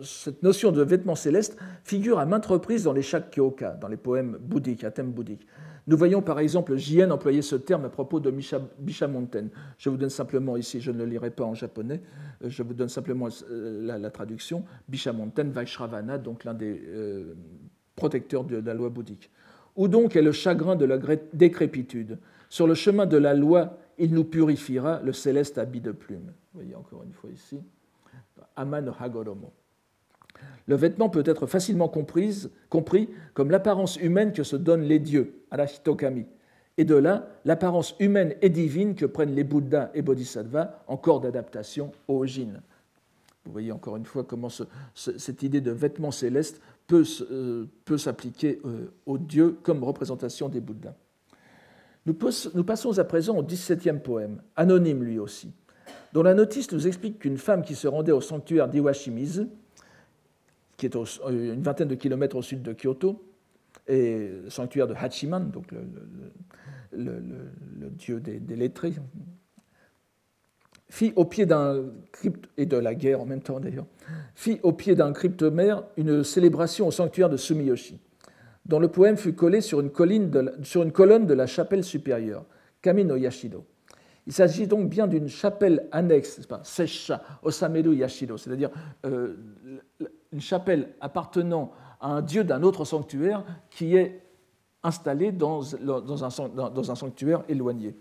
cette 0.03 0.43
notion 0.43 0.73
de 0.73 0.83
vêtement 0.83 1.15
céleste 1.15 1.59
figure 1.85 2.19
à 2.19 2.25
maintes 2.25 2.47
reprises 2.47 2.85
dans 2.85 2.95
les 2.95 3.03
shak 3.03 3.31
kyoka, 3.31 3.73
dans 3.73 3.89
les 3.89 3.99
poèmes 3.99 4.39
bouddhiques, 4.41 4.83
à 4.85 4.91
thème 4.91 5.13
bouddhique. 5.13 5.47
Nous 5.87 5.97
voyons 5.97 6.23
par 6.23 6.39
exemple 6.39 6.77
Jien 6.77 7.11
employer 7.11 7.43
ce 7.43 7.57
terme 7.57 7.85
à 7.85 7.89
propos 7.91 8.21
de 8.21 8.31
Bishamonten. 8.79 9.51
Je 9.79 9.91
vous 9.91 9.97
donne 9.97 10.11
simplement 10.11 10.57
ici, 10.57 10.81
je 10.81 10.91
ne 10.91 10.99
le 10.99 11.05
lirai 11.05 11.31
pas 11.31 11.45
en 11.45 11.55
japonais, 11.55 12.03
euh, 12.45 12.49
je 12.49 12.63
vous 12.63 12.75
donne 12.75 12.89
simplement 12.89 13.29
euh, 13.51 13.99
la, 13.99 14.11
traduction. 14.11 14.65
Bishamonten 14.89 15.51
Vaishravana, 15.51 16.19
donc 16.19 16.45
l'un 16.45 16.55
des 16.55 16.81
euh, 16.89 17.35
protecteurs 17.97 18.45
de 18.45 18.57
la 18.59 18.75
loi 18.75 18.89
bouddhique. 18.89 19.31
Où 19.77 19.87
donc 19.89 20.17
est 20.17 20.23
le 20.23 20.33
chagrin 20.33 20.77
de 20.77 20.85
la 20.85 20.99
décrépitude? 21.33 22.19
Sur 22.51 22.67
le 22.67 22.75
chemin 22.75 23.07
de 23.07 23.17
la 23.17 23.35
loi, 23.35 23.79
il 23.99 24.15
nous 24.15 24.25
purifiera 24.25 25.01
le 25.03 25.13
céleste 25.13 25.59
habit 25.59 25.81
de 25.81 25.93
plume. 25.93 26.33
Vous 26.53 26.61
voyez 26.61 26.75
encore 26.75 27.03
une 27.03 27.13
fois 27.13 27.31
ici. 27.31 27.61
Aman 28.57 28.93
Hagoromo. 28.99 29.53
Le 30.67 30.77
vêtement 30.77 31.09
peut 31.09 31.25
être 31.27 31.47
facilement 31.47 31.89
compris 31.89 33.09
comme 33.35 33.51
l'apparence 33.51 33.97
humaine 33.97 34.33
que 34.33 34.43
se 34.43 34.57
donnent 34.57 34.83
les 34.83 34.99
dieux, 34.99 35.43
arashitokami, 35.51 36.27
et 36.77 36.85
de 36.85 36.95
là 36.95 37.29
l'apparence 37.45 37.97
humaine 37.99 38.35
et 38.41 38.51
divine 38.51 38.95
que 38.95 39.07
prennent 39.07 39.35
les 39.35 39.45
Bouddhas 39.45 39.91
et 39.95 40.03
Bodhisattvas 40.03 40.85
en 40.87 40.97
corps 40.97 41.21
d'adaptation 41.21 41.91
au 42.07 42.25
Jin. 42.25 42.63
Vous 43.45 43.53
voyez 43.53 43.73
encore 43.73 43.97
une 43.97 44.05
fois 44.05 44.25
comment 44.25 44.49
cette 44.95 45.43
idée 45.43 45.61
de 45.61 45.71
vêtement 45.71 46.11
céleste 46.11 46.61
peut, 46.87 47.05
euh, 47.31 47.67
s'appliquer 47.97 48.61
euh, 48.65 48.93
aux 49.07 49.19
dieux 49.19 49.59
comme 49.63 49.83
représentation 49.83 50.49
des 50.49 50.61
Bouddhas. 50.61 50.95
Nous, 52.09 52.65
passons 52.65 52.99
à 52.99 53.05
présent 53.05 53.37
au 53.37 53.43
17e 53.43 54.01
poème, 54.01 54.41
anonyme 54.57 55.05
lui 55.05 55.19
aussi, 55.19 55.53
dont 56.15 56.23
la 56.23 56.33
notice 56.33 56.73
nous 56.73 56.87
explique 56.87 57.19
qu'une 57.19 57.37
femme 57.37 57.63
qui 57.63 57.75
se 57.75 57.87
rendait 57.87 58.13
au 58.13 58.23
sanctuaire 58.23 58.69
d'Iwashimizu 58.69 59.47
qui 60.79 60.87
est 60.87 60.97
euh, 60.97 61.05
une 61.55 61.63
vingtaine 61.63 61.89
de 61.89 61.95
kilomètres 61.95 62.37
au 62.37 62.43
sud 62.43 62.63
de 62.63 62.73
Kyoto, 62.73 63.23
et 63.87 64.31
sanctuaire 64.49 64.87
de 64.87 64.95
Hachiman, 64.95 65.51
donc 65.51 65.67
le, 66.93 67.91
dieu 67.91 68.21
des, 68.21 68.57
lettrés, 68.57 68.95
fit 70.89 71.13
au 71.17 71.25
pied 71.25 71.47
d'un 71.47 71.85
crypte, 72.13 72.49
et 72.57 72.65
de 72.65 72.77
la 72.77 72.95
guerre 72.95 73.21
en 73.21 73.27
même 73.27 73.43
temps 73.43 73.61
d'ailleurs, 73.61 73.87
fit 74.35 74.61
au 74.63 74.73
pied 74.73 74.95
d'un 74.95 75.13
cryptomère 75.13 75.85
une 75.97 76.23
célébration 76.23 76.87
au 76.87 76.91
sanctuaire 76.91 77.29
de 77.29 77.37
Sumiyoshi, 77.37 77.99
dont 78.69 78.79
le 78.79 78.89
poème 78.89 79.17
fut 79.17 79.33
collé 79.33 79.61
sur 79.61 79.81
une, 79.81 79.91
colonne 79.91 81.27
de 81.27 81.35
la 81.35 81.47
chapelle 81.47 81.83
supérieure, 81.83 82.45
Kamino 82.83 83.17
Yashido. 83.17 83.65
Il 84.27 84.33
s'agit 84.35 84.67
donc 84.67 84.91
bien 84.91 85.07
d'une 85.07 85.29
chapelle 85.29 85.89
annexe, 85.91 86.41
Yashido, 87.95 88.37
c'est-à-dire 88.37 88.71
euh, 89.07 89.37
une 90.33 90.41
chapelle 90.41 90.91
appartenant 91.01 91.73
à 92.01 92.09
un 92.09 92.21
dieu 92.21 92.45
d'un 92.45 92.63
autre 92.63 92.85
sanctuaire 92.85 93.43
qui 93.71 93.97
est 93.97 94.21
installé 94.83 95.33
dans, 95.33 95.75
un, 96.25 96.95
sanctuaire 96.95 97.43
éloigné. 97.49 97.97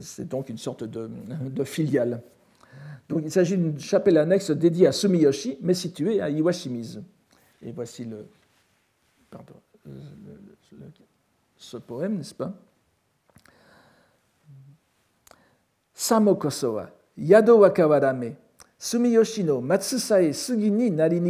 C'est 0.00 0.28
donc 0.28 0.48
une 0.48 0.58
sorte 0.58 0.82
de, 0.82 1.08
de 1.48 1.64
filiale. 1.64 2.22
Donc, 3.08 3.22
il 3.24 3.30
s'agit 3.30 3.56
d'une 3.56 3.78
chapelle 3.78 4.18
annexe 4.18 4.50
dédiée 4.50 4.88
à 4.88 4.92
Sumiyoshi, 4.92 5.58
mais 5.60 5.74
située 5.74 6.20
à 6.20 6.28
Iwashimizu. 6.28 7.00
Et 7.62 7.70
voici 7.70 8.04
le, 8.04 8.26
pardon, 9.30 9.54
ce 11.56 11.76
poème, 11.76 12.16
n'est-ce 12.16 12.34
pas? 12.34 12.52
Samokoso 15.94 16.74
wa 16.74 16.90
yado 17.16 17.58
wa 17.58 17.70
kawarame 17.70 18.36
Sumiyoshi 18.78 19.44
no 19.44 19.60
Matsusae 19.60 20.32
Sugi 20.32 20.70
ni 20.70 20.90
nari. 20.90 21.20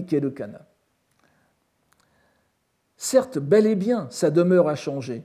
Certes, 2.97 3.39
bel 3.39 3.67
et 3.67 3.75
bien, 3.75 4.07
sa 4.11 4.31
demeure 4.31 4.69
a 4.69 4.75
changé, 4.77 5.25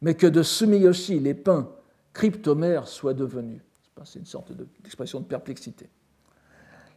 mais 0.00 0.14
que 0.14 0.26
de 0.26 0.42
Sumiyoshi, 0.42 1.18
les 1.18 1.34
pins, 1.34 1.70
cryptomères, 2.12 2.88
soient 2.88 3.12
devenus. 3.12 3.60
C'est 4.04 4.20
une 4.20 4.24
sorte 4.24 4.52
d'expression 4.52 5.20
de 5.20 5.26
perplexité. 5.26 5.90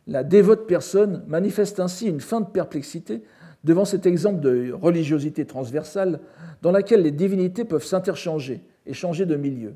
La 0.07 0.23
dévote 0.23 0.67
personne 0.67 1.25
manifeste 1.27 1.79
ainsi 1.79 2.07
une 2.07 2.21
fin 2.21 2.39
de 2.41 2.49
perplexité 2.49 3.23
devant 3.63 3.85
cet 3.85 4.05
exemple 4.05 4.39
de 4.39 4.71
religiosité 4.71 5.45
transversale 5.45 6.19
dans 6.61 6.71
laquelle 6.71 7.01
les 7.01 7.11
divinités 7.11 7.65
peuvent 7.65 7.85
s'interchanger 7.85 8.61
et 8.85 8.93
changer 8.93 9.25
de 9.25 9.35
milieu. 9.35 9.75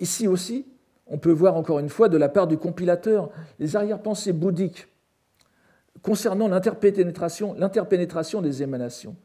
Ici 0.00 0.26
aussi, 0.28 0.66
on 1.06 1.18
peut 1.18 1.30
voir 1.30 1.56
encore 1.56 1.78
une 1.78 1.88
fois 1.88 2.08
de 2.08 2.16
la 2.16 2.28
part 2.28 2.46
du 2.46 2.58
compilateur 2.58 3.30
les 3.58 3.76
arrière-pensées 3.76 4.32
bouddhiques 4.32 4.88
concernant 6.02 6.48
l'interpénétration 6.48 8.42
des 8.42 8.62
émanations. 8.62 9.16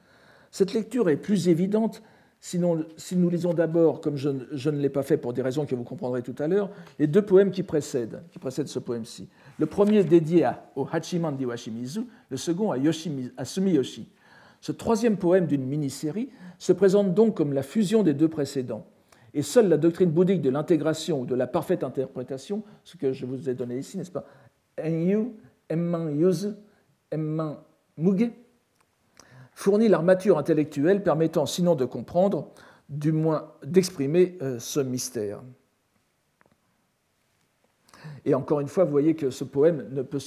Cette 0.51 0.73
lecture 0.73 1.09
est 1.09 1.17
plus 1.17 1.47
évidente 1.47 2.01
si 2.43 2.57
nous, 2.57 3.29
lisons 3.29 3.53
d'abord, 3.53 4.01
comme 4.01 4.17
je, 4.17 4.29
ne 4.29 4.77
l'ai 4.77 4.89
pas 4.89 5.03
fait 5.03 5.17
pour 5.17 5.31
des 5.31 5.43
raisons 5.43 5.67
que 5.67 5.75
vous 5.75 5.83
comprendrez 5.83 6.23
tout 6.23 6.33
à 6.39 6.47
l'heure, 6.47 6.71
les 6.97 7.05
deux 7.05 7.21
poèmes 7.21 7.51
qui 7.51 7.61
précèdent, 7.61 8.23
qui 8.31 8.39
précèdent 8.39 8.67
ce 8.67 8.79
poème-ci. 8.79 9.29
Le 9.61 9.67
premier 9.67 10.03
dédié 10.03 10.49
au 10.75 10.87
Hachiman 10.91 11.37
d'Iwashimizu, 11.37 12.07
le 12.31 12.37
second 12.37 12.71
à, 12.71 12.77
à 13.37 13.45
Sumiyoshi. 13.45 14.09
Ce 14.59 14.71
troisième 14.71 15.17
poème 15.17 15.45
d'une 15.45 15.63
mini-série 15.63 16.31
se 16.57 16.73
présente 16.73 17.13
donc 17.13 17.37
comme 17.37 17.53
la 17.53 17.61
fusion 17.61 18.01
des 18.01 18.15
deux 18.15 18.27
précédents. 18.27 18.87
Et 19.35 19.43
seule 19.43 19.69
la 19.69 19.77
doctrine 19.77 20.09
bouddhique 20.09 20.41
de 20.41 20.49
l'intégration 20.49 21.21
ou 21.21 21.25
de 21.27 21.35
la 21.35 21.45
parfaite 21.45 21.83
interprétation, 21.83 22.63
ce 22.83 22.97
que 22.97 23.13
je 23.13 23.27
vous 23.27 23.49
ai 23.49 23.53
donné 23.53 23.77
ici, 23.77 23.99
n'est-ce 23.99 24.09
pas 24.09 24.25
Enyu, 24.83 25.27
Emman 25.69 26.09
Yuzu, 26.09 26.53
Muge, 27.97 28.31
fournit 29.53 29.89
l'armature 29.89 30.39
intellectuelle 30.39 31.03
permettant 31.03 31.45
sinon 31.45 31.75
de 31.75 31.85
comprendre, 31.85 32.49
du 32.89 33.11
moins 33.11 33.51
d'exprimer 33.63 34.39
euh, 34.41 34.57
ce 34.57 34.79
mystère. 34.79 35.43
Et 38.25 38.33
encore 38.33 38.59
une 38.59 38.67
fois, 38.67 38.85
vous 38.85 38.91
voyez 38.91 39.15
que 39.15 39.29
ce 39.29 39.43
poème 39.43 39.87
ne 39.91 40.01
peut 40.01 40.19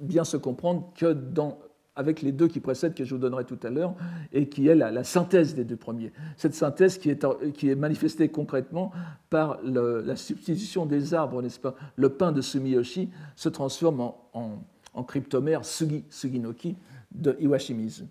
bien 0.00 0.24
se 0.24 0.36
comprendre 0.36 0.92
que 0.96 1.12
dans 1.12 1.58
avec 1.96 2.22
les 2.22 2.32
deux 2.32 2.48
qui 2.48 2.60
précèdent 2.60 2.94
que 2.94 3.04
je 3.04 3.14
vous 3.14 3.20
donnerai 3.20 3.44
tout 3.44 3.58
à 3.62 3.70
l'heure, 3.70 3.94
et 4.32 4.48
qui 4.48 4.68
est 4.68 4.74
la, 4.74 5.04
synthèse 5.04 5.54
des 5.54 5.64
deux 5.64 5.76
premiers. 5.76 6.12
Cette 6.36 6.54
synthèse 6.54 6.98
qui 6.98 7.10
est, 7.10 7.74
manifestée 7.74 8.28
concrètement 8.28 8.92
par 9.30 9.58
la 9.62 10.16
substitution 10.16 10.86
des 10.86 11.14
arbres, 11.14 11.40
n'est-ce 11.42 11.60
pas? 11.60 11.74
Le 11.96 12.08
pain 12.08 12.32
de 12.32 12.40
Sumiyoshi 12.40 13.10
se 13.36 13.48
transforme 13.48 14.00
en, 14.00 14.62
en, 14.94 15.04
cryptomère 15.04 15.64
Sugi, 15.64 16.04
Suginoki 16.10 16.76
de 17.12 17.36
Iwashimizu. 17.40 18.04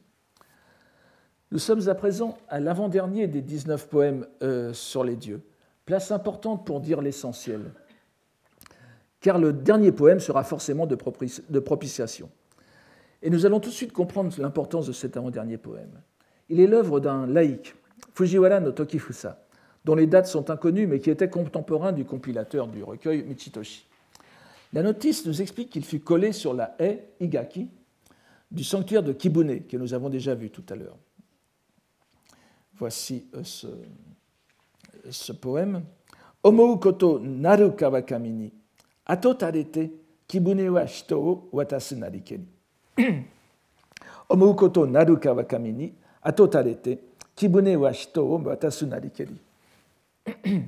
Nous 1.51 1.59
sommes 1.59 1.87
à 1.87 1.95
présent 1.95 2.37
à 2.49 2.59
l'avant-dernier 2.59 3.27
des 3.27 3.41
19 3.41 3.87
poèmes 3.87 4.25
euh, 4.41 4.73
sur 4.73 5.03
les 5.03 5.15
dieux, 5.15 5.41
place 5.85 6.11
importante 6.11 6.65
pour 6.65 6.79
dire 6.79 7.01
l'essentiel, 7.01 7.73
car 9.23 9.39
le 9.39 9.53
dernier 9.53 9.93
poème 9.93 10.19
sera 10.19 10.43
forcément 10.43 10.85
de, 10.85 10.95
propitiation. 10.95 12.29
Et 13.21 13.29
nous 13.29 13.45
allons 13.45 13.61
tout 13.61 13.69
de 13.69 13.73
suite 13.73 13.93
comprendre 13.93 14.29
l'importance 14.37 14.85
de 14.85 14.91
cet 14.91 15.15
avant-dernier 15.15 15.57
poème. 15.57 16.01
Il 16.49 16.59
est 16.59 16.67
l'œuvre 16.67 16.99
d'un 16.99 17.25
laïc, 17.25 17.73
Fujiwara 18.13 18.59
no 18.59 18.73
Tokifusa, 18.73 19.41
dont 19.85 19.95
les 19.95 20.07
dates 20.07 20.27
sont 20.27 20.49
inconnues 20.49 20.87
mais 20.87 20.99
qui 20.99 21.09
était 21.09 21.29
contemporain 21.29 21.93
du 21.93 22.03
compilateur 22.03 22.67
du 22.67 22.83
recueil 22.83 23.23
Michitoshi. 23.23 23.87
La 24.73 24.83
notice 24.83 25.25
nous 25.25 25.41
explique 25.41 25.69
qu'il 25.69 25.85
fut 25.85 26.01
collé 26.01 26.33
sur 26.33 26.53
la 26.53 26.75
haie 26.77 27.07
Igaki 27.21 27.69
du 28.51 28.65
sanctuaire 28.65 29.03
de 29.03 29.13
Kibune, 29.13 29.65
que 29.65 29.77
nous 29.77 29.93
avons 29.93 30.09
déjà 30.09 30.35
vu 30.35 30.49
tout 30.49 30.65
à 30.69 30.75
l'heure. 30.75 30.97
Voici 32.73 33.29
euh, 33.35 33.43
ce, 35.09 35.31
poème. 35.31 35.83
Omou 36.43 36.75
koto 36.75 37.19
ato 39.05 39.33
tarete, 39.33 39.91
kibune 40.27 40.69
wa 40.69 40.87
shito 40.87 41.19
o 41.19 41.49
watasu 41.51 41.95
narikeri. 41.97 42.45
naru 44.89 45.17
kawakamini, 45.17 45.93
ato 46.23 46.47
tarete, 46.47 46.99
kibune 47.35 47.75
wa 47.75 47.93
shito 47.93 48.25
o 48.25 48.37
watasu 48.45 48.87
narikeri. 48.87 49.35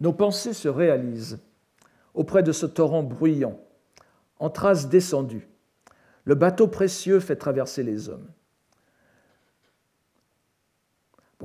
Nos 0.00 0.12
pensées 0.12 0.52
se 0.52 0.68
réalisent 0.68 1.38
auprès 2.14 2.42
de 2.42 2.52
ce 2.52 2.66
torrent 2.66 3.02
bruyant, 3.02 3.58
en 4.38 4.50
traces 4.50 4.88
descendues. 4.88 5.48
Le 6.24 6.34
bateau 6.34 6.68
précieux 6.68 7.20
fait 7.20 7.36
traverser 7.36 7.82
les 7.82 8.08
hommes. 8.08 8.28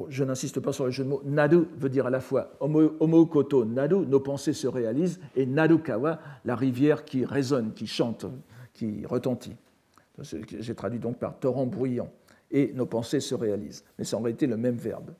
Je 0.09 0.23
n'insiste 0.23 0.59
pas 0.59 0.71
sur 0.71 0.85
le 0.85 0.91
jeu 0.91 1.03
de 1.03 1.09
mots. 1.09 1.21
Nadu 1.25 1.65
veut 1.77 1.89
dire 1.89 2.07
à 2.07 2.09
la 2.09 2.19
fois 2.19 2.51
Omo 2.59 3.25
koto 3.25 3.65
nadu, 3.65 3.97
nos 3.97 4.19
pensées 4.19 4.53
se 4.53 4.67
réalisent, 4.67 5.19
et 5.35 5.45
Narukawa, 5.45 6.19
la 6.45 6.55
rivière 6.55 7.05
qui 7.05 7.25
résonne, 7.25 7.73
qui 7.73 7.87
chante, 7.87 8.25
qui 8.73 9.05
retentit. 9.05 9.55
J'ai 10.21 10.75
traduit 10.75 10.99
donc 10.99 11.17
par 11.17 11.37
torrent 11.39 11.65
bruyant. 11.65 12.11
Et 12.51 12.73
nos 12.73 12.85
pensées 12.85 13.19
se 13.19 13.35
réalisent. 13.35 13.83
Mais 13.97 14.05
c'est 14.05 14.15
en 14.15 14.21
réalité 14.21 14.47
le 14.47 14.57
même 14.57 14.75
verbe. 14.75 15.11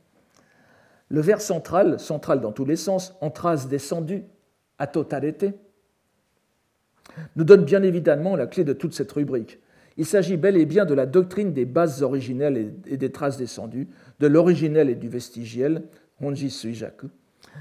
Le 1.09 1.21
vers 1.21 1.41
central, 1.41 1.99
central 1.99 2.41
dans 2.41 2.51
tous 2.51 2.65
les 2.65 2.75
sens, 2.75 3.15
en 3.21 3.29
trace 3.29 3.67
descendue, 3.67 4.23
à 4.77 4.87
totalité, 4.87 5.53
nous 7.35 7.43
donne 7.43 7.65
bien 7.65 7.83
évidemment 7.83 8.35
la 8.35 8.47
clé 8.47 8.63
de 8.63 8.73
toute 8.73 8.93
cette 8.93 9.11
rubrique. 9.11 9.59
Il 9.99 10.05
s'agit 10.05 10.37
bel 10.37 10.55
et 10.55 10.65
bien 10.65 10.85
de 10.85 10.93
la 10.93 11.05
doctrine 11.05 11.51
des 11.51 11.65
bases 11.65 12.03
originelles 12.03 12.73
et 12.87 12.95
des 12.95 13.11
traces 13.11 13.35
descendues, 13.35 13.89
de 14.21 14.27
l'originel 14.27 14.89
et 14.89 14.95
du 14.95 15.09
vestigiel, 15.09 15.83
Honji 16.21 16.49
Suijaku, 16.49 17.07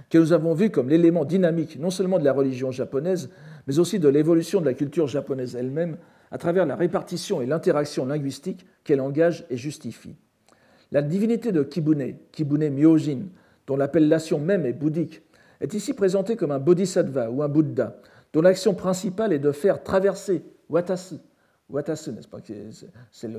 que 0.09 0.18
nous 0.18 0.32
avons 0.32 0.55
vu 0.55 0.70
comme 0.70 0.89
l'élément 0.89 1.24
dynamique 1.24 1.80
non 1.80 1.91
seulement 1.91 2.20
de 2.20 2.24
la 2.24 2.32
religion 2.32 2.70
japonaise, 2.70 3.28
mais 3.66 3.80
aussi 3.80 3.99
de 3.99 4.09
l'évolution 4.09 4.61
de 4.61 4.66
la 4.66 4.74
culture 4.74 5.09
japonaise 5.09 5.57
elle-même 5.57 5.97
à 6.30 6.39
travers 6.39 6.64
la 6.64 6.76
répartition 6.76 7.43
et 7.43 7.47
l'interaction 7.47 8.07
linguistique 8.07 8.64
qu'elle 8.84 9.01
engage 9.01 9.45
et 9.51 9.57
justifie. 9.57 10.14
La 10.93 11.03
divinité 11.03 11.51
de 11.51 11.64
Kibune, 11.64 12.14
Kibune 12.30 12.70
Myojin, 12.70 13.22
dont 13.66 13.76
l'appellation 13.76 14.39
même 14.39 14.64
est 14.64 14.72
bouddhique, 14.72 15.22
est 15.61 15.74
ici 15.74 15.93
présentée 15.93 16.36
comme 16.36 16.53
un 16.53 16.61
bodhisattva 16.61 17.32
ou 17.32 17.43
un 17.43 17.49
Bouddha, 17.49 17.97
dont 18.32 18.43
l'action 18.43 18.74
principale 18.74 19.32
est 19.32 19.41
de 19.41 19.51
faire 19.51 19.82
traverser 19.82 20.45
Watasu, 20.68 21.16
Watasu, 21.71 22.12
n'est-ce 22.12 22.29
pas 22.29 22.39
C'est 23.11 23.31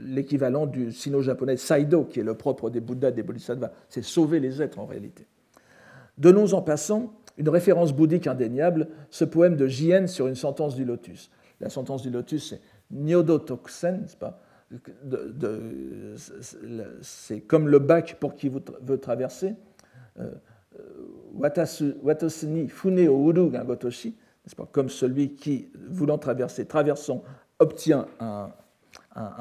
l'équivalent 0.00 0.66
du 0.66 0.92
sino-japonais 0.92 1.56
Saido, 1.56 2.04
qui 2.04 2.20
est 2.20 2.24
le 2.24 2.34
propre 2.34 2.70
des 2.70 2.80
Bouddhas, 2.80 3.10
des 3.10 3.24
Bodhisattvas. 3.24 3.72
C'est 3.88 4.02
sauver 4.04 4.38
les 4.38 4.62
êtres 4.62 4.78
en 4.78 4.86
réalité. 4.86 5.26
Donnons 6.16 6.52
en 6.52 6.62
passant 6.62 7.12
une 7.38 7.48
référence 7.48 7.92
bouddhique 7.92 8.26
indéniable, 8.26 8.88
ce 9.10 9.24
poème 9.24 9.56
de 9.56 9.66
Jien 9.66 10.06
sur 10.06 10.26
une 10.26 10.34
sentence 10.34 10.74
du 10.74 10.84
lotus. 10.84 11.30
La 11.60 11.70
sentence 11.70 12.02
du 12.02 12.10
lotus, 12.10 12.50
c'est 12.50 12.60
Nyodo 12.90 13.38
Toksen, 13.38 14.02
n'est-ce 14.02 14.16
pas 14.16 14.40
C'est 17.02 17.40
comme 17.40 17.68
le 17.68 17.78
bac 17.78 18.16
pour 18.20 18.34
qui 18.34 18.48
veut 18.48 18.98
traverser. 18.98 19.54
Euh, 20.18 20.30
watasu, 21.34 21.94
watasuni 22.02 22.68
fune 22.68 23.08
o 23.08 23.30
uru 23.30 23.50
pas, 24.56 24.68
comme 24.70 24.88
celui 24.88 25.34
qui, 25.34 25.68
voulant 25.88 26.18
traverser, 26.18 26.66
traversant, 26.66 27.22
obtient 27.58 28.06
un, 28.20 28.50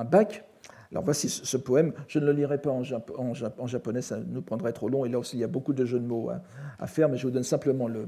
bac. 0.05 0.43
Alors 0.91 1.03
voici 1.03 1.30
ce 1.30 1.58
poème, 1.58 1.93
je 2.08 2.20
ne 2.20 2.26
le 2.26 2.32
lirai 2.32 2.60
pas 2.60 2.72
en, 2.72 2.84
japonais, 2.84 4.01
ça 4.01 4.18
nous 4.26 4.41
prendrait 4.41 4.74
trop 4.74 4.89
long, 4.89 5.05
et 5.05 5.10
là 5.10 5.20
aussi 5.20 5.38
il 5.38 5.41
y 5.41 5.43
a 5.43 5.47
beaucoup 5.47 5.74
de 5.74 5.86
jeux 5.86 5.99
de 5.99 6.05
mots 6.05 6.32
à, 6.80 6.88
faire, 6.88 7.10
mais 7.10 7.18
je 7.18 7.28
vous 7.28 7.32
donne 7.32 7.43
simplement 7.43 7.88
le, 7.88 8.08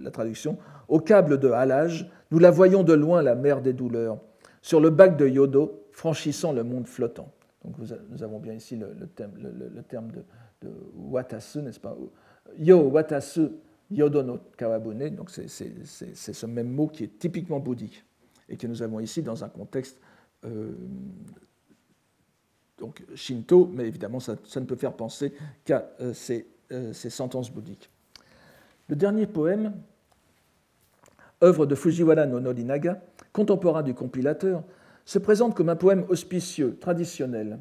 la 0.00 0.10
traduction. 0.10 0.58
Au 0.88 1.00
câble 1.00 1.38
de 1.38 1.50
halage, 1.50 2.10
nous 2.30 2.38
la 2.38 2.50
voyons 2.50 2.82
de 2.82 2.92
loin, 2.92 3.22
la 3.22 3.34
mer 3.34 3.62
des 3.62 3.72
douleurs, 3.72 4.18
sur 4.60 4.80
le 4.80 4.90
bac 4.90 5.16
de 5.16 5.26
Yodo, 5.26 5.86
franchissant 5.92 6.52
le 6.52 6.62
monde 6.62 6.86
flottant. 6.86 7.32
Donc 7.64 7.76
nous 7.78 8.22
avons 8.22 8.38
bien 8.38 8.54
ici 8.54 8.76
le, 8.76 9.06
terme, 9.06 9.32
terme 9.88 10.10
de, 10.10 10.24
de 10.62 10.72
watasu, 10.96 11.62
n'est-ce 11.62 11.80
pas? 11.80 11.96
Yo 12.58 12.80
watasu 12.90 13.50
Yodono 13.92 14.38
Kawabune, 14.56 15.14
donc 15.14 15.30
c'est 15.30 15.48
ce 15.48 16.46
même 16.46 16.70
mot 16.70 16.88
qui 16.88 17.04
est 17.04 17.18
typiquement 17.18 17.60
bouddhique 17.60 18.04
et 18.48 18.56
que 18.56 18.66
nous 18.66 18.82
avons 18.82 19.00
ici 19.00 19.22
dans 19.22 19.44
un 19.44 19.48
contexte 19.48 19.98
euh, 20.44 20.72
donc 22.78 23.04
shinto, 23.14 23.70
mais 23.72 23.86
évidemment 23.86 24.18
ça, 24.18 24.34
ne 24.56 24.64
peut 24.64 24.76
faire 24.76 24.94
penser 24.94 25.32
qu'à 25.64 25.88
euh, 26.00 26.12
euh, 26.72 26.92
ces, 26.92 27.10
sentences 27.10 27.50
bouddhiques. 27.50 27.90
Le 28.88 28.96
dernier 28.96 29.26
poème, 29.26 29.72
œuvre 31.42 31.64
de 31.64 31.74
Fujiwara 31.74 32.26
no 32.26 32.40
Norinaga, 32.40 33.00
contemporain 33.32 33.82
du 33.82 33.94
compilateur, 33.94 34.64
se 35.04 35.18
présente 35.18 35.54
comme 35.54 35.68
un 35.68 35.76
poème 35.76 36.04
auspicieux, 36.08 36.76
traditionnel, 36.80 37.58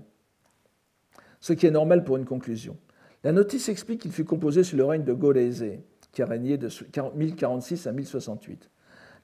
ce 1.40 1.54
qui 1.54 1.68
est 1.68 1.72
normal 1.72 2.04
pour 2.04 2.18
une 2.18 2.26
conclusion. 2.26 2.78
La 3.24 3.32
notice 3.32 3.70
explique 3.70 4.02
qu'il 4.02 4.12
fut 4.12 4.26
composé 4.26 4.64
sous 4.64 4.76
le 4.76 4.86
règne 4.86 5.04
de 5.04 5.14
Goreze, 5.14 5.64
qui 6.12 6.22
a 6.22 6.26
régné 6.26 6.58
de 6.58 6.70
1046 7.16 7.88
à 7.88 7.92
1068, 7.92 8.70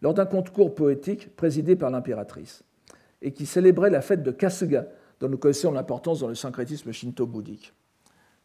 lors 0.02 0.14
d'un 0.14 0.26
concours 0.26 0.74
poétique 0.76 1.36
présidé 1.36 1.76
par 1.76 1.90
l'impératrice, 1.90 2.64
et 3.22 3.32
qui 3.32 3.46
célébrait 3.46 3.90
la 3.90 4.02
fête 4.02 4.24
de 4.24 4.32
Kasuga, 4.32 4.88
dont 5.20 5.30
nous 5.30 5.38
connaissons 5.38 5.72
l'importance 5.72 6.20
dans 6.20 6.28
le 6.28 6.36
syncrétisme 6.36 6.92
shinto-bouddhique. 6.92 7.74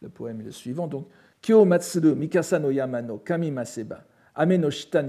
Le 0.01 0.09
poème 0.09 0.41
est 0.41 0.45
le 0.45 0.51
suivant, 0.51 0.87
donc 0.87 1.07
Kyo 1.41 1.65
matsuru 1.65 2.15
mikasa 2.15 2.57
no 2.57 2.71
yama 2.71 3.01
no 3.01 3.17
kami 3.17 3.51
maseba, 3.51 4.03
ame 4.35 4.71
shita 4.71 5.03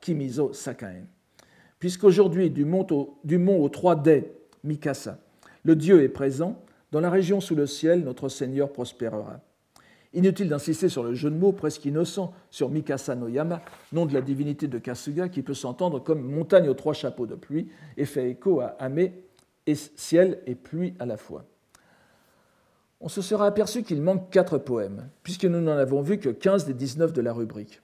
kimizo 0.00 0.52
sakaen. 0.52 1.06
Puisqu'aujourd'hui, 1.78 2.50
du, 2.50 2.64
du 3.24 3.38
mont 3.38 3.62
aux 3.62 3.68
trois 3.68 3.96
dais, 3.96 4.32
Mikasa, 4.64 5.18
le 5.62 5.76
Dieu 5.76 6.02
est 6.02 6.08
présent, 6.08 6.62
dans 6.90 7.00
la 7.00 7.10
région 7.10 7.40
sous 7.40 7.54
le 7.54 7.66
ciel, 7.66 8.02
notre 8.02 8.28
Seigneur 8.28 8.72
prospérera. 8.72 9.40
Inutile 10.14 10.48
d'insister 10.48 10.88
sur 10.88 11.02
le 11.02 11.14
jeu 11.14 11.30
de 11.30 11.36
mots 11.36 11.52
presque 11.52 11.84
innocent 11.84 12.32
sur 12.50 12.70
Mikasa 12.70 13.14
no 13.14 13.28
Yama, 13.28 13.60
nom 13.92 14.06
de 14.06 14.14
la 14.14 14.20
divinité 14.20 14.68
de 14.68 14.78
Kasuga, 14.78 15.28
qui 15.28 15.42
peut 15.42 15.54
s'entendre 15.54 15.98
comme 15.98 16.22
montagne 16.22 16.68
aux 16.68 16.74
trois 16.74 16.94
chapeaux 16.94 17.26
de 17.26 17.34
pluie 17.34 17.68
et 17.96 18.04
fait 18.04 18.30
écho 18.30 18.60
à 18.60 18.76
Ame 18.78 18.98
et 19.66 19.74
ciel 19.74 20.40
et 20.46 20.54
pluie 20.54 20.94
à 20.98 21.06
la 21.06 21.16
fois. 21.16 21.44
On 23.00 23.08
se 23.08 23.20
sera 23.20 23.46
aperçu 23.46 23.82
qu'il 23.82 24.00
manque 24.00 24.30
quatre 24.30 24.58
poèmes, 24.58 25.08
puisque 25.22 25.44
nous 25.44 25.60
n'en 25.60 25.76
avons 25.76 26.00
vu 26.00 26.18
que 26.18 26.30
15 26.30 26.64
des 26.64 26.72
19 26.72 27.12
de 27.12 27.20
la 27.20 27.32
rubrique. 27.32 27.82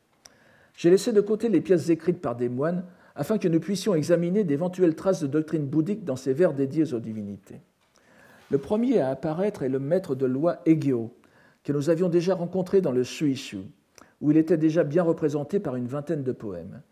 J'ai 0.75 0.89
laissé 0.89 1.13
de 1.13 1.21
côté 1.21 1.49
les 1.49 1.61
pièces 1.61 1.91
écrites 1.91 2.21
par 2.21 2.35
des 2.35 2.49
moines 2.49 2.85
afin 3.15 3.37
que 3.37 3.49
nous 3.49 3.61
puissions 3.61 3.95
examiner 3.95 4.43
d'éventuelles 4.43 4.95
traces 4.95 5.21
de 5.21 5.27
doctrine 5.27 5.67
bouddhique 5.67 6.05
dans 6.05 6.17
ces 6.17 6.33
vers 6.33 6.55
dédiés 6.55 6.95
aux 6.95 7.01
divinités. 7.01 7.61
Le 8.51 8.57
premier 8.57 9.01
à 9.01 9.11
apparaître 9.11 9.63
est 9.63 9.69
le 9.69 9.79
maître 9.79 10.15
de 10.15 10.25
loi 10.25 10.61
Egeo, 10.65 11.15
que 11.65 11.73
nous 11.73 11.91
avions 11.91 12.09
déjà 12.09 12.35
rencontré 12.35 12.81
dans 12.81 12.93
le 12.93 13.05
Shuishu, 13.05 13.59
où 14.21 14.31
il 14.31 14.37
était 14.37 14.57
déjà 14.57 14.85
bien 14.85 15.03
représenté 15.03 15.61
par 15.61 15.77
une 15.77 15.87
vingtaine 15.87 16.23
de 16.23 16.33
poèmes. 16.33 16.83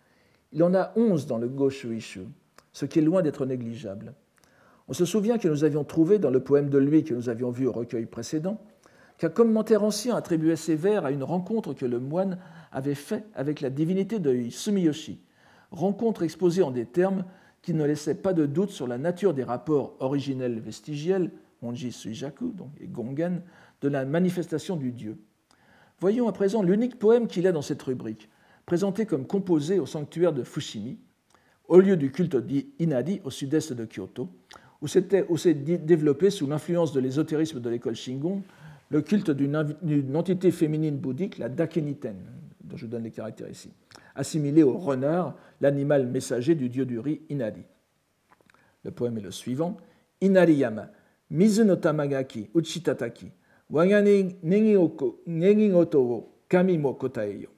Il 0.52 0.62
en 0.62 0.74
a 0.74 0.92
onze 0.96 1.26
dans 1.26 1.38
le 1.38 1.48
Go 1.48 1.70
Shuishu, 1.70 2.26
ce 2.72 2.84
qui 2.84 2.98
est 2.98 3.02
loin 3.02 3.22
d'être 3.22 3.46
négligeable. 3.46 4.14
On 4.88 4.92
se 4.92 5.04
souvient 5.04 5.38
que 5.38 5.48
nous 5.48 5.64
avions 5.64 5.84
trouvé 5.84 6.18
dans 6.18 6.30
le 6.30 6.40
poème 6.40 6.68
de 6.68 6.78
lui 6.78 7.04
que 7.04 7.14
nous 7.14 7.28
avions 7.28 7.50
vu 7.50 7.66
au 7.66 7.72
recueil 7.72 8.06
précédent 8.06 8.60
qu'un 9.18 9.28
commentaire 9.28 9.84
ancien 9.84 10.16
attribuait 10.16 10.56
ces 10.56 10.74
vers 10.74 11.04
à 11.04 11.10
une 11.10 11.22
rencontre 11.22 11.74
que 11.74 11.84
le 11.84 12.00
moine 12.00 12.38
avait 12.72 12.94
faite 12.94 13.26
avec 13.34 13.60
la 13.60 13.68
divinité 13.68 14.18
de 14.18 14.48
Sumiyoshi, 14.48 15.20
rencontre 15.70 16.22
exposée 16.22 16.62
en 16.62 16.70
des 16.70 16.86
termes 16.86 17.24
qui 17.60 17.74
ne 17.74 17.84
laissaient 17.84 18.14
pas 18.14 18.32
de 18.32 18.46
doute 18.46 18.70
sur 18.70 18.86
la 18.86 18.96
nature 18.96 19.34
des 19.34 19.44
rapports 19.44 19.94
originels 20.00 20.58
vestigiels, 20.58 21.30
Monji 21.60 21.92
Suijaku 21.92 22.52
donc, 22.52 22.70
et 22.80 22.86
Gongen, 22.86 23.42
de 23.80 23.88
la 23.88 24.04
manifestation 24.04 24.76
du 24.76 24.92
dieu. 24.92 25.18
Voyons 25.98 26.28
à 26.28 26.32
présent 26.32 26.62
l'unique 26.62 26.98
poème 26.98 27.26
qu'il 27.26 27.46
a 27.46 27.52
dans 27.52 27.62
cette 27.62 27.82
rubrique, 27.82 28.28
présenté 28.66 29.06
comme 29.06 29.26
composé 29.26 29.78
au 29.78 29.86
sanctuaire 29.86 30.32
de 30.32 30.42
Fushimi, 30.42 30.98
au 31.68 31.80
lieu 31.80 31.96
du 31.96 32.10
culte 32.10 32.36
d'Inadi 32.36 33.20
au 33.24 33.30
sud-est 33.30 33.72
de 33.72 33.84
Kyoto, 33.84 34.28
où 34.80 34.88
s'est 34.88 35.54
développé 35.54 36.30
sous 36.30 36.46
l'influence 36.46 36.92
de 36.92 37.00
l'ésotérisme 37.00 37.60
de 37.60 37.70
l'école 37.70 37.94
Shingon 37.94 38.42
le 38.90 39.02
culte 39.02 39.30
d'une 39.30 40.16
entité 40.16 40.50
féminine 40.50 40.96
bouddhique, 40.96 41.38
la 41.38 41.48
Dakeniten, 41.48 42.16
dont 42.64 42.76
je 42.76 42.86
donne 42.86 43.04
les 43.04 43.12
caractères 43.12 43.48
ici, 43.48 43.70
assimilé 44.16 44.62
au 44.64 44.76
renard, 44.76 45.36
l'animal 45.60 46.06
messager 46.06 46.56
du 46.56 46.68
dieu 46.68 46.84
du 46.84 46.98
riz 46.98 47.20
Inadi. 47.30 47.62
Le 48.84 48.90
poème 48.90 49.18
est 49.18 49.22
le 49.22 49.30
suivant 49.30 49.76
Inariyama, 50.20 50.90
Mizu 51.30 51.64
no 51.64 51.76
Tamagaki, 51.76 52.50
Uchitataki, 52.54 53.30
Waga 53.70 54.02
negigoto 54.02 56.02
wo 56.02 56.28
kami 56.48 56.78
mo 56.78 56.94
kotaeyo. 56.94 57.48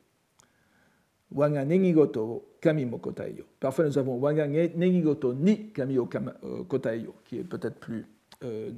Waga 1.32 1.64
negigoto 1.64 2.42
kami 2.60 2.84
mo 2.84 2.98
kotaeyo. 2.98 3.44
Parfois 3.58 3.86
nous 3.86 3.98
avons 3.98 4.18
Waga 4.18 4.46
negigoto 4.46 5.32
ni 5.32 5.72
kami 5.72 5.98
o 5.98 6.08
euh, 6.44 6.64
kotaeyo, 6.64 7.14
qui 7.24 7.38
est 7.38 7.44
peut-être 7.44 7.80
plus 7.80 8.06
euh, 8.44 8.70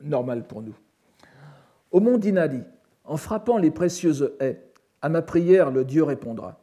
normal 0.00 0.46
pour 0.46 0.62
nous. 0.62 0.74
Au 1.90 2.00
mont 2.00 2.16
d'Inadi, 2.16 2.62
en 3.04 3.18
frappant 3.18 3.58
les 3.58 3.70
précieuses 3.70 4.32
haies, 4.40 4.62
à 5.02 5.10
ma 5.10 5.20
prière 5.20 5.70
le 5.70 5.84
Dieu 5.84 6.04
répondra. 6.04 6.61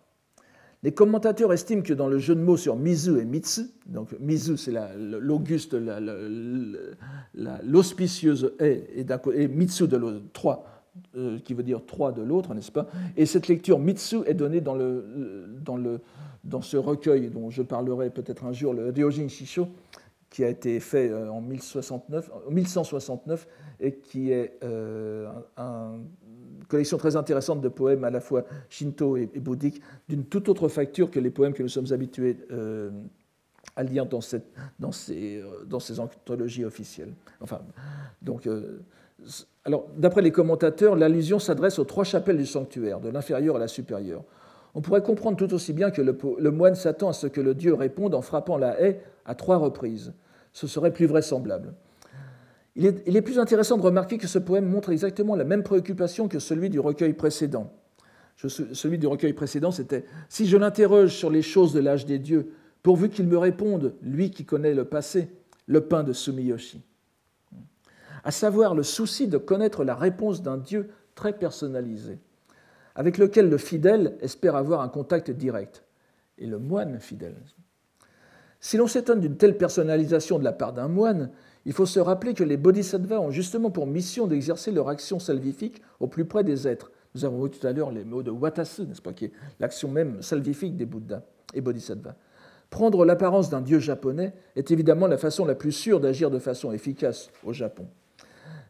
Les 0.81 0.93
commentateurs 0.93 1.51
estiment 1.51 1.81
que 1.81 1.93
dans 1.93 2.07
le 2.07 2.19
jeu 2.19 2.35
de 2.35 2.39
mots 2.39 2.55
sur 2.55 2.77
Mizu 2.77 3.19
et 3.19 3.25
Mitsu, 3.25 3.63
donc 3.85 4.15
Mizu 4.19 4.55
c'est 4.55 4.73
l'auguste, 4.97 5.75
l'auspicieuse 7.63 8.53
haie, 8.59 8.87
et, 8.95 9.47
Mitsu 9.49 9.89
de 9.89 9.97
l'autre, 9.97 10.21
trois, 10.31 10.65
euh, 11.17 11.37
qui 11.39 11.53
veut 11.53 11.63
dire 11.63 11.85
trois 11.85 12.13
de 12.13 12.21
l'autre, 12.21 12.53
n'est-ce 12.53 12.71
pas? 12.71 12.87
Et 13.17 13.25
cette 13.25 13.49
lecture 13.49 13.77
Mitsu 13.77 14.19
est 14.25 14.35
donnée 14.35 14.61
dans, 14.61 14.77
ce 16.61 16.77
recueil 16.77 17.29
dont 17.29 17.49
je 17.49 17.61
parlerai 17.61 18.09
peut-être 18.09 18.45
un 18.45 18.53
jour, 18.53 18.73
le 18.73 18.89
Ryojin 18.89 19.27
Shisho, 19.27 19.67
qui 20.29 20.45
a 20.45 20.49
été 20.49 20.79
fait 20.79 21.09
euh, 21.09 21.29
en 21.29 21.41
1069, 21.41 22.31
1169 22.51 23.47
et 23.81 23.95
qui 23.95 24.31
est 24.31 24.57
euh, 24.63 25.27
une 25.57 26.05
collection 26.69 26.97
très 26.97 27.17
intéressante 27.17 27.59
de 27.59 27.67
poèmes 27.67 28.05
à 28.05 28.09
la 28.09 28.21
fois 28.21 28.45
shinto 28.69 29.17
et, 29.17 29.25
bouddhiques, 29.25 29.81
d'une 30.07 30.23
toute 30.23 30.47
autre 30.47 30.69
facture 30.69 31.11
que 31.11 31.19
les 31.19 31.31
poèmes 31.31 31.53
que 31.53 31.63
nous 31.63 31.69
sommes 31.69 31.91
habitués 31.91 32.37
euh, 32.51 32.89
à 33.75 33.83
lire 33.83 34.05
dans, 34.05 34.21
cette, 34.21 34.47
dans, 34.79 34.91
ces, 34.91 35.41
anthologies 35.99 36.63
officielles. 36.63 37.13
Enfin, 37.41 37.59
donc, 38.21 38.47
alors, 39.65 39.87
d'après 39.97 40.21
les 40.21 40.31
commentateurs, 40.31 40.95
l'allusion 40.95 41.39
s'adresse 41.39 41.79
aux 41.79 41.83
trois 41.83 42.03
chapelles 42.03 42.37
du 42.37 42.45
sanctuaire, 42.45 42.99
de 42.99 43.09
l'inférieur 43.09 43.57
à 43.57 43.59
la 43.59 43.67
supérieure. 43.67 44.23
On 44.75 44.81
pourrait 44.81 45.01
comprendre 45.01 45.37
tout 45.37 45.53
aussi 45.53 45.73
bien 45.73 45.91
que 45.91 46.01
le, 46.01 46.51
moine 46.51 46.75
s'attend 46.75 47.09
à 47.09 47.13
ce 47.13 47.27
que 47.27 47.41
le 47.41 47.55
dieu 47.55 47.73
réponde 47.73 48.13
en 48.13 48.21
frappant 48.21 48.57
la 48.57 48.79
haie 48.81 49.01
à 49.25 49.35
trois 49.35 49.57
reprises. 49.57 50.13
Ce 50.53 50.67
serait 50.67 50.91
plus 50.91 51.05
vraisemblable. 51.05 51.73
Il 52.79 53.17
est, 53.17 53.21
plus 53.21 53.39
intéressant 53.39 53.77
de 53.77 53.81
remarquer 53.81 54.17
que 54.17 54.27
ce 54.27 54.39
poème 54.39 54.65
montre 54.65 54.89
exactement 54.89 55.35
la 55.35 55.43
même 55.43 55.63
préoccupation 55.63 56.29
que 56.29 56.39
celui 56.39 56.69
du 56.69 56.79
recueil 56.79 57.11
précédent. 57.11 57.73
celui 58.37 58.97
du 58.97 59.05
recueil 59.05 59.33
précédent, 59.33 59.71
c'était 59.71 60.05
Si 60.29 60.47
je 60.47 60.55
l'interroge 60.55 61.13
sur 61.13 61.29
les 61.29 61.41
choses 61.41 61.73
de 61.73 61.81
l'âge 61.81 62.05
des 62.05 62.19
dieux, 62.19 62.53
pourvu 62.81 63.09
qu'il 63.09 63.27
me 63.27 63.37
réponde, 63.37 63.95
lui 64.01 64.31
qui 64.31 64.45
connaît 64.45 64.73
le 64.73 64.85
passé, 64.85 65.29
le 65.67 65.81
pain 65.81 66.03
de 66.03 66.13
Sumiyoshi. 66.13 66.81
À 68.23 68.31
savoir 68.31 68.75
le 68.75 68.83
souci 68.83 69.27
de 69.27 69.37
connaître 69.37 69.83
la 69.83 69.95
réponse 69.95 70.41
d'un 70.41 70.57
Dieu 70.57 70.89
très 71.15 71.33
personnalisé 71.33 72.17
avec 72.99 73.17
lequel 73.17 73.49
le 73.49 73.57
fidèle 73.57 74.17
espère 74.19 74.57
avoir 74.57 74.81
un 74.81 74.89
contact 74.89 75.31
direct, 75.31 75.85
et 76.37 76.45
le 76.45 76.59
moine 76.59 76.99
fidèle. 76.99 77.37
Si 78.59 78.75
l'on 78.75 78.87
s'étonne 78.87 79.21
d'une 79.21 79.37
telle 79.37 79.57
personnalisation 79.57 80.37
de 80.37 80.43
la 80.43 80.51
part 80.51 80.73
d'un 80.73 80.89
moine, 80.89 81.31
il 81.65 81.73
faut 81.73 81.85
se 81.85 81.99
rappeler 81.99 82.33
que 82.33 82.43
les 82.43 82.57
bodhisattvas 82.57 83.19
ont 83.19 83.31
justement 83.31 83.69
pour 83.69 83.85
mission 83.85 84.27
d'exercer 84.27 84.71
leur 84.71 84.89
action 84.89 85.19
salvifique 85.19 85.81
au 85.99 86.07
plus 86.07 86.25
près 86.25 86.43
des 86.43 86.67
êtres. 86.67 86.91
Nous 87.15 87.25
avons 87.25 87.43
vu 87.43 87.49
tout 87.49 87.65
à 87.65 87.71
l'heure 87.73 87.91
les 87.91 88.03
mots 88.03 88.23
de 88.23 88.31
Watasu, 88.31 88.83
n'est-ce 88.83 89.01
pas, 89.01 89.13
qui 89.13 89.25
est 89.25 89.31
l'action 89.59 89.89
même 89.89 90.21
salvifique 90.21 90.77
des 90.77 90.85
Bouddhas 90.85 91.23
et 91.53 91.61
bodhisattvas. 91.61 92.15
Prendre 92.69 93.03
l'apparence 93.03 93.49
d'un 93.49 93.61
dieu 93.61 93.79
japonais 93.79 94.33
est 94.55 94.71
évidemment 94.71 95.07
la 95.07 95.17
façon 95.17 95.43
la 95.43 95.55
plus 95.55 95.71
sûre 95.71 95.99
d'agir 95.99 96.29
de 96.29 96.39
façon 96.39 96.71
efficace 96.71 97.29
au 97.43 97.51
Japon. 97.51 97.87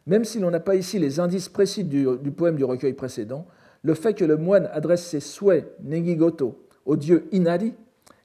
Même 0.06 0.24
si 0.24 0.38
l'on 0.38 0.50
n'a 0.50 0.60
pas 0.60 0.74
ici 0.74 0.98
les 0.98 1.20
indices 1.20 1.50
précis 1.50 1.84
du, 1.84 2.06
poème 2.32 2.56
du 2.56 2.64
recueil 2.64 2.94
précédent, 2.94 3.46
le 3.82 3.94
fait 3.94 4.14
que 4.14 4.24
le 4.24 4.36
moine 4.36 4.68
adresse 4.72 5.04
ses 5.04 5.20
souhaits 5.20 5.76
negigoto 5.82 6.66
au 6.86 6.96
dieu 6.96 7.28
Inari 7.32 7.74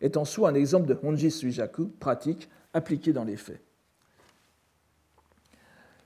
est 0.02 0.18
en 0.18 0.26
soi 0.26 0.50
un 0.50 0.56
exemple 0.56 0.88
de 0.88 0.98
Honji 1.04 1.32
Suijaku 1.32 1.88
pratique 2.00 2.50
appliqué 2.74 3.12
dans 3.14 3.24
les 3.24 3.38
faits. 3.38 3.65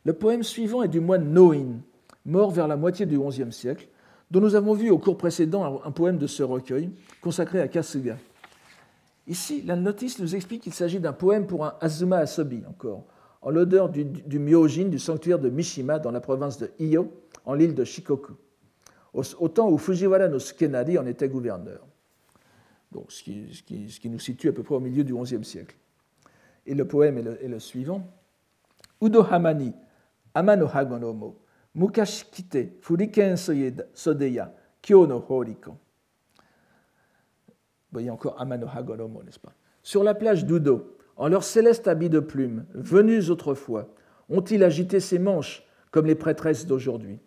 Le 0.06 0.14
poème 0.14 0.44
suivant 0.44 0.84
est 0.84 0.88
du 0.88 1.00
moine 1.00 1.32
Noin, 1.32 1.80
mort 2.26 2.52
vers 2.52 2.68
la 2.68 2.78
moitié 2.78 3.06
du 3.06 3.20
XIe 3.20 3.52
siècle, 3.52 3.88
dont 4.32 4.40
nous 4.40 4.56
avons 4.56 4.74
vu 4.74 4.90
au 4.90 4.98
cours 4.98 5.18
précédent 5.18 5.82
un 5.84 5.92
poème 5.92 6.18
de 6.18 6.28
ce 6.28 6.44
recueil 6.44 6.90
consacré 7.22 7.60
à 7.60 7.68
Kasuga. 7.68 8.18
Ici, 9.28 9.62
la 9.66 9.76
notice 9.76 10.20
nous 10.20 10.36
explique 10.36 10.64
qu'il 10.64 10.74
s'agit 10.74 11.00
d'un 11.00 11.14
poème 11.14 11.48
pour 11.48 11.66
un 11.66 11.76
Azuma 11.82 12.18
Asobi, 12.18 12.64
encore, 12.68 13.04
en 13.42 13.52
l'odeur 13.52 13.90
du, 13.90 14.40
Myojin 14.40 14.86
du 14.86 15.00
sanctuaire 15.00 15.40
de 15.40 15.50
Mishima 15.50 16.00
dans 16.00 16.12
la 16.12 16.22
province 16.22 16.58
de 16.58 16.72
Iyo, 16.80 17.12
en 17.46 17.54
l'île 17.54 17.76
de 17.76 17.84
Shikoku 17.84 18.34
au 19.14 19.50
temps 19.50 19.70
où 19.70 19.78
Fujiwara 19.78 20.28
no 20.28 20.40
Sukenari 20.40 20.98
en 20.98 21.06
était 21.06 21.30
gouverneur. 21.30 21.86
ce, 23.10 23.24
qui, 23.24 24.10
nous 24.10 24.20
situe 24.20 24.50
à 24.50 24.54
peu 24.54 24.64
près 24.64 24.76
au 24.76 24.80
milieu 24.80 25.04
du 25.04 25.14
XIe 25.14 25.44
siècle. 25.44 25.76
Et 26.66 26.76
le 26.76 26.88
poème 26.88 27.18
est 27.18 27.48
le, 27.48 27.60
suivant. 27.60 28.08
Udo 29.02 29.24
Hamani, 29.24 29.74
Amano 30.34 30.68
Hagonomo, 30.68 31.36
Mukashikite, 31.76 32.78
Furiken 32.82 33.36
Sodeya, 33.94 34.54
Kyo 34.82 35.08
no 35.08 35.24
Horiko. 35.28 35.72
Vous 35.72 37.94
voyez 37.94 38.10
encore 38.10 38.40
Amano 38.40 38.68
Hagonomo, 38.68 39.24
n'est-ce 39.24 39.40
pas? 39.40 39.54
Sur 39.82 40.04
la 40.04 40.14
plage 40.14 40.46
d'Udo, 40.46 40.98
en 41.18 41.28
leur 41.28 41.44
céleste 41.44 41.88
habit 41.88 42.10
de 42.10 42.20
plumes, 42.20 42.66
venus 42.74 43.30
autrefois, 43.30 43.90
ont-ils 44.30 44.64
agité 44.64 45.00
ses 45.00 45.20
manches 45.20 45.64
comme 45.92 46.06
les 46.06 46.16
prêtresses 46.16 46.66
d'aujourd'hui? 46.66 47.20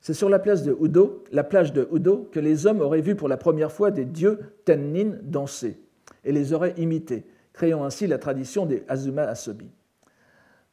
C'est 0.00 0.14
sur 0.14 0.28
la 0.28 0.40
place 0.40 0.64
de 0.64 0.76
Udo, 0.80 1.22
la 1.30 1.44
plage 1.44 1.72
de 1.72 1.88
Udo, 1.92 2.28
que 2.32 2.40
les 2.40 2.66
hommes 2.66 2.80
auraient 2.80 3.00
vu 3.00 3.14
pour 3.14 3.28
la 3.28 3.36
première 3.36 3.70
fois 3.70 3.92
des 3.92 4.04
dieux 4.04 4.40
Tennin 4.64 5.18
danser 5.22 5.80
et 6.24 6.32
les 6.32 6.52
auraient 6.52 6.74
imités, 6.76 7.24
créant 7.52 7.84
ainsi 7.84 8.08
la 8.08 8.18
tradition 8.18 8.66
des 8.66 8.82
Azuma 8.88 9.22
Asobi. 9.22 9.70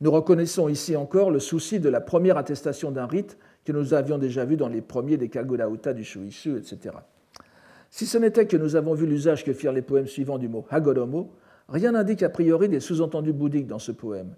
Nous 0.01 0.11
reconnaissons 0.11 0.69
ici 0.69 0.95
encore 0.95 1.31
le 1.31 1.39
souci 1.39 1.79
de 1.79 1.89
la 1.89 2.01
première 2.01 2.37
attestation 2.37 2.91
d'un 2.91 3.05
rite 3.05 3.37
que 3.65 3.71
nous 3.71 3.93
avions 3.93 4.17
déjà 4.17 4.45
vu 4.45 4.55
dans 4.55 4.69
les 4.69 4.81
premiers 4.81 5.17
des 5.17 5.29
Kagurauta 5.29 5.93
du 5.93 6.03
Shuishu, 6.03 6.57
etc. 6.57 6.95
Si 7.89 8.05
ce 8.05 8.17
n'était 8.17 8.47
que 8.47 8.57
nous 8.57 8.75
avons 8.75 8.93
vu 8.93 9.05
l'usage 9.05 9.43
que 9.43 9.53
firent 9.53 9.73
les 9.73 9.81
poèmes 9.81 10.07
suivants 10.07 10.37
du 10.37 10.47
mot 10.47 10.65
Hagoromo, 10.69 11.33
rien 11.67 11.91
n'indique 11.91 12.23
a 12.23 12.29
priori 12.29 12.69
des 12.69 12.79
sous-entendus 12.79 13.33
bouddhiques 13.33 13.67
dans 13.67 13.79
ce 13.79 13.91
poème, 13.91 14.35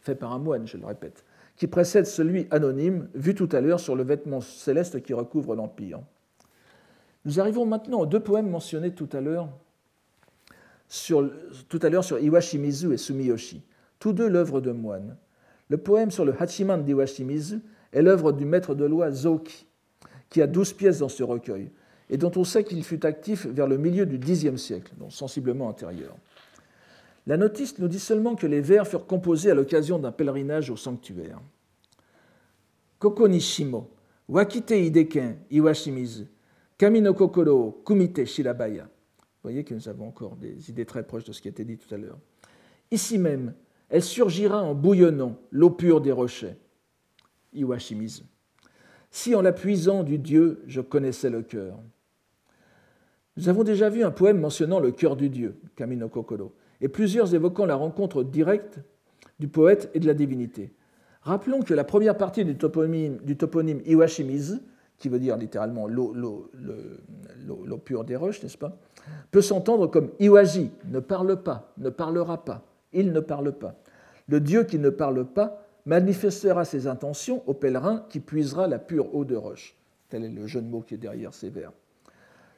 fait 0.00 0.14
par 0.14 0.32
un 0.32 0.38
moine, 0.38 0.66
je 0.66 0.76
le 0.76 0.86
répète 0.86 1.24
qui 1.60 1.66
précède 1.66 2.06
celui 2.06 2.46
anonyme 2.50 3.10
vu 3.14 3.34
tout 3.34 3.50
à 3.52 3.60
l'heure 3.60 3.80
sur 3.80 3.94
le 3.94 4.02
vêtement 4.02 4.40
céleste 4.40 5.02
qui 5.02 5.12
recouvre 5.12 5.54
l'Empire. 5.54 6.00
Nous 7.26 7.38
arrivons 7.38 7.66
maintenant 7.66 8.00
aux 8.00 8.06
deux 8.06 8.20
poèmes 8.20 8.48
mentionnés 8.48 8.94
tout 8.94 9.10
à 9.12 9.20
l'heure 9.20 9.46
sur, 10.88 11.30
tout 11.68 11.78
à 11.82 11.90
l'heure 11.90 12.02
sur 12.02 12.18
Iwashimizu 12.18 12.94
et 12.94 12.96
Sumiyoshi, 12.96 13.62
tous 14.00 14.12
deux 14.12 14.28
l'œuvre 14.28 14.60
de 14.60 14.72
moines. 14.72 15.16
Le 15.68 15.76
poème 15.76 16.10
sur 16.10 16.24
le 16.24 16.34
Hachiman 16.42 16.82
d'Iwashimizu 16.82 17.60
est 17.92 18.02
l'œuvre 18.02 18.32
du 18.32 18.44
maître 18.44 18.74
de 18.74 18.84
loi 18.84 19.12
Zoki, 19.12 19.66
qui 20.28 20.42
a 20.42 20.48
douze 20.48 20.72
pièces 20.72 20.98
dans 20.98 21.08
ce 21.08 21.22
recueil, 21.22 21.70
et 22.08 22.16
dont 22.16 22.32
on 22.34 22.42
sait 22.42 22.64
qu'il 22.64 22.82
fut 22.82 23.06
actif 23.06 23.46
vers 23.46 23.68
le 23.68 23.78
milieu 23.78 24.06
du 24.06 24.18
Xe 24.18 24.56
siècle, 24.56 24.92
donc 24.98 25.12
sensiblement 25.12 25.68
antérieur. 25.68 26.16
La 27.26 27.36
notice 27.36 27.78
nous 27.78 27.86
dit 27.86 28.00
seulement 28.00 28.34
que 28.34 28.46
les 28.46 28.60
vers 28.60 28.88
furent 28.88 29.06
composés 29.06 29.50
à 29.50 29.54
l'occasion 29.54 29.98
d'un 29.98 30.10
pèlerinage 30.10 30.70
au 30.70 30.76
sanctuaire. 30.76 31.40
Koko 32.98 33.28
nishimo, 33.28 33.90
wakite 34.28 34.86
ideken 34.86 35.36
iwashimizu, 35.50 36.26
kami 36.78 37.00
no 37.00 37.14
kokoro 37.14 37.82
kumite 37.84 38.26
shirabaya, 38.26 38.88
voyez 39.42 39.64
que 39.64 39.74
nous 39.74 39.88
avons 39.88 40.08
encore 40.08 40.36
des 40.36 40.70
idées 40.70 40.86
très 40.86 41.06
proches 41.06 41.24
de 41.24 41.32
ce 41.32 41.40
qui 41.40 41.48
a 41.48 41.50
été 41.50 41.64
dit 41.64 41.76
tout 41.76 41.94
à 41.94 41.98
l'heure. 41.98 42.18
Ici 42.90 43.18
même, 43.18 43.54
elle 43.90 44.02
surgira 44.02 44.62
en 44.62 44.74
bouillonnant 44.74 45.36
l'eau 45.50 45.70
pure 45.70 46.00
des 46.00 46.12
rochers. 46.12 46.56
Iwashimizu. 47.52 48.22
Si 49.10 49.34
en 49.34 49.42
la 49.42 49.52
puisant 49.52 50.04
du 50.04 50.18
Dieu, 50.18 50.62
je 50.66 50.80
connaissais 50.80 51.30
le 51.30 51.42
cœur. 51.42 51.78
Nous 53.36 53.48
avons 53.48 53.64
déjà 53.64 53.88
vu 53.88 54.04
un 54.04 54.10
poème 54.10 54.40
mentionnant 54.40 54.78
le 54.78 54.92
cœur 54.92 55.16
du 55.16 55.28
Dieu, 55.28 55.60
Kamino 55.74 56.08
Kokoro, 56.08 56.52
et 56.80 56.88
plusieurs 56.88 57.34
évoquant 57.34 57.66
la 57.66 57.74
rencontre 57.74 58.22
directe 58.22 58.78
du 59.40 59.48
poète 59.48 59.90
et 59.94 60.00
de 60.00 60.06
la 60.06 60.14
divinité. 60.14 60.72
Rappelons 61.22 61.62
que 61.62 61.74
la 61.74 61.84
première 61.84 62.16
partie 62.16 62.44
du 62.44 62.56
toponyme, 62.56 63.18
du 63.24 63.36
Iwashimizu, 63.86 64.58
qui 64.96 65.08
veut 65.08 65.18
dire 65.18 65.36
littéralement 65.36 65.88
l'eau 65.88 66.50
pure 67.84 68.04
des 68.04 68.16
roches, 68.16 68.42
n'est-ce 68.42 68.58
pas, 68.58 68.78
peut 69.30 69.40
s'entendre 69.40 69.86
comme 69.86 70.10
Iwaji, 70.20 70.70
ne 70.84 71.00
parle 71.00 71.42
pas, 71.42 71.72
ne 71.78 71.90
parlera 71.90 72.44
pas, 72.44 72.69
il 72.92 73.12
ne 73.12 73.20
parle 73.20 73.52
pas. 73.52 73.76
Le 74.28 74.40
Dieu 74.40 74.64
qui 74.64 74.78
ne 74.78 74.90
parle 74.90 75.24
pas 75.24 75.66
manifestera 75.86 76.64
ses 76.64 76.86
intentions 76.86 77.42
au 77.46 77.54
pèlerin 77.54 78.04
qui 78.08 78.20
puisera 78.20 78.66
la 78.68 78.78
pure 78.78 79.14
eau 79.14 79.24
de 79.24 79.36
roche. 79.36 79.76
Tel 80.08 80.24
est 80.24 80.28
le 80.28 80.46
jeu 80.46 80.60
de 80.60 80.68
mots 80.68 80.82
qui 80.82 80.94
est 80.94 80.98
derrière 80.98 81.34
ces 81.34 81.50
vers. 81.50 81.72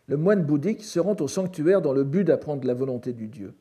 Le 0.09 0.17
moine 0.17 0.45
bouddhique 0.45 0.83
se 0.83 0.99
rend 0.99 1.17
au 1.21 1.29
sanctuaire 1.29 1.81
dans 1.81 1.93
le 1.93 2.05
but 2.05 2.25
d'apprendre 2.25 2.67
la 2.67 2.75
volonté 2.75 3.13
du 3.13 3.29
Dieu. 3.29 3.55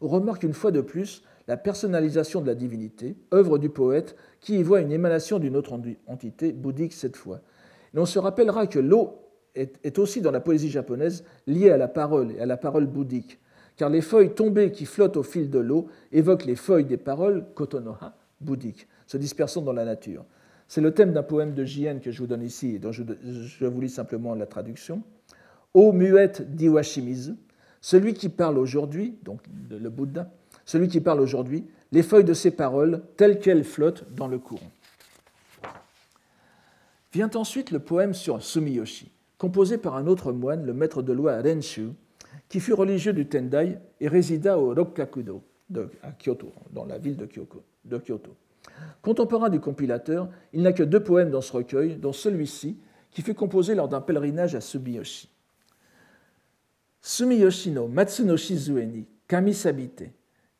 On 0.00 0.08
remarque 0.08 0.42
une 0.42 0.52
fois 0.52 0.70
de 0.70 0.80
plus 0.80 1.22
la 1.46 1.56
personnalisation 1.56 2.40
de 2.40 2.46
la 2.46 2.54
divinité, 2.54 3.16
œuvre 3.32 3.58
du 3.58 3.68
poète 3.68 4.16
qui 4.40 4.58
y 4.58 4.62
voit 4.62 4.80
une 4.80 4.92
émanation 4.92 5.38
d'une 5.38 5.56
autre 5.56 5.78
entité, 6.06 6.52
bouddhique 6.52 6.92
cette 6.92 7.16
fois. 7.16 7.40
Et 7.94 7.98
on 7.98 8.06
se 8.06 8.18
rappellera 8.18 8.66
que 8.66 8.78
l'eau 8.78 9.18
est, 9.54 9.98
aussi 9.98 10.20
dans 10.20 10.30
la 10.30 10.40
poésie 10.40 10.70
japonaise 10.70 11.24
liée 11.46 11.70
à 11.70 11.76
la 11.76 11.88
parole 11.88 12.32
et 12.32 12.40
à 12.40 12.46
la 12.46 12.56
parole 12.56 12.86
bouddhique, 12.86 13.38
car 13.76 13.90
les 13.90 14.00
feuilles 14.00 14.34
tombées 14.34 14.70
qui 14.70 14.86
flottent 14.86 15.16
au 15.16 15.22
fil 15.22 15.50
de 15.50 15.58
l'eau 15.58 15.88
évoquent 16.12 16.44
les 16.44 16.56
feuilles 16.56 16.84
des 16.84 16.96
paroles 16.96 17.44
kotonoha 17.54 18.16
bouddhiques, 18.40 18.86
se 19.06 19.16
dispersant 19.16 19.62
dans 19.62 19.72
la 19.72 19.84
nature. 19.84 20.24
C'est 20.68 20.80
le 20.80 20.92
thème 20.92 21.12
d'un 21.12 21.22
poème 21.22 21.54
de 21.54 21.64
Jien 21.64 21.98
que 21.98 22.10
je 22.10 22.20
vous 22.20 22.26
donne 22.26 22.42
ici 22.42 22.76
et 22.76 22.78
dont 22.78 22.92
je, 22.92 23.02
vous 23.64 23.80
lis 23.80 23.88
simplement 23.88 24.34
la 24.34 24.46
traduction. 24.46 25.02
Ô 25.72 25.92
muette 25.92 26.54
d'Iwashimizu, 26.54 27.34
celui 27.80 28.14
qui 28.14 28.28
parle 28.28 28.58
aujourd'hui, 28.58 29.18
donc 29.24 29.40
le 29.70 29.90
Bouddha, 29.90 30.30
celui 30.64 30.88
qui 30.88 31.00
parle 31.00 31.20
aujourd'hui, 31.20 31.66
les 31.92 32.02
feuilles 32.02 32.24
de 32.24 32.34
ses 32.34 32.50
paroles 32.50 33.02
telles 33.16 33.38
qu'elles 33.38 33.64
flottent 33.64 34.04
dans 34.14 34.28
le 34.28 34.38
courant. 34.38 34.70
Vient 37.12 37.30
ensuite 37.34 37.70
le 37.70 37.78
poème 37.78 38.14
sur 38.14 38.42
Sumiyoshi, 38.42 39.12
composé 39.38 39.78
par 39.78 39.96
un 39.96 40.06
autre 40.06 40.32
moine, 40.32 40.64
le 40.64 40.72
maître 40.72 41.02
de 41.02 41.12
loi 41.12 41.40
Renshu, 41.42 41.90
qui 42.48 42.60
fut 42.60 42.72
religieux 42.72 43.12
du 43.12 43.26
Tendai 43.26 43.78
et 44.00 44.08
résida 44.08 44.58
au 44.58 44.74
Rokkakudo, 44.74 45.42
à 46.02 46.12
Kyoto, 46.12 46.52
dans 46.72 46.84
la 46.84 46.98
ville 46.98 47.16
de 47.16 47.26
Kyoto. 47.26 48.36
Contemporain 49.02 49.50
du 49.50 49.60
compilateur, 49.60 50.28
il 50.52 50.62
n'a 50.62 50.72
que 50.72 50.82
deux 50.82 51.02
poèmes 51.02 51.30
dans 51.30 51.40
ce 51.40 51.52
recueil, 51.52 51.96
dont 51.96 52.12
celui-ci, 52.12 52.78
qui 53.10 53.22
fut 53.22 53.34
composé 53.34 53.74
lors 53.74 53.88
d'un 53.88 54.00
pèlerinage 54.00 54.54
à 54.54 54.60
Sumiyoshi. 54.60 55.28
Sumiyoshi 57.00 57.70
no 57.70 57.86
Matsunoshi 57.86 58.56
Zue 58.56 58.86
ni 58.86 59.06
kami 59.28 59.52
sabite, 59.52 60.10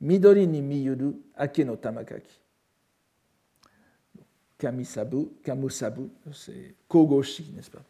midori 0.00 0.46
ni 0.46 0.60
miyuru 0.60 1.14
ake 1.36 1.64
no 1.64 1.76
tamakaki. 1.76 2.38
Kamisabu, 4.58 5.32
Kamusabu, 5.42 6.08
c'est 6.32 6.74
Kogoshi, 6.86 7.52
n'est-ce 7.54 7.70
pas? 7.70 7.82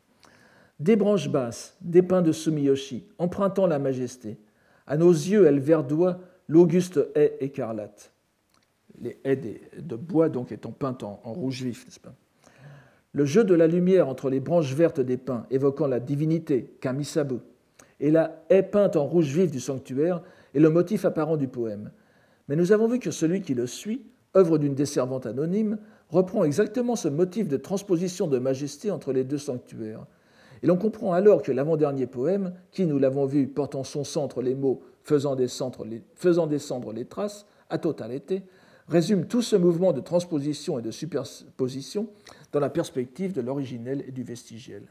Des 0.81 0.97
branches 0.97 1.29
basses, 1.29 1.77
des 1.81 2.03
pins 2.03 2.23
de 2.23 2.33
Sumiyoshi, 2.33 3.07
empruntant 3.19 3.67
la 3.67 3.79
majesté. 3.79 4.39
À 4.87 4.97
nos 4.97 5.13
yeux, 5.13 5.47
elle 5.47 5.61
verdoie 5.61 6.21
l'auguste 6.49 7.01
haie 7.15 7.37
écarlate. 7.41 8.13
Les 9.01 9.19
haies 9.25 9.61
de 9.79 9.97
bois, 9.97 10.29
donc, 10.29 10.53
étant 10.53 10.73
peintes 10.73 11.03
en, 11.03 11.21
rouge 11.25 11.63
vif, 11.63 11.85
n'est-ce 11.85 12.01
pas? 12.01 12.15
Le 13.13 13.25
jeu 13.25 13.45
de 13.45 13.55
la 13.55 13.69
lumière 13.69 14.09
entre 14.09 14.29
les 14.29 14.41
branches 14.41 14.75
vertes 14.75 15.01
des 15.01 15.17
pins, 15.17 15.47
évoquant 15.51 15.87
la 15.87 16.01
divinité, 16.01 16.77
Kamisabu, 16.81 17.37
et 18.01 18.11
la 18.11 18.45
haie 18.51 18.65
peinte 18.65 18.97
en 18.97 19.07
rouge 19.07 19.33
vif 19.33 19.51
du 19.51 19.61
sanctuaire 19.61 20.21
est 20.55 20.61
le 20.61 20.71
motif 20.71 21.05
apparent 21.05 21.37
du 21.37 21.47
poème. 21.47 21.93
Mais 22.49 22.57
nous 22.57 22.73
avons 22.73 22.89
vu 22.89 22.99
que 22.99 23.11
celui 23.11 23.41
qui 23.41 23.55
le 23.55 23.67
suit, 23.67 24.03
œuvre 24.37 24.59
d'une 24.59 24.75
desservante 24.75 25.27
anonyme, 25.27 25.79
reprend 26.11 26.45
exactement 26.45 26.97
ce 26.97 27.09
motif 27.09 27.49
de 27.49 27.57
transposition 27.57 28.27
de 28.27 28.39
majesté 28.39 28.91
entre 28.91 29.13
les 29.13 29.25
deux 29.25 29.39
sanctuaires. 29.39 30.07
Et 30.65 30.67
l'on 30.67 30.79
comprend 30.79 31.13
alors 31.13 31.43
que 31.43 31.53
l'avant-dernier 31.53 32.07
poème, 32.07 32.55
qui, 32.73 32.87
nous 32.87 32.99
l'avons 32.99 33.27
vu, 33.27 33.47
porte 33.47 33.75
en 33.75 33.85
son 33.85 34.03
centre 34.03 34.41
les 34.41 34.55
mots 34.55 34.81
faisant 35.03 35.37
descendre 35.37 35.85
les, 35.85 37.05
traces, 37.05 37.45
à 37.69 37.77
totalité, 37.77 38.45
résume 38.89 39.27
tout 39.27 39.43
ce 39.43 39.57
mouvement 39.57 39.93
de 39.93 40.01
transposition 40.01 40.79
et 40.79 40.83
de 40.83 40.91
superposition 40.91 42.09
dans 42.53 42.61
la 42.61 42.71
perspective 42.71 43.35
de 43.35 43.43
l'originel 43.43 44.05
et 44.09 44.11
du 44.11 44.23
vestigiel. 44.23 44.85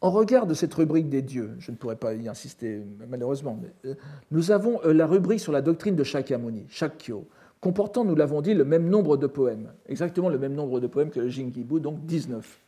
En 0.00 0.10
regard 0.10 0.48
de 0.48 0.54
cette 0.54 0.74
rubrique 0.74 1.08
des 1.08 1.22
dieux, 1.22 1.54
je 1.60 1.70
ne 1.70 1.76
pourrais 1.76 1.94
pas 1.94 2.14
y 2.14 2.28
insister 2.28 2.82
malheureusement, 3.08 3.56
mais, 3.62 3.92
euh, 3.92 3.94
nous 4.32 4.50
avons 4.50 4.80
euh, 4.84 4.92
la 4.92 5.06
rubrique 5.06 5.38
sur 5.38 5.52
la 5.52 5.62
doctrine 5.62 5.94
de 5.94 6.02
Shakyamuni, 6.02 6.66
Shakyo, 6.68 7.28
comportant, 7.60 8.04
nous 8.04 8.16
l'avons 8.16 8.42
dit, 8.42 8.54
le 8.54 8.64
même 8.64 8.88
nombre 8.88 9.16
de 9.16 9.28
poèmes, 9.28 9.72
exactement 9.86 10.30
le 10.30 10.38
même 10.40 10.54
nombre 10.54 10.80
de 10.80 10.88
poèmes 10.88 11.10
que 11.10 11.20
le 11.20 11.28
Jingibu, 11.28 11.78
donc 11.78 12.04
19. 12.06 12.65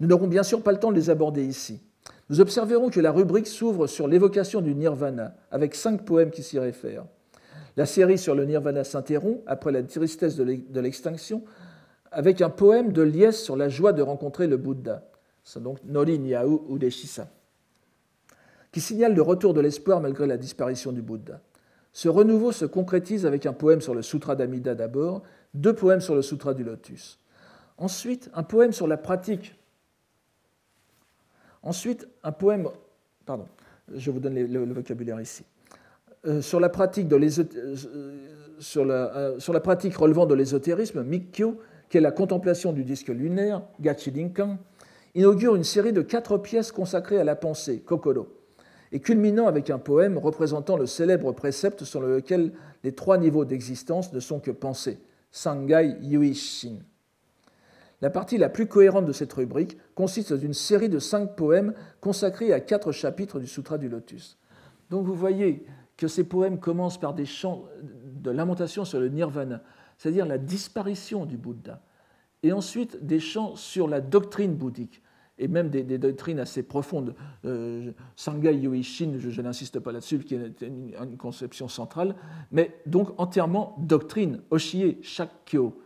Nous 0.00 0.06
n'aurons 0.08 0.26
bien 0.26 0.42
sûr 0.42 0.62
pas 0.62 0.72
le 0.72 0.78
temps 0.78 0.90
de 0.90 0.96
les 0.96 1.10
aborder 1.10 1.44
ici. 1.44 1.80
Nous 2.30 2.40
observerons 2.40 2.90
que 2.90 3.00
la 3.00 3.12
rubrique 3.12 3.46
s'ouvre 3.46 3.86
sur 3.86 4.08
l'évocation 4.08 4.60
du 4.60 4.74
nirvana, 4.74 5.36
avec 5.50 5.74
cinq 5.74 6.04
poèmes 6.04 6.30
qui 6.30 6.42
s'y 6.42 6.58
réfèrent. 6.58 7.04
La 7.76 7.86
série 7.86 8.18
sur 8.18 8.34
le 8.34 8.44
nirvana 8.44 8.84
s'interrompt 8.84 9.42
après 9.46 9.72
la 9.72 9.82
tristesse 9.82 10.36
de 10.36 10.80
l'extinction, 10.80 11.42
avec 12.10 12.40
un 12.40 12.50
poème 12.50 12.92
de 12.92 13.02
liesse 13.02 13.42
sur 13.42 13.56
la 13.56 13.68
joie 13.68 13.92
de 13.92 14.02
rencontrer 14.02 14.46
le 14.46 14.56
Bouddha. 14.56 15.04
C'est 15.44 15.62
donc 15.62 15.78
Nori 15.84 16.18
Nyau 16.18 16.66
Udeshisa, 16.70 17.28
qui 18.72 18.80
signale 18.80 19.14
le 19.14 19.22
retour 19.22 19.54
de 19.54 19.60
l'espoir 19.60 20.00
malgré 20.00 20.26
la 20.26 20.36
disparition 20.36 20.92
du 20.92 21.02
Bouddha. 21.02 21.40
Ce 21.92 22.08
renouveau 22.08 22.52
se 22.52 22.64
concrétise 22.64 23.26
avec 23.26 23.46
un 23.46 23.52
poème 23.52 23.80
sur 23.80 23.94
le 23.94 24.02
Sutra 24.02 24.36
d'Amida 24.36 24.74
d'abord, 24.74 25.22
deux 25.54 25.74
poèmes 25.74 26.00
sur 26.00 26.14
le 26.14 26.22
Sutra 26.22 26.54
du 26.54 26.62
Lotus. 26.62 27.18
Ensuite, 27.78 28.30
un 28.34 28.44
poème 28.44 28.72
sur 28.72 28.86
la 28.86 28.96
pratique. 28.96 29.56
Ensuite, 31.62 32.08
un 32.22 32.32
poème. 32.32 32.68
Pardon, 33.26 33.46
je 33.94 34.10
vous 34.10 34.20
donne 34.20 34.34
le, 34.34 34.72
vocabulaire 34.72 35.20
ici. 35.20 35.44
Euh, 36.26 36.42
sur, 36.42 36.60
la 36.60 36.68
pratique 36.68 37.08
de 37.08 37.16
euh, 37.16 37.76
euh, 38.76 39.38
sur, 39.38 39.52
la, 39.52 39.60
pratique 39.60 39.96
relevant 39.96 40.26
de 40.26 40.34
l'ésotérisme, 40.34 41.02
Mikkyo, 41.02 41.58
qui 41.88 41.98
est 41.98 42.02
la 42.02 42.12
contemplation 42.12 42.72
du 42.72 42.84
disque 42.84 43.08
lunaire, 43.08 43.62
Gachidinkan, 43.80 44.58
inaugure 45.14 45.56
une 45.56 45.64
série 45.64 45.92
de 45.92 46.02
quatre 46.02 46.38
pièces 46.38 46.72
consacrées 46.72 47.18
à 47.18 47.24
la 47.24 47.36
pensée, 47.36 47.80
Kokoro 47.80 48.28
et 48.92 49.00
culminant 49.00 49.46
avec 49.46 49.70
un 49.70 49.78
poème 49.78 50.18
représentant 50.18 50.76
le 50.76 50.86
célèbre 50.86 51.32
précepte 51.32 51.84
sur 51.84 52.00
lequel 52.00 52.52
les 52.82 52.92
trois 52.92 53.18
niveaux 53.18 53.44
d'existence 53.44 54.12
ne 54.12 54.20
sont 54.20 54.40
que 54.40 54.50
pensées, 54.50 54.98
Sangai 55.30 55.96
Yuishin. 56.02 56.78
La 58.00 58.10
partie 58.10 58.38
la 58.38 58.48
plus 58.48 58.66
cohérente 58.66 59.04
de 59.04 59.12
cette 59.12 59.32
rubrique 59.32 59.76
consiste 60.00 60.32
d'une 60.32 60.54
série 60.54 60.88
de 60.88 60.98
cinq 60.98 61.36
poèmes 61.36 61.74
consacrés 62.00 62.54
à 62.54 62.60
quatre 62.60 62.90
chapitres 62.90 63.38
du 63.38 63.46
Sutra 63.46 63.76
du 63.76 63.90
Lotus. 63.90 64.38
Donc 64.88 65.04
vous 65.04 65.14
voyez 65.14 65.66
que 65.98 66.08
ces 66.08 66.24
poèmes 66.24 66.58
commencent 66.58 66.98
par 66.98 67.12
des 67.12 67.26
chants 67.26 67.66
de 67.82 68.30
lamentation 68.30 68.86
sur 68.86 68.98
le 68.98 69.10
nirvana, 69.10 69.60
c'est-à-dire 69.98 70.24
la 70.24 70.38
disparition 70.38 71.26
du 71.26 71.36
Bouddha, 71.36 71.82
et 72.42 72.50
ensuite 72.50 73.04
des 73.04 73.20
chants 73.20 73.56
sur 73.56 73.88
la 73.88 74.00
doctrine 74.00 74.54
bouddhique, 74.54 75.02
et 75.36 75.48
même 75.48 75.68
des, 75.68 75.98
doctrines 75.98 76.38
assez 76.38 76.62
profondes. 76.62 77.14
Euh, 77.44 77.92
Sangai 78.16 78.54
Yuishin, 78.54 79.18
je, 79.18 79.42
n'insiste 79.42 79.80
pas 79.80 79.92
là-dessus, 79.92 80.20
qui 80.20 80.34
est 80.34 80.62
une, 80.62 80.94
conception 81.18 81.68
centrale, 81.68 82.14
mais 82.52 82.74
donc 82.86 83.10
entièrement 83.18 83.76
doctrine, 83.78 84.40
Oshie, 84.50 84.96
Shakyo. 85.02 85.78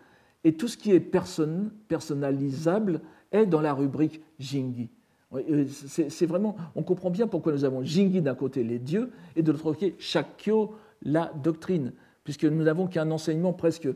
Et 0.45 0.57
tout 0.57 0.69
ce 0.69 0.77
qui 0.77 0.93
est 0.93 1.01
personnalisable 1.01 3.01
est 3.33 3.47
dans 3.47 3.61
la 3.61 3.75
rubrique 3.75 4.23
Jingi. 4.39 4.91
Euh, 5.35 5.67
c'est 5.69 6.27
vraiment, 6.27 6.57
on 6.77 6.83
comprend 6.83 7.11
bien 7.11 7.27
pourquoi 7.27 7.53
nous 7.53 7.65
avons 7.65 7.83
Jingi 7.83 8.23
d'un 8.23 8.35
côté 8.35 8.63
les 8.63 8.79
dieux 8.79 9.11
et 9.37 9.43
de 9.43 9.51
l'autre 9.51 9.65
côté 9.65 9.95
Shakyo, 9.99 10.75
la 11.03 11.33
doctrine, 11.43 11.93
puisque 12.23 12.45
nous 12.45 12.63
n'avons 12.63 12.87
qu'un 12.87 13.11
enseignement 13.11 13.53
presque 13.53 13.89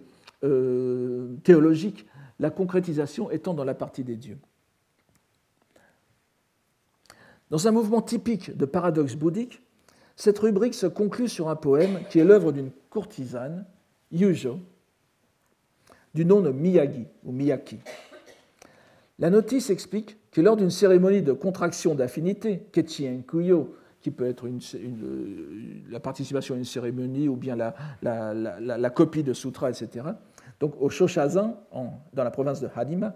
euh, 0.45 1.37
théologique, 1.45 2.07
la 2.39 2.51
concrétisation 2.51 3.31
étant 3.31 3.55
dans 3.55 3.64
la 3.64 3.74
partie 3.74 4.05
des 4.05 4.16
dieux. 4.16 4.39
Dans 7.51 7.66
un 7.66 7.70
mouvement 7.70 8.03
typique 8.03 8.57
de 8.57 8.64
paradoxe 8.66 9.14
bouddhique, 9.14 9.62
cette 10.16 10.39
rubrique 10.39 10.74
se 10.74 10.87
conclut 10.87 11.29
sur 11.29 11.49
un 11.49 11.57
poème 11.57 12.01
qui 12.11 12.18
est 12.18 12.24
l'œuvre 12.24 12.53
d'une 12.53 12.70
courtisane, 12.91 13.64
Yujo, 14.12 14.59
du 16.14 16.24
nom 16.24 16.41
de 16.41 16.51
Miyagi 16.51 17.07
ou 17.24 17.33
Miyaki. 17.33 17.79
La 19.18 19.30
notice 19.30 19.70
explique 19.70 20.16
que 20.30 20.40
lors 20.40 20.56
d'une 20.56 20.70
cérémonie 20.70 21.22
de 21.22 21.32
contraction 21.32 21.94
d'affinité, 21.94 22.62
Ketchien 22.72 23.22
Kuyo, 23.26 23.74
qui 24.00 24.12
peut 24.12 24.26
être 24.26 24.48
la 25.90 25.98
participation 25.98 26.54
à 26.54 26.58
une 26.58 26.64
cérémonie 26.64 27.28
ou 27.28 27.34
bien 27.34 27.56
la, 27.56 28.90
copie 28.90 29.24
de 29.24 29.32
sutra, 29.32 29.70
etc. 29.70 30.06
Donc 30.60 30.74
au 30.80 30.88
Shoshazan, 30.88 31.60
dans 32.12 32.24
la 32.24 32.30
province 32.30 32.60
de 32.60 32.68
Hadima, 32.74 33.14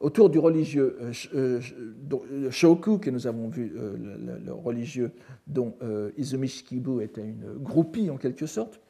autour 0.00 0.28
du 0.28 0.38
religieux 0.38 0.98
euh, 1.34 1.60
euh, 2.12 2.50
Shoku, 2.50 2.98
que 2.98 3.08
nous 3.08 3.26
avons 3.26 3.48
vu, 3.48 3.72
euh, 3.76 3.96
le, 4.44 4.52
religieux 4.52 5.12
dont 5.46 5.74
Izumi 6.18 6.48
Shikibu 6.48 7.02
était 7.02 7.22
une 7.22 7.54
groupie 7.58 8.10
en 8.10 8.16
quelque 8.16 8.46
sorte. 8.46 8.80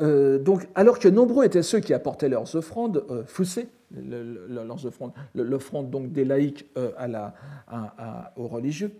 donc, 0.00 0.66
alors 0.74 0.98
que 0.98 1.08
nombreux 1.08 1.44
étaient 1.44 1.62
ceux 1.62 1.80
qui 1.80 1.94
apportaient 1.94 2.28
leurs 2.28 2.56
offrandes, 2.56 3.04
fusées, 3.92 5.14
l'offrande 5.34 5.90
donc 5.90 6.12
des 6.12 6.24
laïcs 6.24 6.66
à 6.96 7.08
la, 7.08 7.34
aux 8.36 8.48
religieux, 8.48 8.92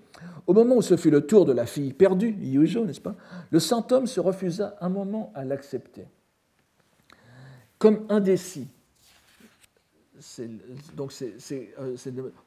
au 0.46 0.54
moment 0.54 0.76
où 0.76 0.82
ce 0.82 0.96
fut 0.96 1.10
le 1.10 1.26
tour 1.26 1.44
de 1.46 1.52
la 1.52 1.66
fille 1.66 1.92
perdue, 1.92 2.36
Yujo, 2.40 2.84
n'est-ce 2.84 3.00
pas, 3.00 3.14
le 3.50 3.58
saint 3.58 3.86
homme 3.90 4.06
se 4.06 4.20
refusa 4.20 4.76
un 4.80 4.88
moment 4.88 5.32
à 5.34 5.44
l'accepter. 5.44 6.06
Comme 7.78 8.04
indécis, 8.08 8.68
donc 10.94 11.12
c'est 11.12 11.74
euh, 11.78 11.96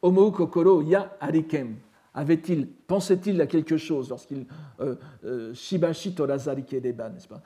Homo 0.02 0.32
kokoro 0.32 0.82
ya 0.84 1.18
arikem. 1.20 1.78
Avait-il, 2.16 2.68
pensait-il 2.68 3.42
à 3.42 3.48
quelque 3.48 3.78
chose 3.78 4.10
lorsqu'il 4.10 4.46
euh, 4.80 4.96
euh, 5.26 5.54
shibashi 5.56 6.14
torazari 6.14 6.64
kedeba, 6.64 7.10
n'est-ce 7.10 7.28
pas? 7.28 7.42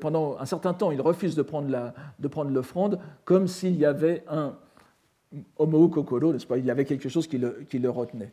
Pendant 0.00 0.36
un 0.36 0.46
certain 0.46 0.74
temps, 0.74 0.90
il 0.90 1.00
refuse 1.00 1.36
de 1.36 1.42
prendre, 1.42 1.92
l'offrande 2.50 2.98
comme 3.24 3.46
s'il 3.46 3.76
y 3.76 3.84
avait 3.84 4.24
un 4.28 4.56
homo 5.56 5.88
kokoro, 5.88 6.32
n'est-ce 6.32 6.46
pas? 6.46 6.58
Il 6.58 6.64
y 6.64 6.72
avait 6.72 6.84
quelque 6.84 7.08
chose 7.08 7.28
qui 7.28 7.38
le, 7.38 7.90
retenait. 7.90 8.32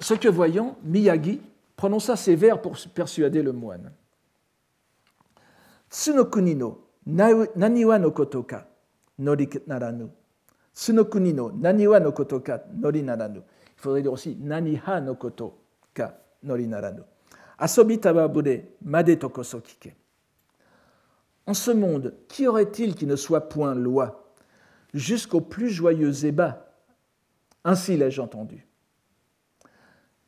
Ce 0.00 0.14
que 0.14 0.28
voyant, 0.28 0.76
Miyagi 0.82 1.40
prononça 1.76 2.16
ces 2.16 2.34
vers 2.34 2.60
pour 2.60 2.76
persuader 2.92 3.42
le 3.42 3.52
moine. 3.52 3.92
Tsunokunino, 5.88 6.86
naniwa 7.06 7.98
no 7.98 8.10
kotoka, 8.10 8.66
nori 9.18 9.48
naranu. 9.68 10.08
Naniwa 10.74 12.00
no 12.00 12.12
koto 12.12 12.40
ka 12.40 12.62
nori 12.74 13.02
naranu. 13.02 13.40
Il 13.76 13.80
faudrait 13.82 14.02
dire 14.02 14.12
aussi 14.12 14.36
naniha 14.36 15.00
no 15.00 15.14
koto 15.14 15.58
ka 15.94 16.18
nori 16.42 16.66
naranu. 16.66 17.02
Asobi 17.58 17.98
tababure 17.98 18.64
made. 18.82 19.18
En 21.46 21.54
ce 21.54 21.70
monde, 21.70 22.14
qui 22.28 22.46
aurait-il 22.46 22.94
qui 22.94 23.06
ne 23.06 23.16
soit 23.16 23.48
point 23.48 23.74
loi 23.74 24.34
Jusqu'au 24.94 25.40
plus 25.40 25.68
joyeux 25.68 26.24
ébat? 26.24 26.72
Ainsi 27.64 27.96
l'ai-je 27.96 28.20
entendu. 28.20 28.66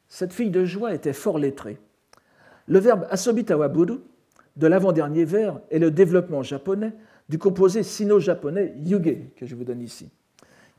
Cette 0.08 0.32
fille 0.32 0.50
de 0.50 0.64
joie 0.64 0.94
était 0.94 1.12
fort 1.12 1.38
lettrée. 1.38 1.78
Le 2.66 2.78
verbe 2.78 3.06
asobi 3.10 3.44
tawaburu, 3.44 4.00
de 4.56 4.66
l'avant-dernier 4.66 5.24
vers, 5.24 5.60
est 5.70 5.78
le 5.78 5.90
développement 5.90 6.42
japonais 6.42 6.92
du 7.28 7.38
composé 7.38 7.82
sino-japonais 7.82 8.74
yuge, 8.84 9.32
que 9.36 9.46
je 9.46 9.54
vous 9.54 9.64
donne 9.64 9.80
ici, 9.80 10.10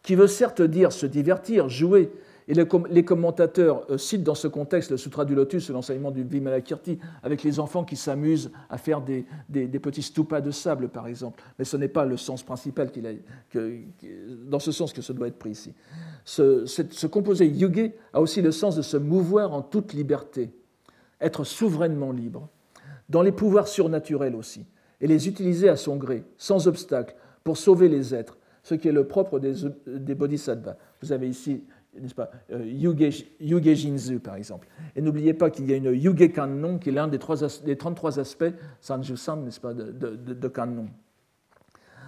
qui 0.03 0.15
veut 0.15 0.27
certes 0.27 0.61
dire 0.61 0.91
se 0.91 1.05
divertir, 1.05 1.69
jouer, 1.69 2.11
et 2.47 2.53
les 2.53 3.05
commentateurs 3.05 3.85
euh, 3.89 3.97
citent 3.97 4.23
dans 4.23 4.35
ce 4.35 4.47
contexte 4.47 4.91
le 4.91 4.97
Sutra 4.97 5.23
du 5.23 5.33
Lotus, 5.33 5.69
l'enseignement 5.69 6.11
du 6.11 6.23
Vimalakirti, 6.23 6.99
avec 7.23 7.41
les 7.43 7.59
enfants 7.59 7.85
qui 7.85 7.95
s'amusent 7.95 8.51
à 8.69 8.77
faire 8.77 9.01
des, 9.01 9.25
petits 9.79 10.01
stupas 10.01 10.41
de 10.41 10.51
sable, 10.51 10.89
par 10.89 11.07
exemple. 11.07 11.41
Mais 11.57 11.65
ce 11.65 11.77
n'est 11.77 11.87
pas 11.87 12.05
le 12.05 12.17
sens 12.17 12.43
principal 12.43 12.91
dans 14.45 14.59
ce 14.59 14.71
sens 14.73 14.91
que 14.91 15.01
ce 15.01 15.13
doit 15.13 15.27
être 15.27 15.39
pris 15.39 15.51
ici. 15.51 15.73
Ce, 16.25 16.65
ce 16.65 17.07
composé 17.07 17.47
yuge 17.47 17.91
a 18.11 18.19
aussi 18.19 18.41
le 18.41 18.51
sens 18.51 18.75
de 18.75 18.81
se 18.81 18.97
mouvoir 18.97 19.53
en 19.53 19.61
toute 19.61 19.93
liberté, 19.93 20.51
être 21.21 21.45
souverainement 21.45 22.11
libre, 22.11 22.49
dans 23.09 23.21
les 23.21 23.31
pouvoirs 23.31 23.67
surnaturels 23.67 24.35
aussi 24.35 24.65
et 24.99 25.07
les 25.07 25.27
utiliser 25.27 25.69
à 25.69 25.75
son 25.75 25.97
gré, 25.97 26.23
sans 26.37 26.67
obstacle, 26.67 27.15
pour 27.43 27.57
sauver 27.57 27.89
les 27.89 28.15
êtres, 28.15 28.37
ce 28.63 28.75
qui 28.75 28.87
est 28.87 28.93
le 28.93 29.05
propre 29.05 29.39
des, 29.39 30.15
bodhisattvas. 30.15 30.77
Vous 31.01 31.11
avez 31.11 31.27
ici, 31.27 31.63
n'est-ce 31.99 32.15
pas, 32.15 32.31
euh, 32.51 32.65
Yuge, 32.65 33.25
Jinzu, 33.39 34.19
par 34.19 34.35
exemple. 34.35 34.67
Et 34.95 35.01
n'oubliez 35.01 35.33
pas 35.33 35.49
qu'il 35.49 35.69
y 35.69 35.73
a 35.73 35.75
une 35.75 35.93
Yuge 35.93 36.31
Kannon, 36.31 36.79
qui 36.79 36.89
est 36.89 36.93
l'un 36.93 37.09
des, 37.09 37.19
des, 37.65 37.77
33 37.77 38.19
aspects, 38.19 38.53
Sanju-san, 38.79 39.43
n'est-ce 39.43 39.59
pas, 39.59 39.73
de, 39.73 39.91
de, 39.91 40.47
Kannon. 40.47 40.87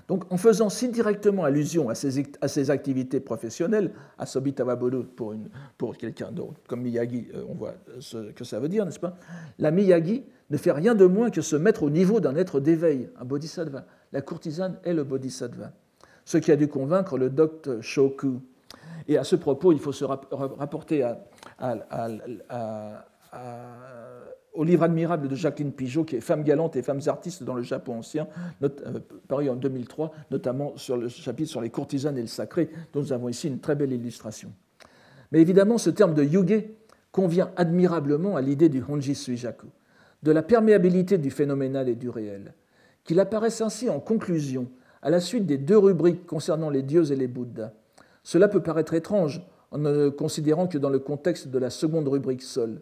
Donc, 0.08 0.32
en 0.32 0.38
faisant 0.38 0.70
si 0.70 0.90
directement 0.90 1.44
allusion 1.44 1.90
à 1.90 1.96
ces 1.96 2.70
activités 2.72 3.20
professionnelles, 3.20 3.92
à 4.18 4.26
Sobitawaboru 4.26 5.04
pour, 5.04 5.36
pour 5.78 5.98
quelqu'un 5.98 6.32
d'autre, 6.32 6.62
comme 6.68 6.82
Miyagi, 6.84 7.28
euh, 7.34 7.44
on 7.50 7.56
voit 7.56 7.74
ce 8.00 8.32
que 8.32 8.46
ça 8.46 8.60
veut 8.60 8.70
dire, 8.70 8.86
n'est-ce 8.86 9.00
pas 9.00 9.18
La 9.60 9.72
Miyagi 9.72 10.24
ne 10.52 10.58
fait 10.58 10.72
rien 10.72 10.96
de 10.96 11.06
moins 11.06 11.32
que 11.32 11.42
se 11.42 11.56
mettre 11.56 11.84
au 11.84 11.90
niveau 11.90 12.20
d'un 12.20 12.36
être 12.36 12.60
d'éveil, 12.60 13.10
un 13.20 13.26
bodhisattva. 13.26 13.86
La 14.14 14.22
courtisane 14.22 14.78
est 14.84 14.94
le 14.94 15.04
bodhisattva, 15.04 15.74
ce 16.26 16.38
qui 16.38 16.52
a 16.52 16.56
dû 16.56 16.68
convaincre 16.68 17.18
le 17.18 17.30
docte 17.30 17.82
Shoku. 17.82 18.42
Et 19.08 19.18
à 19.18 19.24
ce 19.24 19.36
propos, 19.36 19.72
il 19.72 19.80
faut 19.80 19.92
se 19.92 20.04
rapporter 20.04 21.08
au 24.54 24.64
livre 24.64 24.84
admirable 24.84 25.28
de 25.28 25.36
Jacqueline 25.36 25.72
Pigeot, 25.72 26.04
qui 26.04 26.16
est 26.16 26.22
Femmes 26.22 26.44
galantes 26.44 26.76
et 26.76 26.82
femmes 26.82 27.02
artistes 27.08 27.44
dans 27.44 27.54
le 27.54 27.62
Japon 27.62 28.00
ancien, 28.00 28.28
euh, 28.64 28.70
paru 29.28 29.50
en 29.50 29.56
2003, 29.56 30.12
notamment 30.32 30.76
sur 30.78 30.98
le 30.98 31.10
chapitre 31.10 31.50
sur 31.50 31.62
les 31.62 31.70
courtisanes 31.70 32.18
et 32.18 32.22
le 32.22 32.28
sacré, 32.28 32.70
dont 32.94 33.02
nous 33.02 33.14
avons 33.14 33.30
ici 33.30 33.48
une 33.48 33.60
très 33.60 33.76
belle 33.76 33.92
illustration. 33.92 34.52
Mais 35.32 35.42
évidemment, 35.42 35.78
ce 35.78 35.90
terme 35.90 36.14
de 36.14 36.24
yuge 36.24 36.64
convient 37.12 37.52
admirablement 37.58 38.36
à 38.36 38.42
l'idée 38.42 38.70
du 38.70 38.84
Honji 38.88 39.14
Suijaku 39.14 39.68
de 40.24 40.32
la 40.32 40.42
perméabilité 40.42 41.18
du 41.20 41.30
phénoménal 41.30 41.88
et 41.88 41.96
du 41.96 42.10
réel, 42.10 42.54
qu'il 43.04 43.20
apparaisse 43.20 43.62
ainsi 43.62 43.90
en 43.90 44.00
conclusion, 44.00 44.68
à 45.06 45.12
la 45.12 45.20
suite 45.20 45.46
des 45.46 45.60
deux 45.60 45.78
rubriques 45.78 46.26
concernant 46.26 46.72
les 46.72 46.82
dieux 46.82 47.12
et 47.12 47.16
les 47.16 47.28
Bouddhas. 47.28 47.72
Cela 48.24 48.48
peut 48.48 48.64
paraître 48.64 48.96
étrange 48.96 49.46
en 49.70 49.78
ne 49.78 50.10
considérant 50.10 50.66
que 50.66 50.80
dans 50.80 50.90
le 50.90 50.98
contexte 50.98 51.50
de 51.50 51.60
la 51.60 51.70
seconde 51.70 52.08
rubrique 52.08 52.42
seule. 52.42 52.82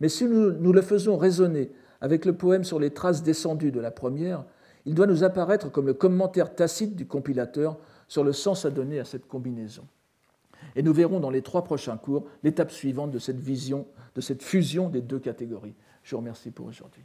Mais 0.00 0.08
si 0.08 0.24
nous, 0.24 0.72
le 0.72 0.80
faisons 0.80 1.18
résonner 1.18 1.70
avec 2.00 2.24
le 2.24 2.32
poème 2.32 2.64
sur 2.64 2.80
les 2.80 2.90
traces 2.90 3.22
descendues 3.22 3.70
de 3.70 3.80
la 3.80 3.90
première, 3.90 4.46
il 4.86 4.94
doit 4.94 5.06
nous 5.06 5.24
apparaître 5.24 5.70
comme 5.70 5.86
le 5.86 5.92
commentaire 5.92 6.54
tacite 6.54 6.96
du 6.96 7.06
compilateur 7.06 7.76
sur 8.08 8.24
le 8.24 8.32
sens 8.32 8.64
à 8.64 8.70
donner 8.70 8.98
à 8.98 9.04
cette 9.04 9.28
combinaison. 9.28 9.84
Et 10.74 10.82
nous 10.82 10.94
verrons 10.94 11.20
dans 11.20 11.30
les 11.30 11.42
trois 11.42 11.64
prochains 11.64 11.98
cours 11.98 12.24
l'étape 12.42 12.70
suivante 12.70 13.10
de 13.10 13.18
cette 13.18 13.40
vision, 13.40 13.86
de 14.14 14.22
cette 14.22 14.42
fusion 14.42 14.88
des 14.88 15.02
deux 15.02 15.18
catégories. 15.18 15.74
Je 16.02 16.12
vous 16.12 16.20
remercie 16.20 16.50
pour 16.50 16.64
aujourd'hui. 16.64 17.04